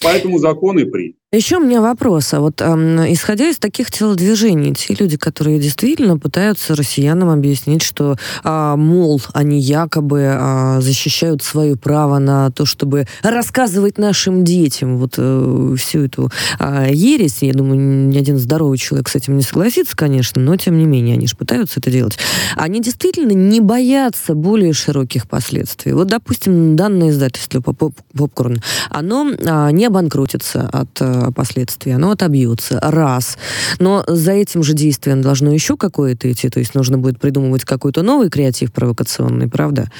поэтому 0.03 0.39
законы 0.39 0.87
приняты. 0.87 1.19
Еще 1.35 1.57
у 1.57 1.61
меня 1.61 1.81
вопрос. 1.81 2.33
А 2.33 2.39
вот 2.39 2.63
эм, 2.63 3.13
исходя 3.13 3.49
из 3.49 3.59
таких 3.59 3.91
телодвижений, 3.91 4.73
те 4.73 4.95
люди, 4.95 5.17
которые 5.17 5.59
действительно 5.59 6.17
пытаются 6.17 6.77
россиянам 6.77 7.29
объяснить, 7.29 7.83
что, 7.83 8.17
э, 8.45 8.75
мол, 8.77 9.21
они 9.33 9.59
якобы 9.59 10.21
э, 10.21 10.81
защищают 10.81 11.43
свое 11.43 11.77
право 11.77 12.21
на 12.21 12.53
то, 12.53 12.65
чтобы 12.67 13.09
рассказывать 13.23 13.99
нашим 13.99 14.45
детям 14.45 14.97
вот 14.97 15.15
э, 15.19 15.75
всю 15.77 16.05
эту 16.05 16.31
э, 16.61 16.91
ересь, 16.93 17.39
я 17.43 17.53
думаю, 17.53 17.81
ни 17.81 18.17
один 18.17 18.39
здоровый 18.39 18.79
человек 18.79 19.09
с 19.09 19.17
этим 19.17 19.37
не 19.37 19.43
согласится, 19.43 19.97
конечно, 19.97 20.41
но 20.41 20.55
тем 20.55 20.79
не 20.79 20.85
менее, 20.85 21.17
они 21.17 21.27
же 21.27 21.35
пытаются 21.35 21.81
это 21.81 21.91
делать. 21.91 22.17
Они 22.55 22.81
действительно 22.81 23.33
не 23.33 23.61
боятся 23.61 24.35
более 24.35 24.73
широких 24.73 25.27
последствий. 25.27 25.95
Вот, 25.95 26.07
допустим, 26.07 26.77
данное 26.77 27.11
издательство 27.11 27.61
«Попкорн», 27.61 28.63
оно 28.89 29.33
э, 29.33 29.71
не 29.73 29.87
обанкротится 29.87 30.69
от 30.73 31.24
последствия, 31.31 31.95
оно 31.95 32.13
отобьется. 32.13 32.79
Раз. 32.83 33.39
Но 33.79 34.05
за 34.07 34.33
этим 34.33 34.63
же 34.63 34.75
действием 34.75 35.23
должно 35.23 35.53
еще 35.53 35.77
какое-то 35.77 36.31
идти, 36.31 36.49
то 36.49 36.59
есть 36.61 36.75
нужно 36.75 36.99
будет 36.99 37.21
придумывать 37.21 37.65
какой-то 37.65 38.03
новый 38.03 38.31
креатив 38.31 38.73
провокационный, 38.73 39.49
правда? 39.49 39.91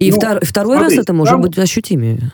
И 0.00 0.10
ну, 0.10 0.16
втор, 0.16 0.44
второй 0.44 0.76
смотрите, 0.76 0.96
раз 0.96 1.04
это 1.04 1.12
может 1.12 1.32
там, 1.32 1.42
быть 1.42 1.58
ощутимее. 1.58 2.32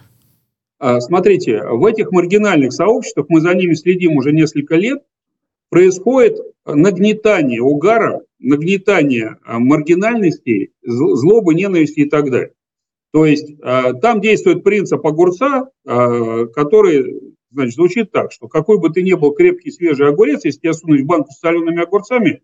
А, 0.79 1.01
смотрите, 1.01 1.63
в 1.63 1.85
этих 1.85 2.11
маргинальных 2.11 2.73
сообществах, 2.73 3.27
мы 3.29 3.41
за 3.41 3.55
ними 3.55 3.75
следим 3.75 4.17
уже 4.17 4.33
несколько 4.33 4.77
лет, 4.77 5.03
происходит 5.69 6.39
нагнетание 6.65 7.61
угара, 7.61 8.23
нагнетание 8.39 9.37
а, 9.45 9.59
маргинальности, 9.59 10.73
злобы, 10.83 11.55
ненависти 11.55 12.01
и 12.01 12.09
так 12.09 12.31
далее. 12.31 12.53
То 13.13 13.27
есть 13.27 13.53
а, 13.63 13.93
там 13.93 14.21
действует 14.21 14.65
принцип 14.65 15.07
огурца, 15.07 15.69
который 15.85 17.30
Значит, 17.51 17.75
звучит 17.75 18.13
так, 18.13 18.33
что 18.33 18.49
какой 18.49 18.79
бы 18.79 18.91
ты 18.91 19.03
ни 19.03 19.13
был 19.15 19.33
крепкий 19.33 19.73
свежий 19.73 20.09
огурец, 20.09 20.45
если 20.45 20.61
тебя 20.61 20.73
сунуть 20.73 21.03
в 21.03 21.07
банку 21.07 21.33
с 21.33 21.39
солеными 21.41 21.83
огурцами, 21.83 22.43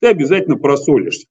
ты 0.00 0.08
обязательно 0.08 0.56
просолишься. 0.56 1.26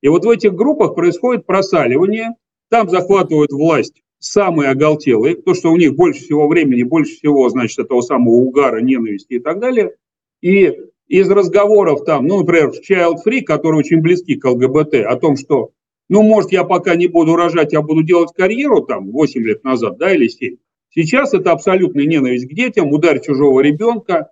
И 0.00 0.08
вот 0.08 0.24
в 0.24 0.30
этих 0.30 0.54
группах 0.54 0.94
происходит 0.94 1.46
просаливание, 1.46 2.30
там 2.70 2.88
захватывают 2.90 3.52
власть 3.52 4.02
самые 4.18 4.70
оголтелые, 4.70 5.36
то, 5.36 5.54
что 5.54 5.70
у 5.70 5.76
них 5.76 5.94
больше 5.94 6.22
всего 6.22 6.48
времени, 6.48 6.82
больше 6.82 7.14
всего, 7.14 7.48
значит, 7.48 7.78
этого 7.78 8.00
самого 8.00 8.34
угара, 8.34 8.80
ненависти 8.80 9.34
и 9.34 9.38
так 9.38 9.60
далее. 9.60 9.94
И 10.40 10.72
из 11.06 11.28
разговоров 11.30 12.04
там, 12.04 12.26
ну, 12.26 12.40
например, 12.40 12.72
в 12.72 12.80
Child 12.80 13.16
Free, 13.26 13.42
которые 13.42 13.80
очень 13.80 14.00
близки 14.00 14.36
к 14.36 14.44
ЛГБТ, 14.44 14.94
о 15.06 15.16
том, 15.16 15.36
что, 15.36 15.70
ну, 16.08 16.22
может, 16.22 16.52
я 16.52 16.64
пока 16.64 16.96
не 16.96 17.06
буду 17.06 17.36
рожать, 17.36 17.72
я 17.72 17.82
буду 17.82 18.02
делать 18.02 18.32
карьеру 18.34 18.82
там 18.82 19.10
8 19.10 19.42
лет 19.42 19.62
назад, 19.62 19.98
да, 19.98 20.14
или 20.14 20.28
7, 20.28 20.56
Сейчас 20.94 21.32
это 21.32 21.52
абсолютная 21.52 22.04
ненависть 22.04 22.48
к 22.48 22.54
детям, 22.54 22.92
удар 22.92 23.18
чужого 23.20 23.60
ребенка, 23.60 24.30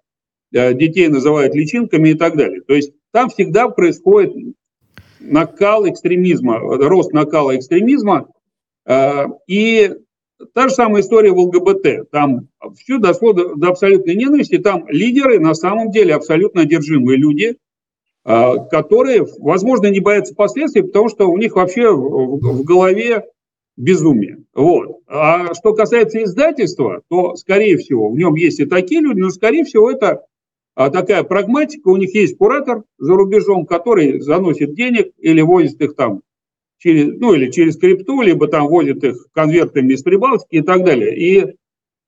э, 0.53 0.75
детей 0.75 1.09
называют 1.09 1.55
личинками 1.55 2.11
и 2.11 2.15
так 2.15 2.37
далее. 2.37 2.61
То 2.61 2.75
есть 2.75 2.93
там 3.13 3.31
всегда 3.31 3.69
происходит 3.69 4.35
накал 5.21 5.89
экстремизма, 5.89 6.59
рост 6.59 7.13
накала 7.13 7.57
экстремизма. 7.57 8.29
И 9.47 9.91
та 10.55 10.69
же 10.69 10.75
самая 10.75 11.03
история 11.03 11.33
в 11.33 11.39
ЛГБТ. 11.39 12.11
Там 12.11 12.49
все 12.77 12.99
дошло 12.99 13.33
до, 13.33 13.55
до 13.55 13.69
абсолютной 13.69 14.15
ненависти. 14.15 14.59
Там 14.59 14.89
лидеры 14.89 15.39
на 15.39 15.55
самом 15.55 15.91
деле 15.91 16.15
абсолютно 16.15 16.63
одержимые 16.63 17.19
люди, 17.19 17.57
которые, 18.25 19.27
возможно, 19.39 19.89
не 19.89 20.01
боятся 20.01 20.35
последствий, 20.35 20.83
потому 20.83 21.09
что 21.09 21.27
у 21.27 21.37
них 21.37 21.57
вообще 21.57 21.91
в 21.93 22.65
голове 22.65 23.25
безумие. 23.81 24.45
Вот. 24.55 24.99
А 25.07 25.55
что 25.55 25.73
касается 25.73 26.23
издательства, 26.23 27.03
то, 27.09 27.35
скорее 27.37 27.77
всего, 27.79 28.11
в 28.11 28.17
нем 28.17 28.35
есть 28.35 28.61
и 28.61 28.67
такие 28.67 29.01
люди, 29.01 29.21
но, 29.21 29.31
скорее 29.31 29.65
всего, 29.65 29.91
это 29.91 30.25
а, 30.75 30.91
такая 30.91 31.23
прагматика. 31.25 31.89
У 31.89 31.97
них 31.97 32.15
есть 32.15 32.37
куратор 32.37 32.85
за 32.99 33.15
рубежом, 33.15 33.67
который 33.67 34.21
заносит 34.21 34.75
денег 34.75 35.13
или 35.19 35.41
возит 35.41 35.81
их 35.81 35.97
там 35.97 36.23
через, 36.79 37.19
ну, 37.19 37.35
или 37.35 37.51
через 37.51 37.77
крипту, 37.77 38.21
либо 38.23 38.49
там 38.49 38.69
возит 38.69 39.03
их 39.03 39.27
конвертами 39.33 39.95
из 39.95 40.03
Прибалтики 40.03 40.57
и 40.57 40.63
так 40.63 40.85
далее. 40.85 41.17
И 41.17 41.57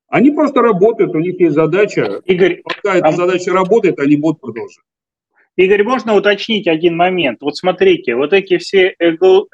они 0.09 0.31
просто 0.31 0.61
работают, 0.61 1.15
у 1.15 1.21
них 1.21 1.41
есть 1.41 1.55
задача. 1.55 2.21
Игорь, 2.27 2.63
пока 2.63 2.97
эта 2.97 3.09
а... 3.09 3.13
задача 3.13 3.53
работает, 3.53 3.99
они 3.99 4.17
будут 4.17 4.41
продолжать. 4.41 4.85
Игорь, 5.57 5.83
можно 5.83 6.15
уточнить 6.15 6.67
один 6.67 6.97
момент? 6.97 7.43
Вот 7.43 7.59
смотрите, 7.59 8.15
вот 8.15 8.33
эти 8.33 8.57
все 8.57 8.95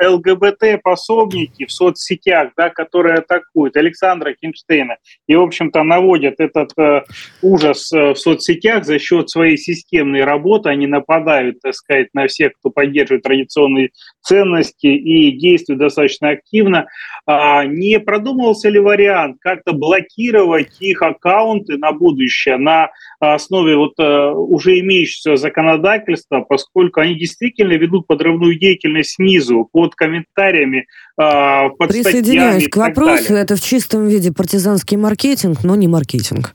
ЛГБТ-пособники 0.00 1.66
в 1.66 1.72
соцсетях, 1.72 2.52
да, 2.56 2.70
которые 2.70 3.16
атакуют 3.16 3.76
Александра 3.76 4.32
Хинштейна 4.40 4.98
и, 5.26 5.34
в 5.34 5.42
общем-то, 5.42 5.82
наводят 5.82 6.36
этот 6.38 6.70
э, 6.78 7.02
ужас 7.42 7.92
э, 7.92 8.12
в 8.12 8.16
соцсетях 8.16 8.84
за 8.84 9.00
счет 9.00 9.28
своей 9.28 9.56
системной 9.56 10.22
работы, 10.22 10.68
они 10.68 10.86
нападают, 10.86 11.60
так 11.60 11.74
сказать, 11.74 12.08
на 12.14 12.28
всех, 12.28 12.52
кто 12.60 12.70
поддерживает 12.70 13.24
традиционные 13.24 13.90
ценности 14.22 14.86
и 14.86 15.32
действует 15.32 15.80
достаточно 15.80 16.28
активно. 16.30 16.86
А 17.30 17.66
не 17.66 18.00
продумывался 18.00 18.70
ли 18.70 18.80
вариант 18.80 19.36
как-то 19.40 19.74
блокировать 19.74 20.80
их 20.80 21.02
аккаунты 21.02 21.76
на 21.76 21.92
будущее 21.92 22.56
на 22.56 22.88
основе 23.20 23.76
вот 23.76 23.92
э, 23.98 24.30
уже 24.30 24.78
имеющегося 24.78 25.36
законодательства 25.36 26.40
поскольку 26.40 27.00
они 27.00 27.16
действительно 27.16 27.74
ведут 27.74 28.06
подрывную 28.06 28.58
деятельность 28.58 29.16
снизу, 29.16 29.68
под 29.70 29.94
комментариями, 29.94 30.86
а, 31.18 31.68
под 31.68 31.90
Присоединяюсь 31.90 32.68
к 32.68 32.76
вопросу, 32.78 33.34
это 33.34 33.56
в 33.56 33.60
чистом 33.60 34.08
виде 34.08 34.32
партизанский 34.32 34.96
маркетинг, 34.96 35.64
но 35.64 35.76
не 35.76 35.86
маркетинг. 35.86 36.54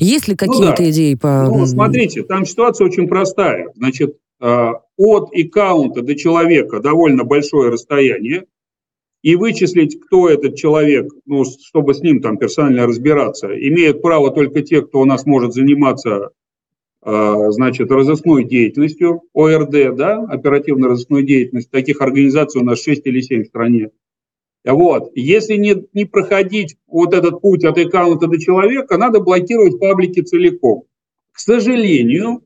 Есть 0.00 0.28
ли 0.28 0.36
какие-то 0.36 0.82
ну, 0.82 0.84
да. 0.84 0.90
идеи 0.90 1.14
по... 1.14 1.46
Ну, 1.48 1.64
смотрите, 1.64 2.24
там 2.24 2.44
ситуация 2.44 2.86
очень 2.86 3.08
простая. 3.08 3.68
Значит, 3.74 4.18
а, 4.38 4.72
от 4.98 5.30
аккаунта 5.34 6.02
до 6.02 6.14
человека 6.14 6.80
довольно 6.80 7.24
большое 7.24 7.70
расстояние, 7.70 8.44
и 9.22 9.36
вычислить, 9.36 10.00
кто 10.00 10.28
этот 10.28 10.56
человек, 10.56 11.12
ну, 11.26 11.44
чтобы 11.44 11.94
с 11.94 12.00
ним 12.00 12.20
там 12.20 12.38
персонально 12.38 12.86
разбираться, 12.86 13.48
имеют 13.48 14.02
право 14.02 14.30
только 14.30 14.62
те, 14.62 14.82
кто 14.82 15.00
у 15.00 15.04
нас 15.04 15.26
может 15.26 15.52
заниматься 15.52 16.30
а, 17.02 17.50
значит, 17.50 17.90
разыскной 17.90 18.44
деятельностью, 18.44 19.22
ОРД, 19.32 19.96
да, 19.96 20.22
оперативно-розыскной 20.22 21.24
деятельностью, 21.24 21.72
таких 21.72 22.00
организаций 22.00 22.60
у 22.60 22.64
нас 22.64 22.82
6 22.82 23.06
или 23.06 23.20
7 23.20 23.44
в 23.44 23.46
стране. 23.46 23.90
Вот. 24.64 25.10
Если 25.14 25.56
не, 25.56 25.86
не 25.94 26.04
проходить 26.04 26.76
вот 26.86 27.14
этот 27.14 27.40
путь 27.40 27.64
от 27.64 27.78
аккаунта 27.78 28.26
до 28.26 28.38
человека, 28.38 28.98
надо 28.98 29.20
блокировать 29.20 29.80
паблики 29.80 30.20
целиком. 30.20 30.84
К 31.32 31.38
сожалению, 31.38 32.42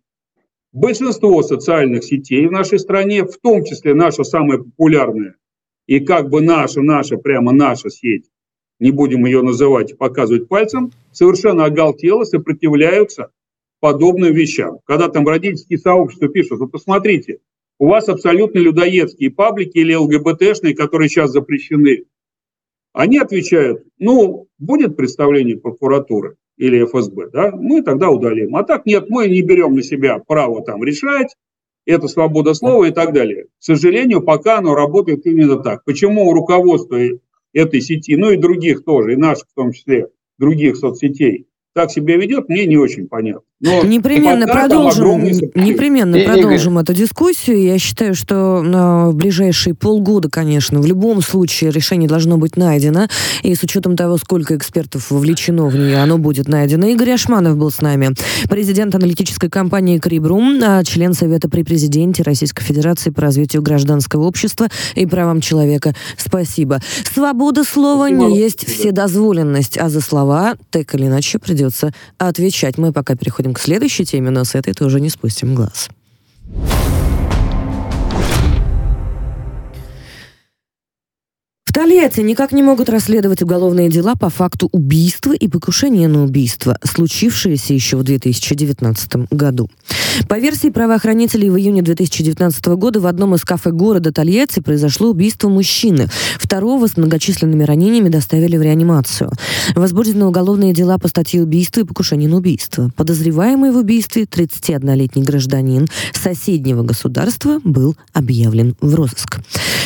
большинство 0.72 1.42
социальных 1.42 2.04
сетей 2.04 2.46
в 2.46 2.52
нашей 2.52 2.78
стране, 2.78 3.24
в 3.24 3.36
том 3.38 3.64
числе 3.64 3.94
наша 3.94 4.22
самая 4.22 4.58
популярная, 4.58 5.34
и 5.86 6.00
как 6.00 6.30
бы 6.30 6.40
наша, 6.40 6.80
наша, 6.80 7.16
прямо 7.16 7.52
наша 7.52 7.90
сеть, 7.90 8.30
не 8.80 8.90
будем 8.90 9.24
ее 9.24 9.42
называть, 9.42 9.96
показывать 9.96 10.48
пальцем, 10.48 10.90
совершенно 11.12 11.64
оголтело 11.64 12.24
сопротивляются 12.24 13.30
подобным 13.80 14.32
вещам. 14.32 14.78
Когда 14.84 15.08
там 15.08 15.26
родительские 15.28 15.78
сообщества 15.78 16.28
пишут, 16.28 16.60
вы 16.60 16.68
посмотрите, 16.68 17.38
у 17.78 17.88
вас 17.88 18.08
абсолютно 18.08 18.58
людоедские 18.58 19.30
паблики 19.30 19.78
или 19.78 19.94
ЛГБТшные, 19.94 20.74
которые 20.74 21.08
сейчас 21.08 21.30
запрещены. 21.30 22.04
Они 22.92 23.18
отвечают, 23.18 23.84
ну, 23.98 24.46
будет 24.58 24.96
представление 24.96 25.58
прокуратуры 25.58 26.36
или 26.56 26.84
ФСБ, 26.84 27.30
да, 27.30 27.50
мы 27.50 27.82
тогда 27.82 28.10
удалим. 28.10 28.54
А 28.54 28.62
так 28.62 28.86
нет, 28.86 29.10
мы 29.10 29.28
не 29.28 29.42
берем 29.42 29.74
на 29.74 29.82
себя 29.82 30.20
право 30.20 30.64
там 30.64 30.82
решать, 30.84 31.34
это 31.86 32.08
свобода 32.08 32.54
слова 32.54 32.84
и 32.84 32.90
так 32.90 33.12
далее. 33.12 33.44
К 33.44 33.48
сожалению, 33.62 34.22
пока 34.22 34.58
оно 34.58 34.74
работает 34.74 35.26
именно 35.26 35.56
так. 35.56 35.84
Почему 35.84 36.32
руководство 36.32 36.98
этой 37.52 37.80
сети, 37.80 38.16
ну 38.16 38.30
и 38.30 38.36
других 38.36 38.84
тоже, 38.84 39.12
и 39.12 39.16
наших 39.16 39.48
в 39.48 39.54
том 39.54 39.72
числе, 39.72 40.08
других 40.38 40.76
соцсетей, 40.76 41.46
так 41.74 41.90
себя 41.90 42.16
ведет, 42.16 42.48
мне 42.48 42.66
не 42.66 42.76
очень 42.76 43.08
понятно. 43.08 43.42
Но 43.64 43.82
непременно 43.82 44.46
продолжим, 44.46 45.24
непременно 45.24 46.16
и, 46.16 46.26
продолжим 46.26 46.78
эту 46.78 46.92
дискуссию. 46.92 47.62
Я 47.62 47.78
считаю, 47.78 48.14
что 48.14 48.60
на 48.60 49.10
ближайшие 49.12 49.74
полгода, 49.74 50.28
конечно, 50.28 50.80
в 50.80 50.86
любом 50.86 51.22
случае 51.22 51.70
решение 51.70 52.06
должно 52.06 52.36
быть 52.36 52.58
найдено. 52.58 53.08
И 53.42 53.54
с 53.54 53.62
учетом 53.62 53.96
того, 53.96 54.18
сколько 54.18 54.54
экспертов 54.54 55.10
вовлечено 55.10 55.66
в 55.68 55.76
нее, 55.76 55.96
оно 55.96 56.18
будет 56.18 56.46
найдено. 56.46 56.86
Игорь 56.88 57.12
Ашманов 57.12 57.56
был 57.56 57.70
с 57.70 57.80
нами, 57.80 58.10
президент 58.50 58.94
аналитической 58.94 59.48
компании 59.48 59.98
Крибрум, 59.98 60.60
а 60.62 60.84
член 60.84 61.14
Совета 61.14 61.48
при 61.48 61.62
президенте 61.62 62.22
Российской 62.22 62.62
Федерации 62.62 63.08
по 63.08 63.22
развитию 63.22 63.62
гражданского 63.62 64.24
общества 64.24 64.68
и 64.94 65.06
правам 65.06 65.40
человека. 65.40 65.94
Спасибо. 66.18 66.80
Свобода 67.14 67.64
слова 67.64 68.08
Спасибо. 68.08 68.26
не 68.26 68.38
есть 68.38 68.66
вседозволенность, 68.68 69.78
а 69.78 69.88
за 69.88 70.02
слова 70.02 70.56
так 70.68 70.94
или 70.94 71.06
иначе 71.06 71.38
придется 71.38 71.94
отвечать. 72.18 72.76
Мы 72.76 72.92
пока 72.92 73.14
переходим 73.14 73.53
к 73.54 73.60
следующей 73.60 74.04
теме, 74.04 74.30
но 74.30 74.44
с 74.44 74.54
этой 74.54 74.74
тоже 74.74 75.00
не 75.00 75.08
спустим 75.08 75.54
глаз. 75.54 75.88
Тольятти 81.74 82.20
никак 82.20 82.52
не 82.52 82.62
могут 82.62 82.88
расследовать 82.88 83.42
уголовные 83.42 83.90
дела 83.90 84.14
по 84.14 84.30
факту 84.30 84.68
убийства 84.70 85.32
и 85.32 85.48
покушения 85.48 86.06
на 86.06 86.22
убийство, 86.22 86.78
случившиеся 86.84 87.74
еще 87.74 87.96
в 87.96 88.04
2019 88.04 89.28
году. 89.32 89.68
По 90.28 90.38
версии 90.38 90.68
правоохранителей, 90.68 91.50
в 91.50 91.58
июне 91.58 91.82
2019 91.82 92.64
года 92.66 93.00
в 93.00 93.08
одном 93.08 93.34
из 93.34 93.44
кафе 93.44 93.72
города 93.72 94.12
Тольятти 94.12 94.60
произошло 94.60 95.10
убийство 95.10 95.48
мужчины. 95.48 96.06
Второго 96.38 96.86
с 96.86 96.96
многочисленными 96.96 97.64
ранениями 97.64 98.08
доставили 98.08 98.56
в 98.56 98.62
реанимацию. 98.62 99.32
Возбуждены 99.74 100.26
уголовные 100.26 100.72
дела 100.72 100.98
по 100.98 101.08
статье 101.08 101.42
убийства 101.42 101.80
и 101.80 101.84
покушения 101.84 102.28
на 102.28 102.36
убийство. 102.36 102.92
Подозреваемый 102.94 103.72
в 103.72 103.76
убийстве 103.78 104.22
31-летний 104.22 105.24
гражданин 105.24 105.88
соседнего 106.12 106.84
государства 106.84 107.58
был 107.64 107.96
объявлен 108.12 108.76
в 108.80 108.94
розыск. 108.94 109.40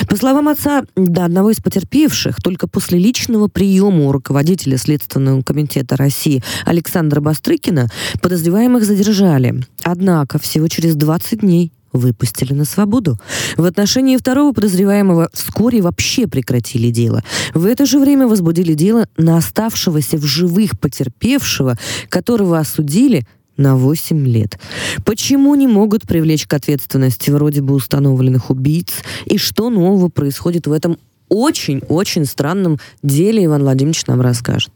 По 0.06 0.16
словам 0.16 0.48
отца, 0.48 0.84
до 0.94 1.24
одного 1.24 1.50
из 1.50 1.56
потерпевших 1.56 1.77
потерпевших 1.78 2.42
только 2.42 2.66
после 2.66 2.98
личного 2.98 3.46
приема 3.46 4.06
у 4.06 4.12
руководителя 4.12 4.78
Следственного 4.78 5.42
комитета 5.42 5.96
России 5.96 6.42
Александра 6.64 7.20
Бастрыкина 7.20 7.88
подозреваемых 8.20 8.84
задержали. 8.84 9.62
Однако 9.84 10.38
всего 10.38 10.66
через 10.66 10.96
20 10.96 11.40
дней 11.40 11.72
выпустили 11.92 12.52
на 12.52 12.64
свободу. 12.64 13.16
В 13.56 13.64
отношении 13.64 14.16
второго 14.16 14.52
подозреваемого 14.52 15.30
вскоре 15.32 15.80
вообще 15.80 16.26
прекратили 16.26 16.90
дело. 16.90 17.22
В 17.54 17.64
это 17.64 17.86
же 17.86 18.00
время 18.00 18.26
возбудили 18.26 18.74
дело 18.74 19.06
на 19.16 19.36
оставшегося 19.36 20.16
в 20.18 20.24
живых 20.24 20.78
потерпевшего, 20.80 21.78
которого 22.08 22.58
осудили 22.58 23.24
на 23.56 23.76
8 23.76 24.26
лет. 24.26 24.58
Почему 25.04 25.54
не 25.54 25.66
могут 25.66 26.06
привлечь 26.06 26.46
к 26.46 26.54
ответственности 26.54 27.30
вроде 27.30 27.60
бы 27.60 27.74
установленных 27.74 28.50
убийц? 28.50 28.94
И 29.26 29.38
что 29.38 29.70
нового 29.70 30.08
происходит 30.08 30.66
в 30.66 30.72
этом 30.72 30.98
очень-очень 31.28 32.24
странном 32.24 32.78
деле 33.02 33.44
Иван 33.44 33.62
Владимирович 33.62 34.06
нам 34.06 34.20
расскажет. 34.20 34.72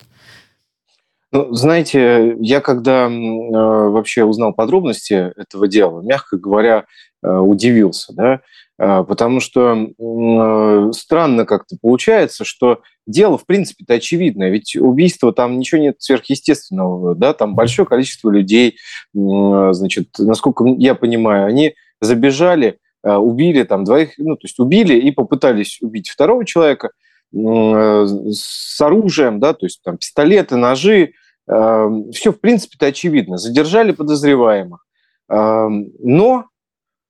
Ну, 1.33 1.51
знаете, 1.55 2.37
я 2.41 2.61
когда 2.61 3.07
э, 3.07 3.11
вообще 3.11 4.25
узнал 4.25 4.53
подробности 4.53 5.33
этого 5.37 5.67
дела, 5.67 6.03
мягко 6.03 6.37
говоря, 6.37 6.85
э, 7.23 7.35
удивился, 7.35 8.13
да, 8.13 8.43
э, 8.79 9.03
потому 9.09 9.41
что 9.41 9.73
э, 9.75 10.93
странно 10.93 11.47
как-то 11.47 11.77
получается, 11.81 12.45
что 12.45 12.83
дело, 13.07 13.39
в 13.39 13.47
принципе-то 13.47 13.95
очевидное, 13.95 14.51
ведь 14.51 14.77
убийство 14.77 15.33
там 15.33 15.59
ничего 15.59 15.81
нет 15.81 15.97
сверхъестественного, 16.01 17.15
да, 17.15 17.33
там 17.33 17.55
большое 17.55 17.89
количество 17.89 18.29
людей, 18.29 18.77
э, 19.17 19.69
значит, 19.73 20.09
насколько 20.19 20.67
я 20.77 20.95
понимаю, 20.95 21.47
они 21.47 21.75
забежали 22.03 22.79
убили 23.11 23.63
там 23.65 23.85
двоих, 23.85 24.13
ну, 24.19 24.37
то 24.37 24.47
есть 24.47 24.59
убили 24.59 24.95
и 24.95 25.11
попытались 25.11 25.81
убить 25.81 26.09
второго 26.09 26.45
человека 26.45 26.91
э, 27.35 28.07
с 28.31 28.81
оружием, 28.81 29.41
да, 29.41 29.55
то 29.55 29.67
есть 29.67 29.83
там 29.83 29.99
пистолеты, 29.99 30.57
ножи, 30.57 31.13
э, 31.49 31.89
все, 32.13 32.33
в 32.33 32.41
принципе-то 32.41 32.87
очевидно. 32.87 33.37
Задержали 33.39 33.93
подозреваемых. 33.93 34.85
Но 35.29 36.45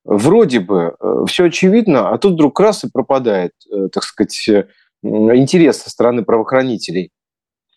вроде 0.05 0.59
бы 0.61 0.95
все 1.27 1.45
очевидно, 1.45 2.09
а 2.09 2.17
тут 2.17 2.33
вдруг 2.33 2.59
раз 2.59 2.83
и 2.85 2.89
пропадает, 2.89 3.51
так 3.91 4.03
сказать, 4.03 4.49
интерес 5.01 5.81
со 5.81 5.89
стороны 5.89 6.23
правоохранителей 6.23 7.11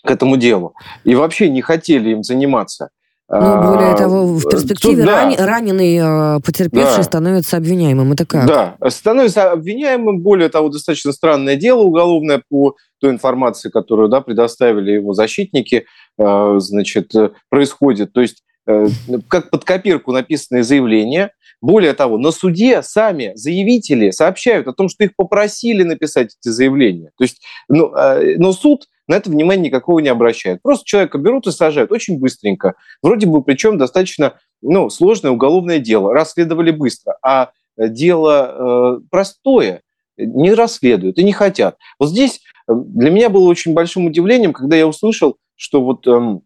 к 0.05 0.11
этому 0.11 0.37
делу. 0.37 0.75
И 1.03 1.17
вообще 1.17 1.51
не 1.51 1.63
хотели 1.63 2.11
им 2.11 2.23
заниматься. 2.23 2.91
Ну, 3.29 3.39
более 3.39 3.91
а, 3.91 3.97
того, 3.97 4.25
в 4.25 4.49
перспективе 4.49 5.03
Тут, 5.03 5.11
ран, 5.11 5.35
да. 5.37 5.47
раненый, 5.47 5.99
а, 6.01 6.39
потерпевший 6.39 6.99
да. 6.99 7.03
становится 7.03 7.57
обвиняемым. 7.57 8.13
Это 8.13 8.25
как? 8.25 8.47
Да, 8.47 8.77
становится 8.89 9.51
обвиняемым. 9.51 10.21
Более 10.21 10.49
того, 10.49 10.69
достаточно 10.69 11.11
странное 11.11 11.57
дело 11.57 11.81
уголовное 11.81 12.41
по 12.49 12.77
той 13.01 13.11
информации, 13.11 13.69
которую 13.69 14.09
да, 14.09 14.21
предоставили 14.21 14.93
его 14.93 15.13
защитники, 15.13 15.87
а, 16.17 16.61
значит, 16.61 17.11
происходит. 17.51 18.13
То 18.13 18.21
есть, 18.21 18.45
э, 18.69 18.87
как 19.27 19.51
под 19.51 19.65
копирку 19.65 20.13
написанное 20.13 20.63
заявление. 20.63 21.33
Более 21.61 21.95
того, 21.95 22.19
на 22.19 22.31
суде 22.31 22.81
сами 22.83 23.33
заявители 23.35 24.11
сообщают 24.11 24.69
о 24.69 24.73
том, 24.73 24.89
что 24.89 25.03
их 25.03 25.17
попросили 25.17 25.83
написать 25.83 26.37
эти 26.41 26.53
заявления. 26.53 27.11
То 27.19 27.25
есть, 27.25 27.43
ну, 27.69 27.93
но 28.37 28.53
суд 28.53 28.87
на 29.09 29.15
это 29.15 29.31
внимание 29.31 29.69
никакого 29.69 30.01
не 30.01 30.09
обращают. 30.09 30.63
Просто 30.63 30.85
человека 30.85 31.19
берут 31.19 31.47
и 31.47 31.53
сажают 31.53 31.93
очень 31.93 32.19
быстренько. 32.19 32.75
Вроде 33.03 33.27
бы, 33.27 33.43
причем 33.43 33.79
достаточно 33.79 34.39
ну, 34.63 34.91
сложное 34.91 35.31
уголовное 35.31 35.79
дело. 35.79 36.13
Расследовали 36.13 36.71
быстро. 36.71 37.17
А 37.23 37.51
дело 37.77 38.99
э, 38.99 39.01
простое 39.11 39.83
не 40.17 40.55
расследуют 40.55 41.19
и 41.19 41.25
не 41.25 41.33
хотят. 41.33 41.77
Вот 41.99 42.11
здесь 42.11 42.41
э, 42.69 42.73
для 42.75 43.11
меня 43.11 43.29
было 43.29 43.49
очень 43.49 43.75
большим 43.75 44.07
удивлением, 44.07 44.53
когда 44.53 44.77
я 44.77 44.87
услышал, 44.87 45.37
что 45.57 45.83
вот 45.83 46.07
э, 46.07 46.41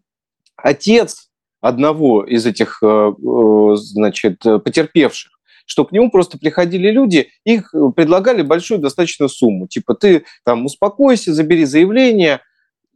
отец 0.57 1.29
одного 1.61 2.23
из 2.23 2.45
этих, 2.45 2.79
э, 2.83 2.85
э 2.87 3.75
значит, 3.75 4.39
потерпевших, 4.41 5.31
что 5.65 5.85
к 5.85 5.91
нему 5.91 6.11
просто 6.11 6.37
приходили 6.37 6.89
люди, 6.91 7.29
их 7.45 7.73
предлагали 7.95 8.41
большую 8.41 8.79
достаточно 8.79 9.27
сумму. 9.27 9.67
Типа 9.67 9.95
ты 9.95 10.25
там 10.43 10.65
успокойся, 10.65 11.33
забери 11.33 11.65
заявление, 11.65 12.41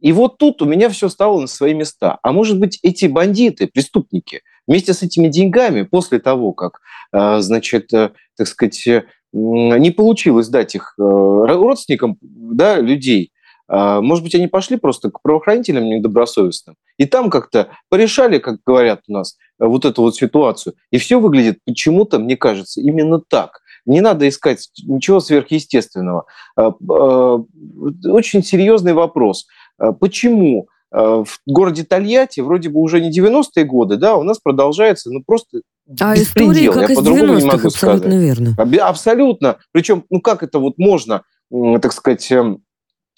и 0.00 0.12
вот 0.12 0.38
тут 0.38 0.62
у 0.62 0.66
меня 0.66 0.88
все 0.88 1.08
стало 1.08 1.40
на 1.40 1.46
свои 1.46 1.74
места. 1.74 2.18
А 2.22 2.32
может 2.32 2.58
быть, 2.58 2.78
эти 2.82 3.06
бандиты, 3.06 3.66
преступники, 3.66 4.42
вместе 4.66 4.94
с 4.94 5.02
этими 5.02 5.28
деньгами, 5.28 5.82
после 5.82 6.18
того, 6.18 6.52
как, 6.52 6.80
э, 7.12 7.40
значит, 7.40 7.92
э, 7.92 8.10
так 8.36 8.46
сказать, 8.46 8.86
э, 8.86 9.04
не 9.32 9.90
получилось 9.90 10.48
дать 10.48 10.74
их 10.74 10.94
родственникам 10.96 12.16
да, 12.20 12.80
людей, 12.80 13.32
может 13.68 14.24
быть, 14.24 14.34
они 14.36 14.46
пошли 14.46 14.76
просто 14.76 15.10
к 15.10 15.20
правоохранителям 15.20 15.84
недобросовестным, 15.84 16.76
и 16.96 17.04
там 17.04 17.28
как-то 17.28 17.68
порешали, 17.90 18.38
как 18.38 18.60
говорят 18.64 19.00
у 19.08 19.12
нас, 19.12 19.36
вот 19.58 19.84
эту 19.84 20.02
вот 20.02 20.14
ситуацию. 20.14 20.74
И 20.92 20.98
все 20.98 21.18
выглядит 21.18 21.58
почему-то, 21.66 22.20
мне 22.20 22.36
кажется, 22.36 22.80
именно 22.80 23.20
так. 23.20 23.60
Не 23.84 24.00
надо 24.00 24.28
искать 24.28 24.68
ничего 24.84 25.20
сверхъестественного. 25.20 26.26
Очень 26.56 28.42
серьезный 28.44 28.94
вопрос. 28.94 29.46
Э, 29.78 29.92
почему 29.92 30.68
э, 30.92 30.98
в 30.98 31.40
городе 31.46 31.84
Тольятти 31.84 32.40
вроде 32.40 32.68
бы 32.68 32.80
уже 32.80 33.00
не 33.00 33.10
90-е 33.10 33.64
годы, 33.64 33.96
да, 33.96 34.16
у 34.16 34.22
нас 34.22 34.38
продолжается, 34.38 35.10
ну, 35.10 35.22
просто 35.24 35.60
а 36.00 36.16
история 36.16 36.72
как 36.72 36.90
из 36.90 36.98
90-х, 36.98 37.68
абсолютно 37.68 38.18
верно. 38.18 38.56
Абсолютно. 38.82 39.56
Причем, 39.72 40.04
ну, 40.10 40.20
как 40.20 40.42
это 40.42 40.58
вот 40.58 40.78
можно, 40.78 41.22
так 41.50 41.92
сказать, 41.92 42.30
эм, 42.32 42.62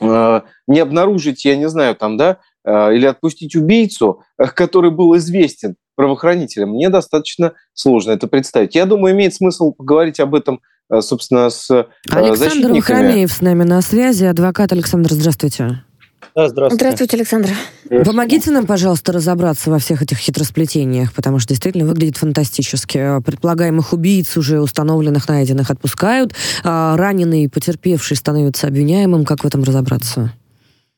э, 0.03 0.41
не 0.67 0.81
обнаружить, 0.81 1.45
я 1.45 1.57
не 1.57 1.69
знаю, 1.69 1.95
там, 1.97 2.17
да, 2.17 2.39
или 2.65 3.07
отпустить 3.07 3.57
убийцу, 3.57 4.21
который 4.37 4.91
был 4.91 5.17
известен 5.17 5.77
правоохранителям, 5.97 6.71
мне 6.71 6.91
достаточно 6.91 7.55
сложно 7.73 8.11
это 8.11 8.27
представить. 8.27 8.75
Я 8.75 8.85
думаю, 8.85 9.15
имеет 9.15 9.33
смысл 9.33 9.73
поговорить 9.73 10.21
об 10.21 10.35
этом, 10.35 10.61
собственно, 11.01 11.49
с 11.49 11.71
Александр. 12.11 12.71
Александр 12.71 13.27
с 13.27 13.41
нами 13.41 13.63
на 13.63 13.81
связи, 13.81 14.25
адвокат 14.25 14.73
Александр, 14.73 15.13
здравствуйте. 15.13 15.83
Да, 16.39 16.47
здравствуйте. 16.47 16.84
Здравствуйте, 16.84 17.16
Александр. 17.16 17.49
Помогите 18.05 18.53
нам, 18.53 18.64
пожалуйста, 18.64 19.11
разобраться 19.11 19.70
во 19.70 19.80
всех 19.80 20.03
этих 20.03 20.18
хитросплетениях, 20.18 21.12
потому 21.12 21.41
что 21.41 21.49
действительно 21.49 21.84
выглядит 21.84 22.16
фантастически. 22.16 23.20
Предполагаемых 23.26 23.93
убийц 23.93 24.36
уже 24.36 24.61
установленных, 24.61 25.28
найденных 25.28 25.68
отпускают, 25.68 26.34
а 26.62 26.97
раненый, 26.97 27.49
потерпевший 27.49 28.16
становится 28.16 28.68
обвиняемым. 28.68 29.24
Как 29.24 29.43
в 29.43 29.49
этом 29.49 29.64
разобраться? 29.64 30.32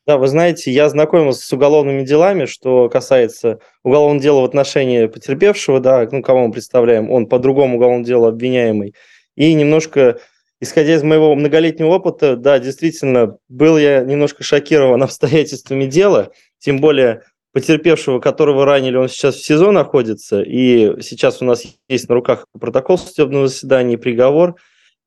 Да, 0.05 0.19
вы 0.19 0.27
знаете, 0.27 0.71
я 0.71 0.87
знакомился 0.89 1.43
с 1.43 1.51
уголовными 1.51 2.05
делами, 2.05 2.45
что 2.45 2.87
касается 2.87 3.57
уголовного 3.83 4.21
дела 4.21 4.41
в 4.41 4.45
отношении 4.45 5.07
потерпевшего, 5.07 5.79
да, 5.79 6.07
ну, 6.11 6.21
кого 6.21 6.45
мы 6.45 6.53
представляем, 6.53 7.09
он 7.09 7.25
по 7.25 7.39
другому 7.39 7.77
уголовному 7.77 8.05
делу 8.05 8.27
обвиняемый, 8.27 8.93
и 9.35 9.51
немножко 9.55 10.19
исходя 10.61 10.95
из 10.95 11.03
моего 11.03 11.35
многолетнего 11.35 11.89
опыта, 11.89 12.37
да, 12.37 12.59
действительно, 12.59 13.37
был 13.49 13.77
я 13.77 14.01
немножко 14.01 14.43
шокирован 14.43 15.03
обстоятельствами 15.03 15.85
дела, 15.85 16.31
тем 16.59 16.79
более 16.79 17.23
потерпевшего, 17.51 18.19
которого 18.19 18.65
ранили, 18.65 18.95
он 18.95 19.09
сейчас 19.09 19.35
в 19.35 19.45
СИЗО 19.45 19.71
находится, 19.71 20.41
и 20.41 21.01
сейчас 21.01 21.41
у 21.41 21.45
нас 21.45 21.63
есть 21.89 22.07
на 22.07 22.15
руках 22.15 22.45
протокол 22.57 22.97
судебного 22.97 23.47
заседания 23.47 23.95
и 23.95 23.97
приговор. 23.97 24.55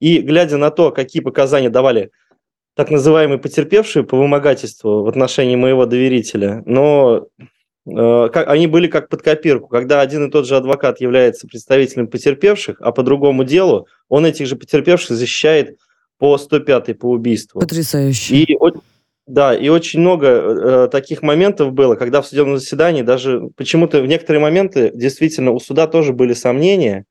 И 0.01 0.19
глядя 0.19 0.59
на 0.59 0.71
то, 0.71 0.91
какие 0.91 1.23
показания 1.23 1.71
давали 1.71 2.11
так 2.77 2.91
называемые 2.91 3.39
потерпевшие 3.39 4.05
по 4.05 4.19
вымогательству 4.19 5.05
в 5.05 5.09
отношении 5.09 5.57
моего 5.57 5.87
доверителя, 5.87 6.63
но 6.67 7.29
они 7.87 8.67
были 8.67 8.87
как 8.87 9.09
под 9.09 9.23
копирку. 9.23 9.69
Когда 9.69 10.01
один 10.01 10.27
и 10.27 10.31
тот 10.31 10.47
же 10.47 10.57
адвокат 10.57 11.01
является 11.01 11.47
представителем 11.47 12.09
потерпевших, 12.09 12.81
а 12.81 12.93
по 12.93 13.03
другому 13.03 13.45
делу 13.45 13.87
он 14.09 14.25
этих 14.25 14.47
же 14.47 14.57
потерпевших 14.57 15.17
защищает 15.17 15.79
по 16.19 16.39
105 16.39 16.99
по 16.99 17.07
убийству. 17.11 17.61
Потрясающе. 17.61 18.37
И, 18.37 18.59
да, 19.27 19.55
и 19.55 19.69
очень 19.69 20.01
много 20.01 20.27
э, 20.27 20.89
таких 20.91 21.23
моментов 21.23 21.73
было, 21.73 21.95
когда 21.95 22.23
в 22.23 22.27
судебном 22.27 22.59
заседании 22.59 23.03
даже 23.03 23.51
почему-то 23.57 24.01
в 24.01 24.07
некоторые 24.07 24.41
моменты 24.41 24.91
действительно 24.95 25.51
у 25.51 25.61
суда 25.61 25.87
тоже 25.87 26.13
были 26.13 26.33
сомнения, 26.33 27.05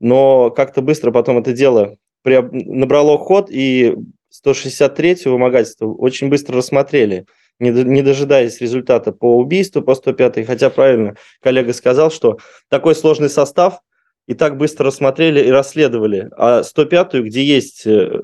но 0.00 0.50
как-то 0.50 0.82
быстро 0.82 1.10
потом 1.10 1.38
это 1.38 1.52
дело 1.52 1.96
набрало 2.24 3.16
ход, 3.16 3.48
и 3.50 3.96
163 4.28 5.20
вымогательство 5.24 5.86
очень 5.86 6.28
быстро 6.28 6.58
рассмотрели– 6.58 7.24
не 7.58 8.02
дожидаясь 8.02 8.60
результата 8.60 9.12
по 9.12 9.36
убийству 9.36 9.82
по 9.82 9.94
105 9.94 10.46
хотя 10.46 10.70
правильно 10.70 11.16
коллега 11.42 11.72
сказал, 11.72 12.10
что 12.10 12.38
такой 12.68 12.94
сложный 12.94 13.30
состав 13.30 13.80
и 14.26 14.34
так 14.34 14.56
быстро 14.56 14.86
рассмотрели 14.86 15.40
и 15.40 15.50
расследовали. 15.50 16.28
А 16.36 16.60
105-ю, 16.60 17.24
где 17.24 17.42
есть 17.42 17.86
э, 17.86 18.20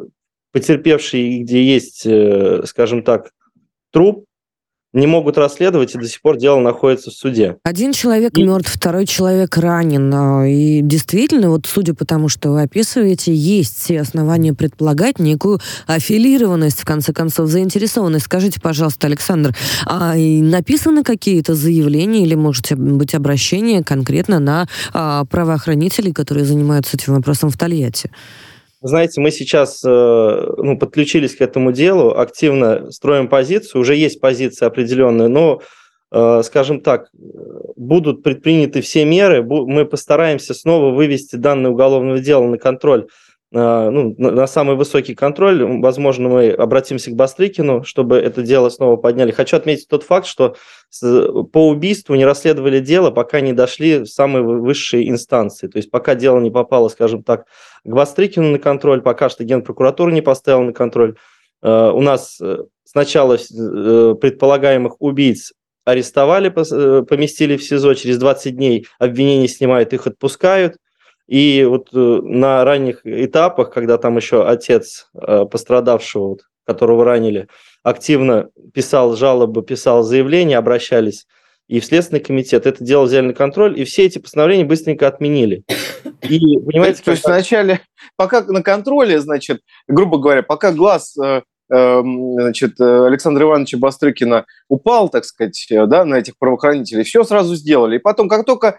потерпевший, 0.53 1.41
где 1.41 1.65
есть, 1.65 2.05
э, 2.05 2.63
скажем 2.67 3.03
так, 3.03 3.31
труп, 3.91 4.27
не 4.95 5.09
могут 5.09 5.37
расследовать, 5.37 5.95
и 5.95 5.99
до 5.99 6.09
сих 6.09 6.23
пор 6.23 6.39
дело 6.39 6.61
находится 6.61 7.11
в 7.11 7.15
суде. 7.15 7.57
Один 7.65 7.93
человек 7.93 8.39
и... 8.39 8.43
мертв, 8.45 8.73
второй 8.73 9.07
человек 9.07 9.59
ранен. 9.59 10.13
А, 10.15 10.47
и 10.47 10.81
действительно, 10.81 11.51
вот 11.51 11.67
судя 11.67 11.95
по 11.95 12.07
тому, 12.07 12.29
что 12.29 12.51
вы 12.51 12.63
описываете, 12.63 13.35
есть 13.35 13.77
все 13.77 14.01
основания 14.01 14.55
предполагать 14.55 15.19
некую 15.19 15.61
аффилированность, 15.87 16.81
в 16.81 16.85
конце 16.85 17.13
концов, 17.13 17.49
заинтересованность. 17.49 18.27
Скажите, 18.27 18.61
пожалуйста, 18.61 19.09
Александр, 19.09 19.55
а 19.85 20.15
написаны 20.15 21.03
какие-то 21.03 21.55
заявления 21.55 22.23
или, 22.23 22.37
может 22.37 22.73
быть, 22.73 23.15
обращения 23.15 23.83
конкретно 23.83 24.39
на 24.39 24.69
а, 24.93 25.25
правоохранителей, 25.25 26.13
которые 26.13 26.45
занимаются 26.45 26.97
этим 26.97 27.15
вопросом 27.15 27.51
в 27.51 27.59
Тольятти? 27.59 28.11
Знаете, 28.87 29.23
мы 29.23 29.31
сейчас 29.31 29.83
э, 29.83 29.89
ну, 30.59 30.79
подключились 30.79 31.35
к 31.35 31.41
этому 31.41 31.73
делу, 31.73 32.19
активно 32.19 32.91
строим 32.93 33.29
позицию, 33.29 33.81
уже 33.81 33.97
есть 33.97 34.21
позиция 34.21 34.67
определенная, 34.67 35.29
но, 35.29 35.63
э, 36.13 36.43
скажем 36.45 36.83
так, 36.83 37.09
будут 37.77 38.23
предприняты 38.23 38.83
все 38.83 39.07
меры, 39.07 39.43
мы 39.43 39.87
постараемся 39.87 40.53
снова 40.53 40.95
вывести 40.95 41.37
данное 41.37 41.71
уголовное 41.71 42.19
дело 42.19 42.47
на 42.47 42.59
контроль 42.59 43.07
ну, 43.55 44.15
на 44.19 44.47
самый 44.49 44.75
высокий 44.75 45.15
контроль. 45.15 45.65
Возможно, 45.81 46.29
мы 46.29 46.51
обратимся 46.51 47.13
к 47.13 47.15
Бастрыкину, 47.15 47.85
чтобы 47.85 48.17
это 48.17 48.43
дело 48.43 48.69
снова 48.69 48.97
подняли. 48.97 49.31
Хочу 49.31 49.57
отметить 49.57 49.87
тот 49.89 50.03
факт, 50.03 50.27
что 50.27 50.57
по 51.01 51.69
убийству 51.69 52.17
не 52.17 52.25
расследовали 52.25 52.81
дело, 52.81 53.13
пока 53.13 53.41
не 53.41 53.53
дошли 53.53 54.01
в 54.01 54.07
самые 54.07 54.43
высшие 54.43 55.09
инстанции. 55.09 55.69
То 55.69 55.79
есть 55.79 55.91
пока 55.91 56.17
дело 56.17 56.41
не 56.41 56.51
попало, 56.51 56.89
скажем 56.89 57.23
так, 57.23 57.47
к 57.85 57.89
Бастрыкину 57.89 58.51
на 58.51 58.59
контроль, 58.59 59.03
пока 59.03 59.29
что 59.29 59.45
Генпрокуратура 59.45 60.11
не 60.11 60.23
поставила 60.23 60.63
на 60.63 60.73
контроль. 60.73 61.15
А, 61.63 61.93
у 61.93 62.01
нас 62.01 62.41
э, 62.41 62.59
сначала 62.85 63.35
э, 63.37 64.15
предполагаемых 64.21 65.01
убийц 65.01 65.53
арестовали, 65.85 66.53
э, 66.55 67.03
поместили 67.05 67.57
в 67.57 67.65
СИЗО, 67.65 67.95
через 67.95 68.19
20 68.19 68.57
дней 68.57 68.87
обвинения 68.99 69.49
снимают, 69.49 69.93
их 69.93 70.07
отпускают. 70.07 70.77
И 71.27 71.65
вот 71.65 71.89
э, 71.95 71.97
на 71.97 72.65
ранних 72.65 73.01
этапах, 73.05 73.73
когда 73.73 73.97
там 73.97 74.17
еще 74.17 74.47
отец 74.47 75.09
э, 75.15 75.47
пострадавшего, 75.51 76.29
вот, 76.29 76.41
которого 76.67 77.05
ранили, 77.05 77.49
активно 77.83 78.51
писал 78.73 79.17
жалобы, 79.17 79.63
писал 79.63 80.03
заявления, 80.03 80.59
обращались 80.59 81.27
и 81.67 81.81
в 81.81 81.85
Следственный 81.85 82.21
комитет. 82.21 82.67
Это 82.67 82.85
дело 82.85 83.05
взяли 83.05 83.29
на 83.29 83.35
контроль, 83.35 83.79
и 83.79 83.85
все 83.85 84.05
эти 84.05 84.19
постановления 84.19 84.65
быстренько 84.65 85.09
отменили. 85.09 85.65
И, 86.23 86.39
понимаете, 86.59 87.03
то 87.03 87.13
есть 87.13 87.25
вначале, 87.25 87.81
пока 88.17 88.43
на 88.43 88.63
контроле, 88.63 89.19
значит, 89.21 89.61
грубо 89.89 90.19
говоря, 90.19 90.43
пока 90.43 90.73
глаз 90.73 91.17
э, 91.17 91.41
эм, 91.71 92.35
значит, 92.35 92.79
Александра 92.79 93.45
Ивановича 93.45 93.79
Бастрыкина 93.79 94.45
упал, 94.69 95.09
так 95.09 95.25
сказать, 95.25 95.67
да, 95.71 96.05
на 96.05 96.17
этих 96.17 96.39
правоохранителей, 96.39 97.05
все 97.05 97.25
сразу 97.25 97.55
сделали. 97.55 97.97
И 97.97 98.01
потом, 98.01 98.29
как 98.29 98.45
только 98.45 98.79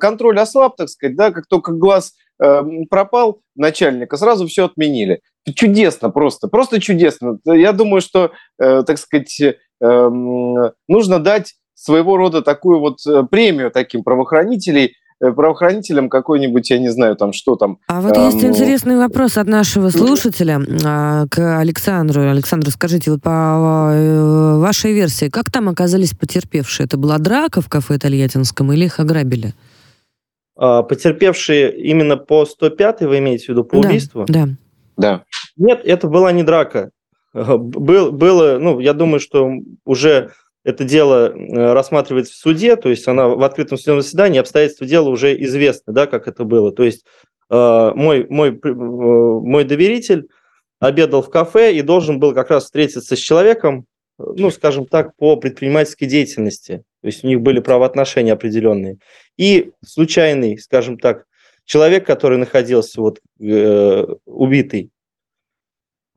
контроль 0.00 0.38
ослаб, 0.38 0.76
так 0.76 0.88
сказать, 0.88 1.16
да, 1.16 1.30
как 1.30 1.46
только 1.46 1.72
глаз 1.72 2.14
эм, 2.42 2.86
пропал 2.88 3.40
начальника, 3.54 4.16
сразу 4.16 4.46
все 4.46 4.66
отменили. 4.66 5.20
Чудесно 5.54 6.10
просто, 6.10 6.48
просто 6.48 6.80
чудесно. 6.80 7.38
Я 7.44 7.72
думаю, 7.72 8.00
что, 8.00 8.32
так 8.58 8.98
сказать, 8.98 9.40
эм, 9.80 10.72
нужно 10.88 11.18
дать 11.18 11.54
своего 11.80 12.18
рода 12.18 12.42
такую 12.42 12.78
вот 12.80 12.98
э, 13.06 13.22
премию 13.30 13.70
таким 13.70 14.04
правоохранителей, 14.04 14.86
э, 14.86 14.92
правоохранителям 15.20 16.08
какой-нибудь, 16.08 16.70
я 16.70 16.78
не 16.78 16.88
знаю, 16.88 17.14
там 17.14 17.32
что 17.32 17.56
там. 17.56 17.78
А 17.86 18.00
вот 18.00 18.16
есть 18.16 18.42
эм... 18.42 18.50
интересный 18.50 18.96
вопрос 18.96 19.36
от 19.36 19.46
нашего 19.46 19.90
слушателя 19.90 20.60
а, 20.84 21.26
к 21.30 21.58
Александру. 21.58 22.22
Александр, 22.22 22.70
скажите, 22.70 23.10
вот 23.10 23.22
по 23.22 23.90
э, 23.92 24.58
вашей 24.58 24.92
версии, 24.92 25.28
как 25.28 25.50
там 25.50 25.68
оказались 25.68 26.14
потерпевшие? 26.14 26.86
Это 26.86 26.96
была 26.96 27.18
драка 27.18 27.60
в 27.60 27.68
кафе 27.68 27.98
Тольяттинском 27.98 28.72
или 28.72 28.86
их 28.86 28.98
ограбили? 28.98 29.54
А, 30.56 30.82
потерпевшие 30.82 31.78
именно 31.78 32.16
по 32.16 32.46
105 32.46 33.02
вы 33.02 33.18
имеете 33.18 33.46
в 33.46 33.48
виду, 33.50 33.64
по 33.64 33.80
да, 33.80 33.88
убийству? 33.88 34.24
Да. 34.26 34.48
Да. 34.96 35.24
Нет, 35.56 35.82
это 35.84 36.06
была 36.08 36.32
не 36.32 36.42
драка. 36.42 36.90
Был, 37.32 38.10
было, 38.10 38.58
ну, 38.58 38.80
я 38.80 38.92
думаю, 38.92 39.20
что 39.20 39.50
уже 39.84 40.32
это 40.64 40.84
дело 40.84 41.32
э, 41.32 41.72
рассматривается 41.72 42.34
в 42.34 42.36
суде, 42.36 42.76
то 42.76 42.88
есть 42.88 43.06
она 43.08 43.28
в 43.28 43.42
открытом 43.42 43.78
судебном 43.78 44.02
заседании, 44.02 44.40
обстоятельства 44.40 44.86
дела 44.86 45.08
уже 45.08 45.40
известны, 45.42 45.92
да, 45.92 46.06
как 46.06 46.28
это 46.28 46.44
было. 46.44 46.72
То 46.72 46.84
есть 46.84 47.04
э, 47.50 47.92
мой, 47.94 48.26
мой, 48.28 48.50
э, 48.50 48.72
мой 48.72 49.64
доверитель 49.64 50.28
обедал 50.78 51.22
в 51.22 51.30
кафе 51.30 51.74
и 51.74 51.82
должен 51.82 52.18
был 52.18 52.34
как 52.34 52.50
раз 52.50 52.64
встретиться 52.64 53.16
с 53.16 53.18
человеком, 53.18 53.86
ну, 54.18 54.50
скажем 54.50 54.86
так, 54.86 55.16
по 55.16 55.36
предпринимательской 55.36 56.06
деятельности. 56.06 56.82
То 57.00 57.06
есть 57.06 57.24
у 57.24 57.26
них 57.26 57.40
были 57.40 57.60
правоотношения 57.60 58.32
определенные. 58.32 58.98
И 59.38 59.72
случайный, 59.84 60.58
скажем 60.58 60.98
так, 60.98 61.24
человек, 61.64 62.06
который 62.06 62.36
находился 62.36 63.00
вот 63.00 63.20
э, 63.40 64.04
убитый, 64.26 64.84
э, 64.84 64.99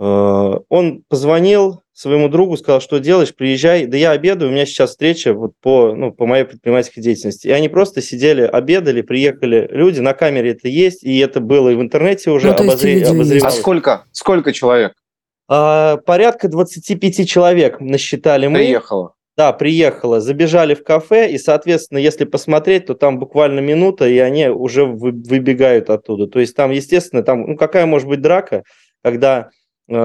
он 0.04 1.04
позвонил, 1.08 1.84
своему 1.94 2.28
другу, 2.28 2.58
сказал, 2.58 2.82
что 2.82 3.00
делаешь, 3.00 3.34
приезжай, 3.36 3.86
да 3.86 3.98
я 3.98 4.12
обедаю, 4.12 4.50
у 4.50 4.54
меня 4.54 4.66
сейчас 4.66 4.92
встреча 4.92 5.34
вот 5.34 5.54
по, 5.62 5.94
ну, 5.94 6.12
по 6.12 6.26
моей 6.26 6.44
предпринимательской 6.44 7.02
деятельности. 7.02 7.48
И 7.48 7.52
они 7.52 7.70
просто 7.70 8.02
сидели, 8.02 8.42
обедали, 8.42 9.02
приехали 9.02 9.68
люди, 9.72 10.00
на 10.00 10.14
камере 10.14 10.52
это 10.52 10.68
есть, 10.68 11.04
и 11.04 11.20
это 11.20 11.40
было 11.40 11.70
и 11.70 11.76
в 11.76 11.82
интернете 11.82 12.32
уже 12.32 12.48
ну, 12.48 12.54
обозре... 12.54 13.06
обозревалось. 13.06 13.56
А 13.56 13.60
сколько? 13.60 14.06
Сколько 14.12 14.54
человек? 14.54 14.94
А, 15.48 15.98
порядка 15.98 16.48
25 16.50 17.30
человек 17.30 17.80
насчитали 17.80 18.48
мы. 18.48 18.60
Приехало. 18.60 19.14
Да, 19.38 19.52
приехала, 19.52 20.22
забежали 20.22 20.76
в 20.76 20.84
кафе, 20.84 21.32
и, 21.32 21.40
соответственно, 21.40 21.98
если 21.98 22.26
посмотреть, 22.26 22.88
то 22.88 22.94
там 22.94 23.18
буквально 23.18 23.62
минута, 23.62 24.08
и 24.08 24.18
они 24.20 24.48
уже 24.48 24.86
выбегают 24.86 25.90
оттуда. 25.90 26.28
То 26.28 26.40
есть 26.40 26.56
там, 26.56 26.70
естественно, 26.70 27.24
там, 27.24 27.42
ну 27.42 27.58
какая 27.58 27.88
может 27.88 28.08
быть 28.08 28.22
драка, 28.22 28.64
когда 29.04 29.50
Э, 29.50 29.63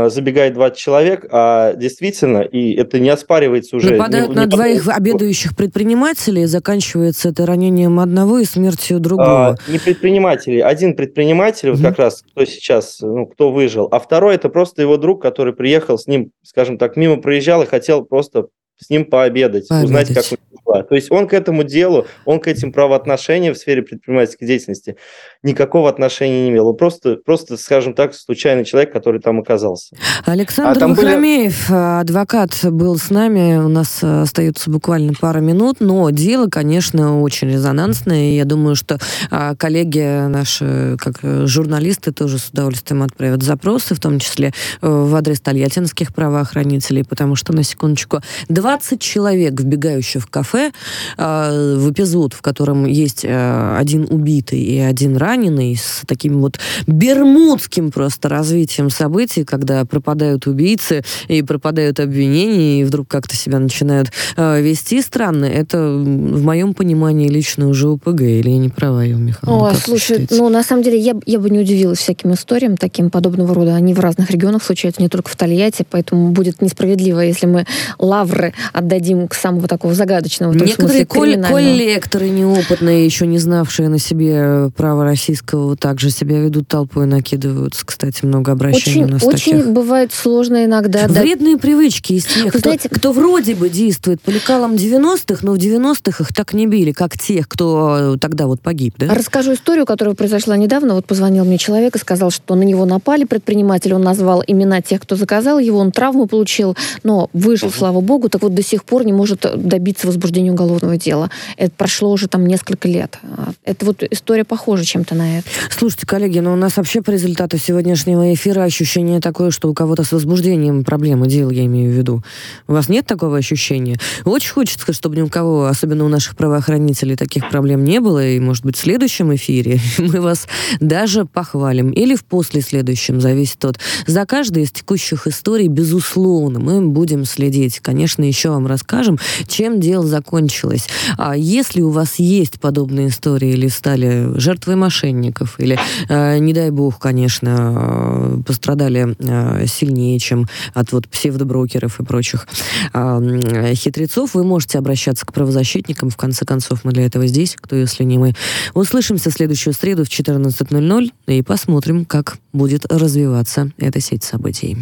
забегает 0.08 0.54
20 0.54 0.78
человек, 0.78 1.26
а 1.30 1.74
действительно, 1.74 2.38
и 2.38 2.74
это 2.74 2.98
не 2.98 3.08
оспаривается 3.08 3.76
уже... 3.76 3.92
Нападают 3.92 4.30
не, 4.30 4.34
на 4.34 4.40
не 4.44 4.46
двоих 4.46 4.86
под... 4.86 4.96
обедающих 4.96 5.56
предпринимателей, 5.56 6.46
заканчивается 6.46 7.30
это 7.30 7.46
ранением 7.46 8.00
одного 8.00 8.38
и 8.38 8.44
смертью 8.44 9.00
другого. 9.00 9.50
А, 9.50 9.56
не 9.70 9.78
предпринимателей, 9.78 10.60
один 10.60 10.94
предприниматель, 10.94 11.68
mm-hmm. 11.68 11.72
вот 11.72 11.82
как 11.82 11.98
раз, 11.98 12.22
кто 12.22 12.44
сейчас, 12.44 12.98
ну, 13.00 13.26
кто 13.26 13.50
выжил, 13.50 13.88
а 13.90 13.98
второй 13.98 14.34
это 14.34 14.48
просто 14.48 14.82
его 14.82 14.96
друг, 14.96 15.22
который 15.22 15.52
приехал 15.52 15.98
с 15.98 16.06
ним, 16.06 16.30
скажем 16.42 16.78
так, 16.78 16.96
мимо 16.96 17.20
проезжал 17.20 17.62
и 17.62 17.66
хотел 17.66 18.04
просто 18.04 18.46
с 18.78 18.90
ним 18.90 19.04
пообедать, 19.04 19.68
пообедать. 19.68 19.84
узнать, 19.84 20.14
как 20.14 20.24
у 20.30 20.34
него 20.34 20.62
дела. 20.66 20.82
То 20.84 20.94
есть 20.94 21.10
он 21.10 21.26
к 21.26 21.32
этому 21.32 21.64
делу, 21.64 22.06
он 22.24 22.40
к 22.40 22.46
этим 22.46 22.72
правоотношениям 22.72 23.54
в 23.54 23.58
сфере 23.58 23.82
предпринимательской 23.82 24.46
деятельности 24.46 24.96
никакого 25.42 25.88
отношения 25.88 26.44
не 26.44 26.50
имел. 26.50 26.68
Он 26.68 26.76
просто, 26.76 27.16
просто, 27.16 27.56
скажем 27.56 27.94
так, 27.94 28.14
случайный 28.14 28.64
человек, 28.64 28.92
который 28.92 29.20
там 29.20 29.40
оказался. 29.40 29.96
Александр 30.24 30.82
а 30.82 30.88
Вахромеев, 30.88 31.68
были... 31.68 31.78
адвокат, 32.00 32.50
был 32.64 32.98
с 32.98 33.10
нами. 33.10 33.56
У 33.56 33.68
нас 33.68 34.02
остается 34.02 34.70
буквально 34.70 35.12
пара 35.18 35.38
минут, 35.38 35.76
но 35.80 36.10
дело, 36.10 36.48
конечно, 36.48 37.20
очень 37.20 37.50
резонансное. 37.50 38.30
И 38.30 38.36
я 38.36 38.44
думаю, 38.44 38.74
что 38.74 38.98
а, 39.30 39.54
коллеги 39.54 40.26
наши, 40.28 40.96
как 40.98 41.20
журналисты, 41.46 42.12
тоже 42.12 42.38
с 42.38 42.48
удовольствием 42.48 43.02
отправят 43.02 43.42
запросы, 43.42 43.94
в 43.94 44.00
том 44.00 44.18
числе 44.18 44.52
э, 44.82 44.88
в 44.88 45.14
адрес 45.14 45.40
тольяттинских 45.40 46.14
правоохранителей, 46.14 47.04
потому 47.04 47.36
что, 47.36 47.52
на 47.52 47.62
секундочку, 47.62 48.20
два 48.48 48.67
20 48.68 49.00
человек, 49.00 49.58
вбегающих 49.58 50.24
в 50.24 50.26
кафе, 50.26 50.72
э, 51.16 51.76
в 51.78 51.90
эпизод, 51.90 52.34
в 52.34 52.42
котором 52.42 52.84
есть 52.84 53.24
э, 53.24 53.76
один 53.78 54.06
убитый 54.10 54.60
и 54.60 54.78
один 54.78 55.16
раненый, 55.16 55.74
с 55.74 56.02
таким 56.06 56.42
вот 56.42 56.58
бермудским 56.86 57.90
просто 57.90 58.28
развитием 58.28 58.90
событий, 58.90 59.44
когда 59.44 59.86
пропадают 59.86 60.46
убийцы 60.46 61.02
и 61.28 61.40
пропадают 61.40 61.98
обвинения, 61.98 62.82
и 62.82 62.84
вдруг 62.84 63.08
как-то 63.08 63.34
себя 63.36 63.58
начинают 63.58 64.12
э, 64.36 64.60
вести 64.60 65.00
странно, 65.00 65.46
это 65.46 65.78
в 65.78 66.42
моем 66.42 66.74
понимании 66.74 67.28
лично 67.28 67.68
уже 67.68 67.88
УПГ, 67.88 68.20
или 68.20 68.50
я 68.50 68.58
не 68.58 68.68
права, 68.68 69.02
я 69.02 69.14
Михаил? 69.14 69.64
О, 69.64 69.72
слушай, 69.72 70.26
ну, 70.30 70.50
на 70.50 70.62
самом 70.62 70.82
деле, 70.82 70.98
я, 70.98 71.14
я 71.24 71.38
бы 71.38 71.48
не 71.48 71.60
удивилась 71.60 72.00
всяким 72.00 72.34
историям 72.34 72.76
таким 72.76 73.08
подобного 73.08 73.54
рода. 73.54 73.74
Они 73.76 73.94
в 73.94 74.00
разных 74.00 74.30
регионах 74.30 74.62
случаются, 74.62 75.00
не 75.00 75.08
только 75.08 75.30
в 75.30 75.36
Тольятти, 75.36 75.86
поэтому 75.90 76.32
будет 76.32 76.60
несправедливо, 76.60 77.20
если 77.20 77.46
мы 77.46 77.64
лавры 77.98 78.52
отдадим 78.72 79.28
к 79.28 79.34
самого 79.34 79.68
такого 79.68 79.94
загадочного. 79.94 80.52
Некоторые 80.52 81.06
коль- 81.06 81.42
коллекторы 81.42 82.28
неопытные, 82.28 83.04
еще 83.04 83.26
не 83.26 83.38
знавшие 83.38 83.88
на 83.88 83.98
себе 83.98 84.70
право 84.76 85.04
российского, 85.04 85.76
также 85.76 86.10
себя 86.10 86.38
ведут 86.38 86.68
толпой, 86.68 87.06
накидываются. 87.06 87.84
Кстати, 87.84 88.24
много 88.24 88.52
обращений 88.52 89.04
очень, 89.04 89.04
у 89.04 89.14
нас 89.14 89.22
Очень 89.24 89.58
таких. 89.58 89.72
бывает 89.72 90.12
сложно 90.12 90.64
иногда. 90.64 91.06
Вредные 91.08 91.56
да. 91.56 91.60
привычки 91.60 92.14
из 92.14 92.24
тех, 92.26 92.48
кто, 92.48 92.58
знаете, 92.58 92.88
кто 92.88 93.12
вроде 93.12 93.54
бы 93.54 93.68
действует 93.68 94.20
по 94.20 94.30
лекалам 94.30 94.74
90-х, 94.74 95.40
но 95.42 95.52
в 95.52 95.56
90-х 95.56 96.24
их 96.24 96.34
так 96.34 96.52
не 96.52 96.66
били, 96.66 96.92
как 96.92 97.18
тех, 97.18 97.48
кто 97.48 98.16
тогда 98.20 98.46
вот 98.46 98.60
погиб. 98.60 98.94
Да? 98.98 99.14
Расскажу 99.14 99.54
историю, 99.54 99.86
которая 99.86 100.14
произошла 100.14 100.56
недавно. 100.56 100.94
Вот 100.94 101.06
позвонил 101.06 101.44
мне 101.44 101.58
человек 101.58 101.96
и 101.96 101.98
сказал, 101.98 102.30
что 102.30 102.54
на 102.54 102.62
него 102.62 102.84
напали 102.84 103.24
предприниматель, 103.24 103.94
он 103.94 104.02
назвал 104.02 104.42
имена 104.46 104.80
тех, 104.82 105.00
кто 105.02 105.16
заказал 105.16 105.58
его, 105.58 105.78
он 105.78 105.92
травму 105.92 106.26
получил, 106.26 106.76
но 107.02 107.30
выжил, 107.32 107.70
слава 107.70 108.00
богу. 108.00 108.28
Так 108.28 108.42
вот 108.42 108.47
до 108.48 108.62
сих 108.62 108.84
пор 108.84 109.04
не 109.04 109.12
может 109.12 109.46
добиться 109.56 110.06
возбуждения 110.06 110.52
уголовного 110.52 110.96
дела. 110.96 111.30
Это 111.56 111.72
прошло 111.76 112.10
уже 112.10 112.28
там 112.28 112.46
несколько 112.46 112.88
лет. 112.88 113.18
Это 113.64 113.86
вот 113.86 114.02
история 114.02 114.44
похожа 114.44 114.84
чем-то 114.84 115.14
на 115.14 115.38
это. 115.38 115.48
Слушайте, 115.70 116.06
коллеги, 116.06 116.38
ну 116.38 116.52
у 116.52 116.56
нас 116.56 116.76
вообще 116.76 117.02
по 117.02 117.10
результату 117.10 117.58
сегодняшнего 117.58 118.32
эфира 118.32 118.62
ощущение 118.62 119.20
такое, 119.20 119.50
что 119.50 119.68
у 119.68 119.74
кого-то 119.74 120.04
с 120.04 120.12
возбуждением 120.12 120.84
проблемы 120.84 121.26
дел, 121.26 121.50
я 121.50 121.64
имею 121.66 121.92
в 121.92 121.96
виду. 121.96 122.22
У 122.66 122.72
вас 122.72 122.88
нет 122.88 123.06
такого 123.06 123.36
ощущения? 123.36 123.98
Очень 124.24 124.52
хочется, 124.52 124.92
чтобы 124.92 125.16
ни 125.16 125.22
у 125.22 125.28
кого, 125.28 125.66
особенно 125.66 126.04
у 126.04 126.08
наших 126.08 126.36
правоохранителей, 126.36 127.16
таких 127.16 127.48
проблем 127.50 127.84
не 127.84 128.00
было, 128.00 128.26
и, 128.26 128.38
может 128.38 128.64
быть, 128.64 128.76
в 128.76 128.80
следующем 128.80 129.34
эфире 129.34 129.80
мы 129.98 130.20
вас 130.20 130.46
даже 130.80 131.24
похвалим. 131.24 131.90
Или 131.90 132.14
в 132.14 132.24
после 132.24 132.60
следующем, 132.60 133.20
зависит 133.20 133.64
от... 133.64 133.78
За 134.06 134.24
каждой 134.26 134.62
из 134.62 134.72
текущих 134.72 135.26
историй, 135.26 135.68
безусловно, 135.68 136.60
мы 136.60 136.80
будем 136.80 137.24
следить. 137.24 137.80
Конечно, 137.80 138.22
еще 138.22 138.37
вам 138.46 138.66
расскажем, 138.66 139.18
чем 139.46 139.80
дело 139.80 140.06
закончилось. 140.06 140.88
А 141.16 141.36
если 141.36 141.82
у 141.82 141.90
вас 141.90 142.18
есть 142.18 142.60
подобные 142.60 143.08
истории 143.08 143.50
или 143.50 143.68
стали 143.68 144.38
жертвой 144.38 144.76
мошенников, 144.76 145.58
или, 145.58 145.78
э, 146.08 146.38
не 146.38 146.52
дай 146.52 146.70
бог, 146.70 146.98
конечно, 146.98 148.38
э, 148.38 148.42
пострадали 148.46 149.16
э, 149.18 149.66
сильнее, 149.66 150.18
чем 150.18 150.46
от 150.74 150.92
вот 150.92 151.08
псевдоброкеров 151.08 152.00
и 152.00 152.04
прочих 152.04 152.46
э, 152.92 153.74
хитрецов, 153.74 154.34
вы 154.34 154.44
можете 154.44 154.78
обращаться 154.78 155.26
к 155.26 155.32
правозащитникам. 155.32 156.10
В 156.10 156.16
конце 156.16 156.44
концов, 156.44 156.84
мы 156.84 156.92
для 156.92 157.06
этого 157.06 157.26
здесь, 157.26 157.56
кто 157.58 157.76
если 157.76 158.04
не 158.04 158.18
мы. 158.18 158.34
Услышимся 158.74 159.30
следующую 159.30 159.74
среду 159.74 160.04
в 160.04 160.08
14.00 160.08 161.10
и 161.26 161.42
посмотрим, 161.42 162.04
как 162.04 162.38
будет 162.52 162.90
развиваться 162.90 163.70
эта 163.78 164.00
сеть 164.00 164.24
событий. 164.24 164.78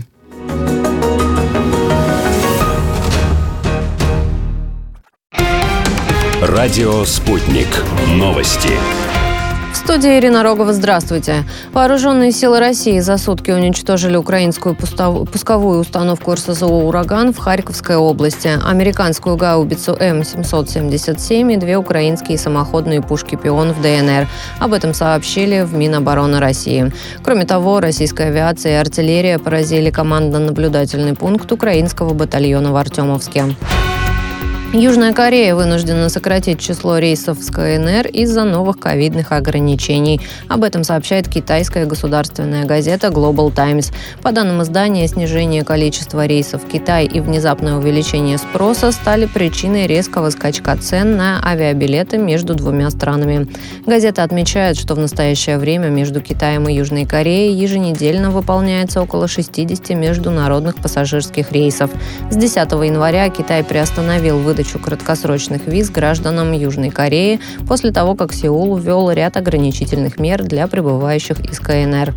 Радио 6.48 7.04
«Спутник». 7.04 7.66
Новости. 8.14 8.70
студии 9.74 10.16
Ирина 10.16 10.44
Рогова. 10.44 10.72
Здравствуйте. 10.72 11.42
Вооруженные 11.72 12.30
силы 12.30 12.60
России 12.60 13.00
за 13.00 13.18
сутки 13.18 13.50
уничтожили 13.50 14.14
украинскую 14.14 14.76
пусковую 14.76 15.80
установку 15.80 16.34
РСЗО 16.34 16.66
«Ураган» 16.66 17.32
в 17.32 17.38
Харьковской 17.38 17.96
области, 17.96 18.48
американскую 18.64 19.36
гаубицу 19.36 19.94
М777 19.94 21.52
и 21.52 21.56
две 21.56 21.78
украинские 21.78 22.38
самоходные 22.38 23.02
пушки 23.02 23.34
«Пион» 23.34 23.72
в 23.72 23.82
ДНР. 23.82 24.28
Об 24.60 24.72
этом 24.72 24.94
сообщили 24.94 25.62
в 25.62 25.74
Минобороны 25.74 26.38
России. 26.38 26.92
Кроме 27.24 27.44
того, 27.44 27.80
российская 27.80 28.28
авиация 28.28 28.74
и 28.74 28.80
артиллерия 28.80 29.40
поразили 29.40 29.90
командно-наблюдательный 29.90 31.16
пункт 31.16 31.50
украинского 31.50 32.14
батальона 32.14 32.72
в 32.72 32.76
Артемовске. 32.76 33.56
Южная 34.72 35.12
Корея 35.12 35.54
вынуждена 35.54 36.08
сократить 36.08 36.60
число 36.60 36.98
рейсов 36.98 37.38
с 37.38 37.50
КНР 37.50 38.08
из-за 38.08 38.42
новых 38.42 38.78
ковидных 38.80 39.30
ограничений. 39.30 40.20
Об 40.48 40.64
этом 40.64 40.82
сообщает 40.82 41.28
китайская 41.28 41.86
государственная 41.86 42.64
газета 42.64 43.06
Global 43.06 43.54
Times. 43.54 43.92
По 44.22 44.32
данным 44.32 44.62
издания, 44.62 45.06
снижение 45.06 45.64
количества 45.64 46.26
рейсов 46.26 46.64
в 46.64 46.68
Китай 46.68 47.06
и 47.06 47.20
внезапное 47.20 47.76
увеличение 47.76 48.38
спроса 48.38 48.90
стали 48.90 49.26
причиной 49.26 49.86
резкого 49.86 50.30
скачка 50.30 50.76
цен 50.76 51.16
на 51.16 51.40
авиабилеты 51.42 52.18
между 52.18 52.54
двумя 52.54 52.90
странами. 52.90 53.46
Газета 53.86 54.24
отмечает, 54.24 54.76
что 54.76 54.94
в 54.94 54.98
настоящее 54.98 55.58
время 55.58 55.88
между 55.88 56.20
Китаем 56.20 56.68
и 56.68 56.74
Южной 56.74 57.06
Кореей 57.06 57.54
еженедельно 57.54 58.30
выполняется 58.30 59.00
около 59.00 59.28
60 59.28 59.90
международных 59.90 60.74
пассажирских 60.74 61.52
рейсов. 61.52 61.90
С 62.30 62.36
10 62.36 62.56
января 62.56 63.30
Китай 63.30 63.62
приостановил 63.62 64.38
выдачу 64.38 64.55
выдачу 64.56 64.78
краткосрочных 64.78 65.66
виз 65.66 65.90
гражданам 65.90 66.52
Южной 66.52 66.88
Кореи 66.88 67.40
после 67.68 67.92
того, 67.92 68.14
как 68.14 68.32
Сеул 68.32 68.78
ввел 68.78 69.10
ряд 69.10 69.36
ограничительных 69.36 70.18
мер 70.18 70.42
для 70.42 70.66
прибывающих 70.66 71.40
из 71.40 71.60
КНР. 71.60 72.14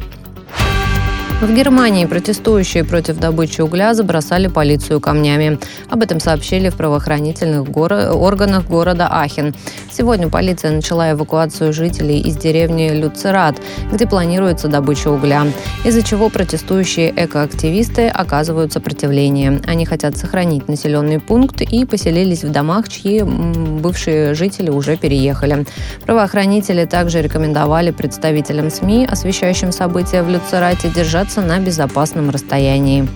В 1.42 1.56
Германии 1.56 2.04
протестующие 2.06 2.84
против 2.84 3.18
добычи 3.18 3.62
угля 3.62 3.94
забросали 3.94 4.48
полицию 4.48 5.00
камнями. 5.00 5.58
Об 5.90 6.02
этом 6.02 6.20
сообщили 6.20 6.68
в 6.68 6.76
правоохранительных 6.76 7.64
горо- 7.64 8.12
органах 8.12 8.66
города 8.68 9.08
Ахен. 9.10 9.56
Сегодня 9.90 10.28
полиция 10.28 10.72
начала 10.72 11.12
эвакуацию 11.12 11.72
жителей 11.72 12.20
из 12.20 12.36
деревни 12.36 12.90
Люцерат, 12.90 13.56
где 13.90 14.06
планируется 14.06 14.68
добыча 14.68 15.08
угля, 15.08 15.46
из-за 15.86 16.04
чего 16.04 16.30
протестующие 16.30 17.14
экоактивисты 17.16 18.10
оказывают 18.10 18.74
сопротивление. 18.74 19.62
Они 19.66 19.86
хотят 19.86 20.18
сохранить 20.18 20.68
населенный 20.68 21.22
пункт 21.22 21.62
и 21.62 21.86
поселились 21.86 22.44
в 22.44 22.52
домах, 22.52 22.90
чьи 22.90 23.24
бывшие 23.24 24.34
жители 24.34 24.70
уже 24.70 24.98
переехали. 24.98 25.66
Правоохранители 26.06 26.84
также 26.84 27.22
рекомендовали 27.22 27.92
представителям 27.92 28.70
СМИ, 28.70 29.08
освещающим 29.10 29.72
события 29.72 30.22
в 30.22 30.30
Люцерате, 30.30 30.90
держаться 30.90 31.29
держаться 31.30 31.42
на 31.42 31.60
безопасном 31.60 32.32
расстоянии. 32.32 33.08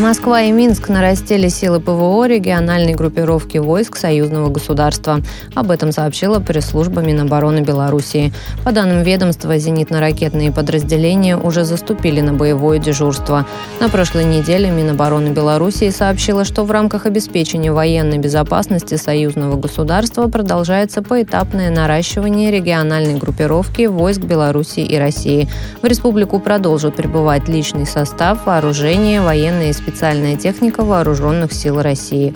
Москва 0.00 0.40
и 0.40 0.50
Минск 0.50 0.88
нарастили 0.88 1.48
силы 1.48 1.78
ПВО 1.78 2.26
региональной 2.26 2.94
группировки 2.94 3.58
войск 3.58 3.96
союзного 3.96 4.48
государства. 4.48 5.20
Об 5.54 5.70
этом 5.70 5.92
сообщила 5.92 6.40
пресс-служба 6.40 7.02
Минобороны 7.02 7.60
Белоруссии. 7.60 8.32
По 8.64 8.72
данным 8.72 9.02
ведомства, 9.02 9.58
зенитно-ракетные 9.58 10.52
подразделения 10.52 11.36
уже 11.36 11.64
заступили 11.64 12.22
на 12.22 12.32
боевое 12.32 12.78
дежурство. 12.78 13.44
На 13.78 13.90
прошлой 13.90 14.24
неделе 14.24 14.70
Минобороны 14.70 15.28
Белоруссии 15.28 15.90
сообщила, 15.90 16.46
что 16.46 16.64
в 16.64 16.70
рамках 16.70 17.04
обеспечения 17.04 17.70
военной 17.70 18.16
безопасности 18.16 18.94
союзного 18.94 19.56
государства 19.56 20.28
продолжается 20.28 21.02
поэтапное 21.02 21.70
наращивание 21.70 22.50
региональной 22.50 23.16
группировки 23.16 23.84
войск 23.84 24.22
Белоруссии 24.22 24.82
и 24.82 24.96
России. 24.96 25.46
В 25.82 25.86
республику 25.86 26.40
продолжат 26.40 26.96
прибывать 26.96 27.48
личный 27.48 27.86
состав, 27.86 28.46
вооружение, 28.46 29.20
военные 29.20 29.74
специалисты 29.74 29.89
специальная 29.90 30.36
техника 30.36 30.84
Вооруженных 30.84 31.52
сил 31.52 31.82
России. 31.82 32.32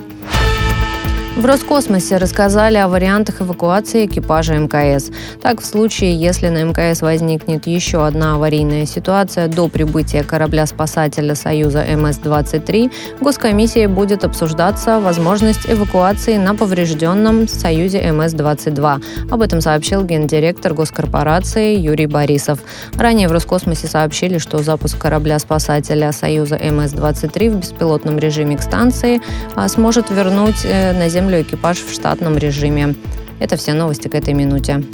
В 1.36 1.44
Роскосмосе 1.46 2.18
рассказали 2.18 2.76
о 2.76 2.86
вариантах 2.86 3.42
эвакуации 3.42 4.06
экипажа 4.06 4.54
МКС. 4.54 5.10
Так, 5.42 5.60
в 5.60 5.64
случае, 5.64 6.14
если 6.14 6.48
на 6.48 6.62
МКС 6.62 7.02
возникнет 7.02 7.66
еще 7.66 8.06
одна 8.06 8.36
аварийная 8.36 8.86
ситуация 8.86 9.48
до 9.48 9.66
прибытия 9.66 10.22
корабля-спасателя 10.22 11.34
Союза 11.34 11.84
МС-23, 11.84 12.92
Госкомиссией 13.20 13.86
будет 13.86 14.22
обсуждаться 14.22 15.00
возможность 15.00 15.68
эвакуации 15.68 16.36
на 16.36 16.54
поврежденном 16.54 17.48
Союзе 17.48 18.00
МС-22. 18.12 19.02
Об 19.32 19.42
этом 19.42 19.60
сообщил 19.60 20.04
гендиректор 20.04 20.72
госкорпорации 20.72 21.76
Юрий 21.76 22.06
Борисов. 22.06 22.60
Ранее 22.96 23.26
в 23.26 23.32
Роскосмосе 23.32 23.88
сообщили, 23.88 24.38
что 24.38 24.58
запуск 24.58 24.98
корабля-спасателя 24.98 26.12
Союза 26.12 26.54
МС-23 26.54 27.50
в 27.50 27.56
беспилотном 27.56 28.18
режиме 28.20 28.56
к 28.56 28.62
станции 28.62 29.20
а, 29.56 29.66
сможет 29.66 30.12
вернуть 30.12 30.64
э, 30.64 30.92
на 30.92 31.08
Землю 31.08 31.23
землю 31.24 31.40
экипаж 31.40 31.78
в 31.78 31.90
штатном 31.90 32.36
режиме. 32.36 32.94
Это 33.40 33.56
все 33.56 33.72
новости 33.72 34.08
к 34.08 34.14
этой 34.14 34.34
минуте. 34.34 34.84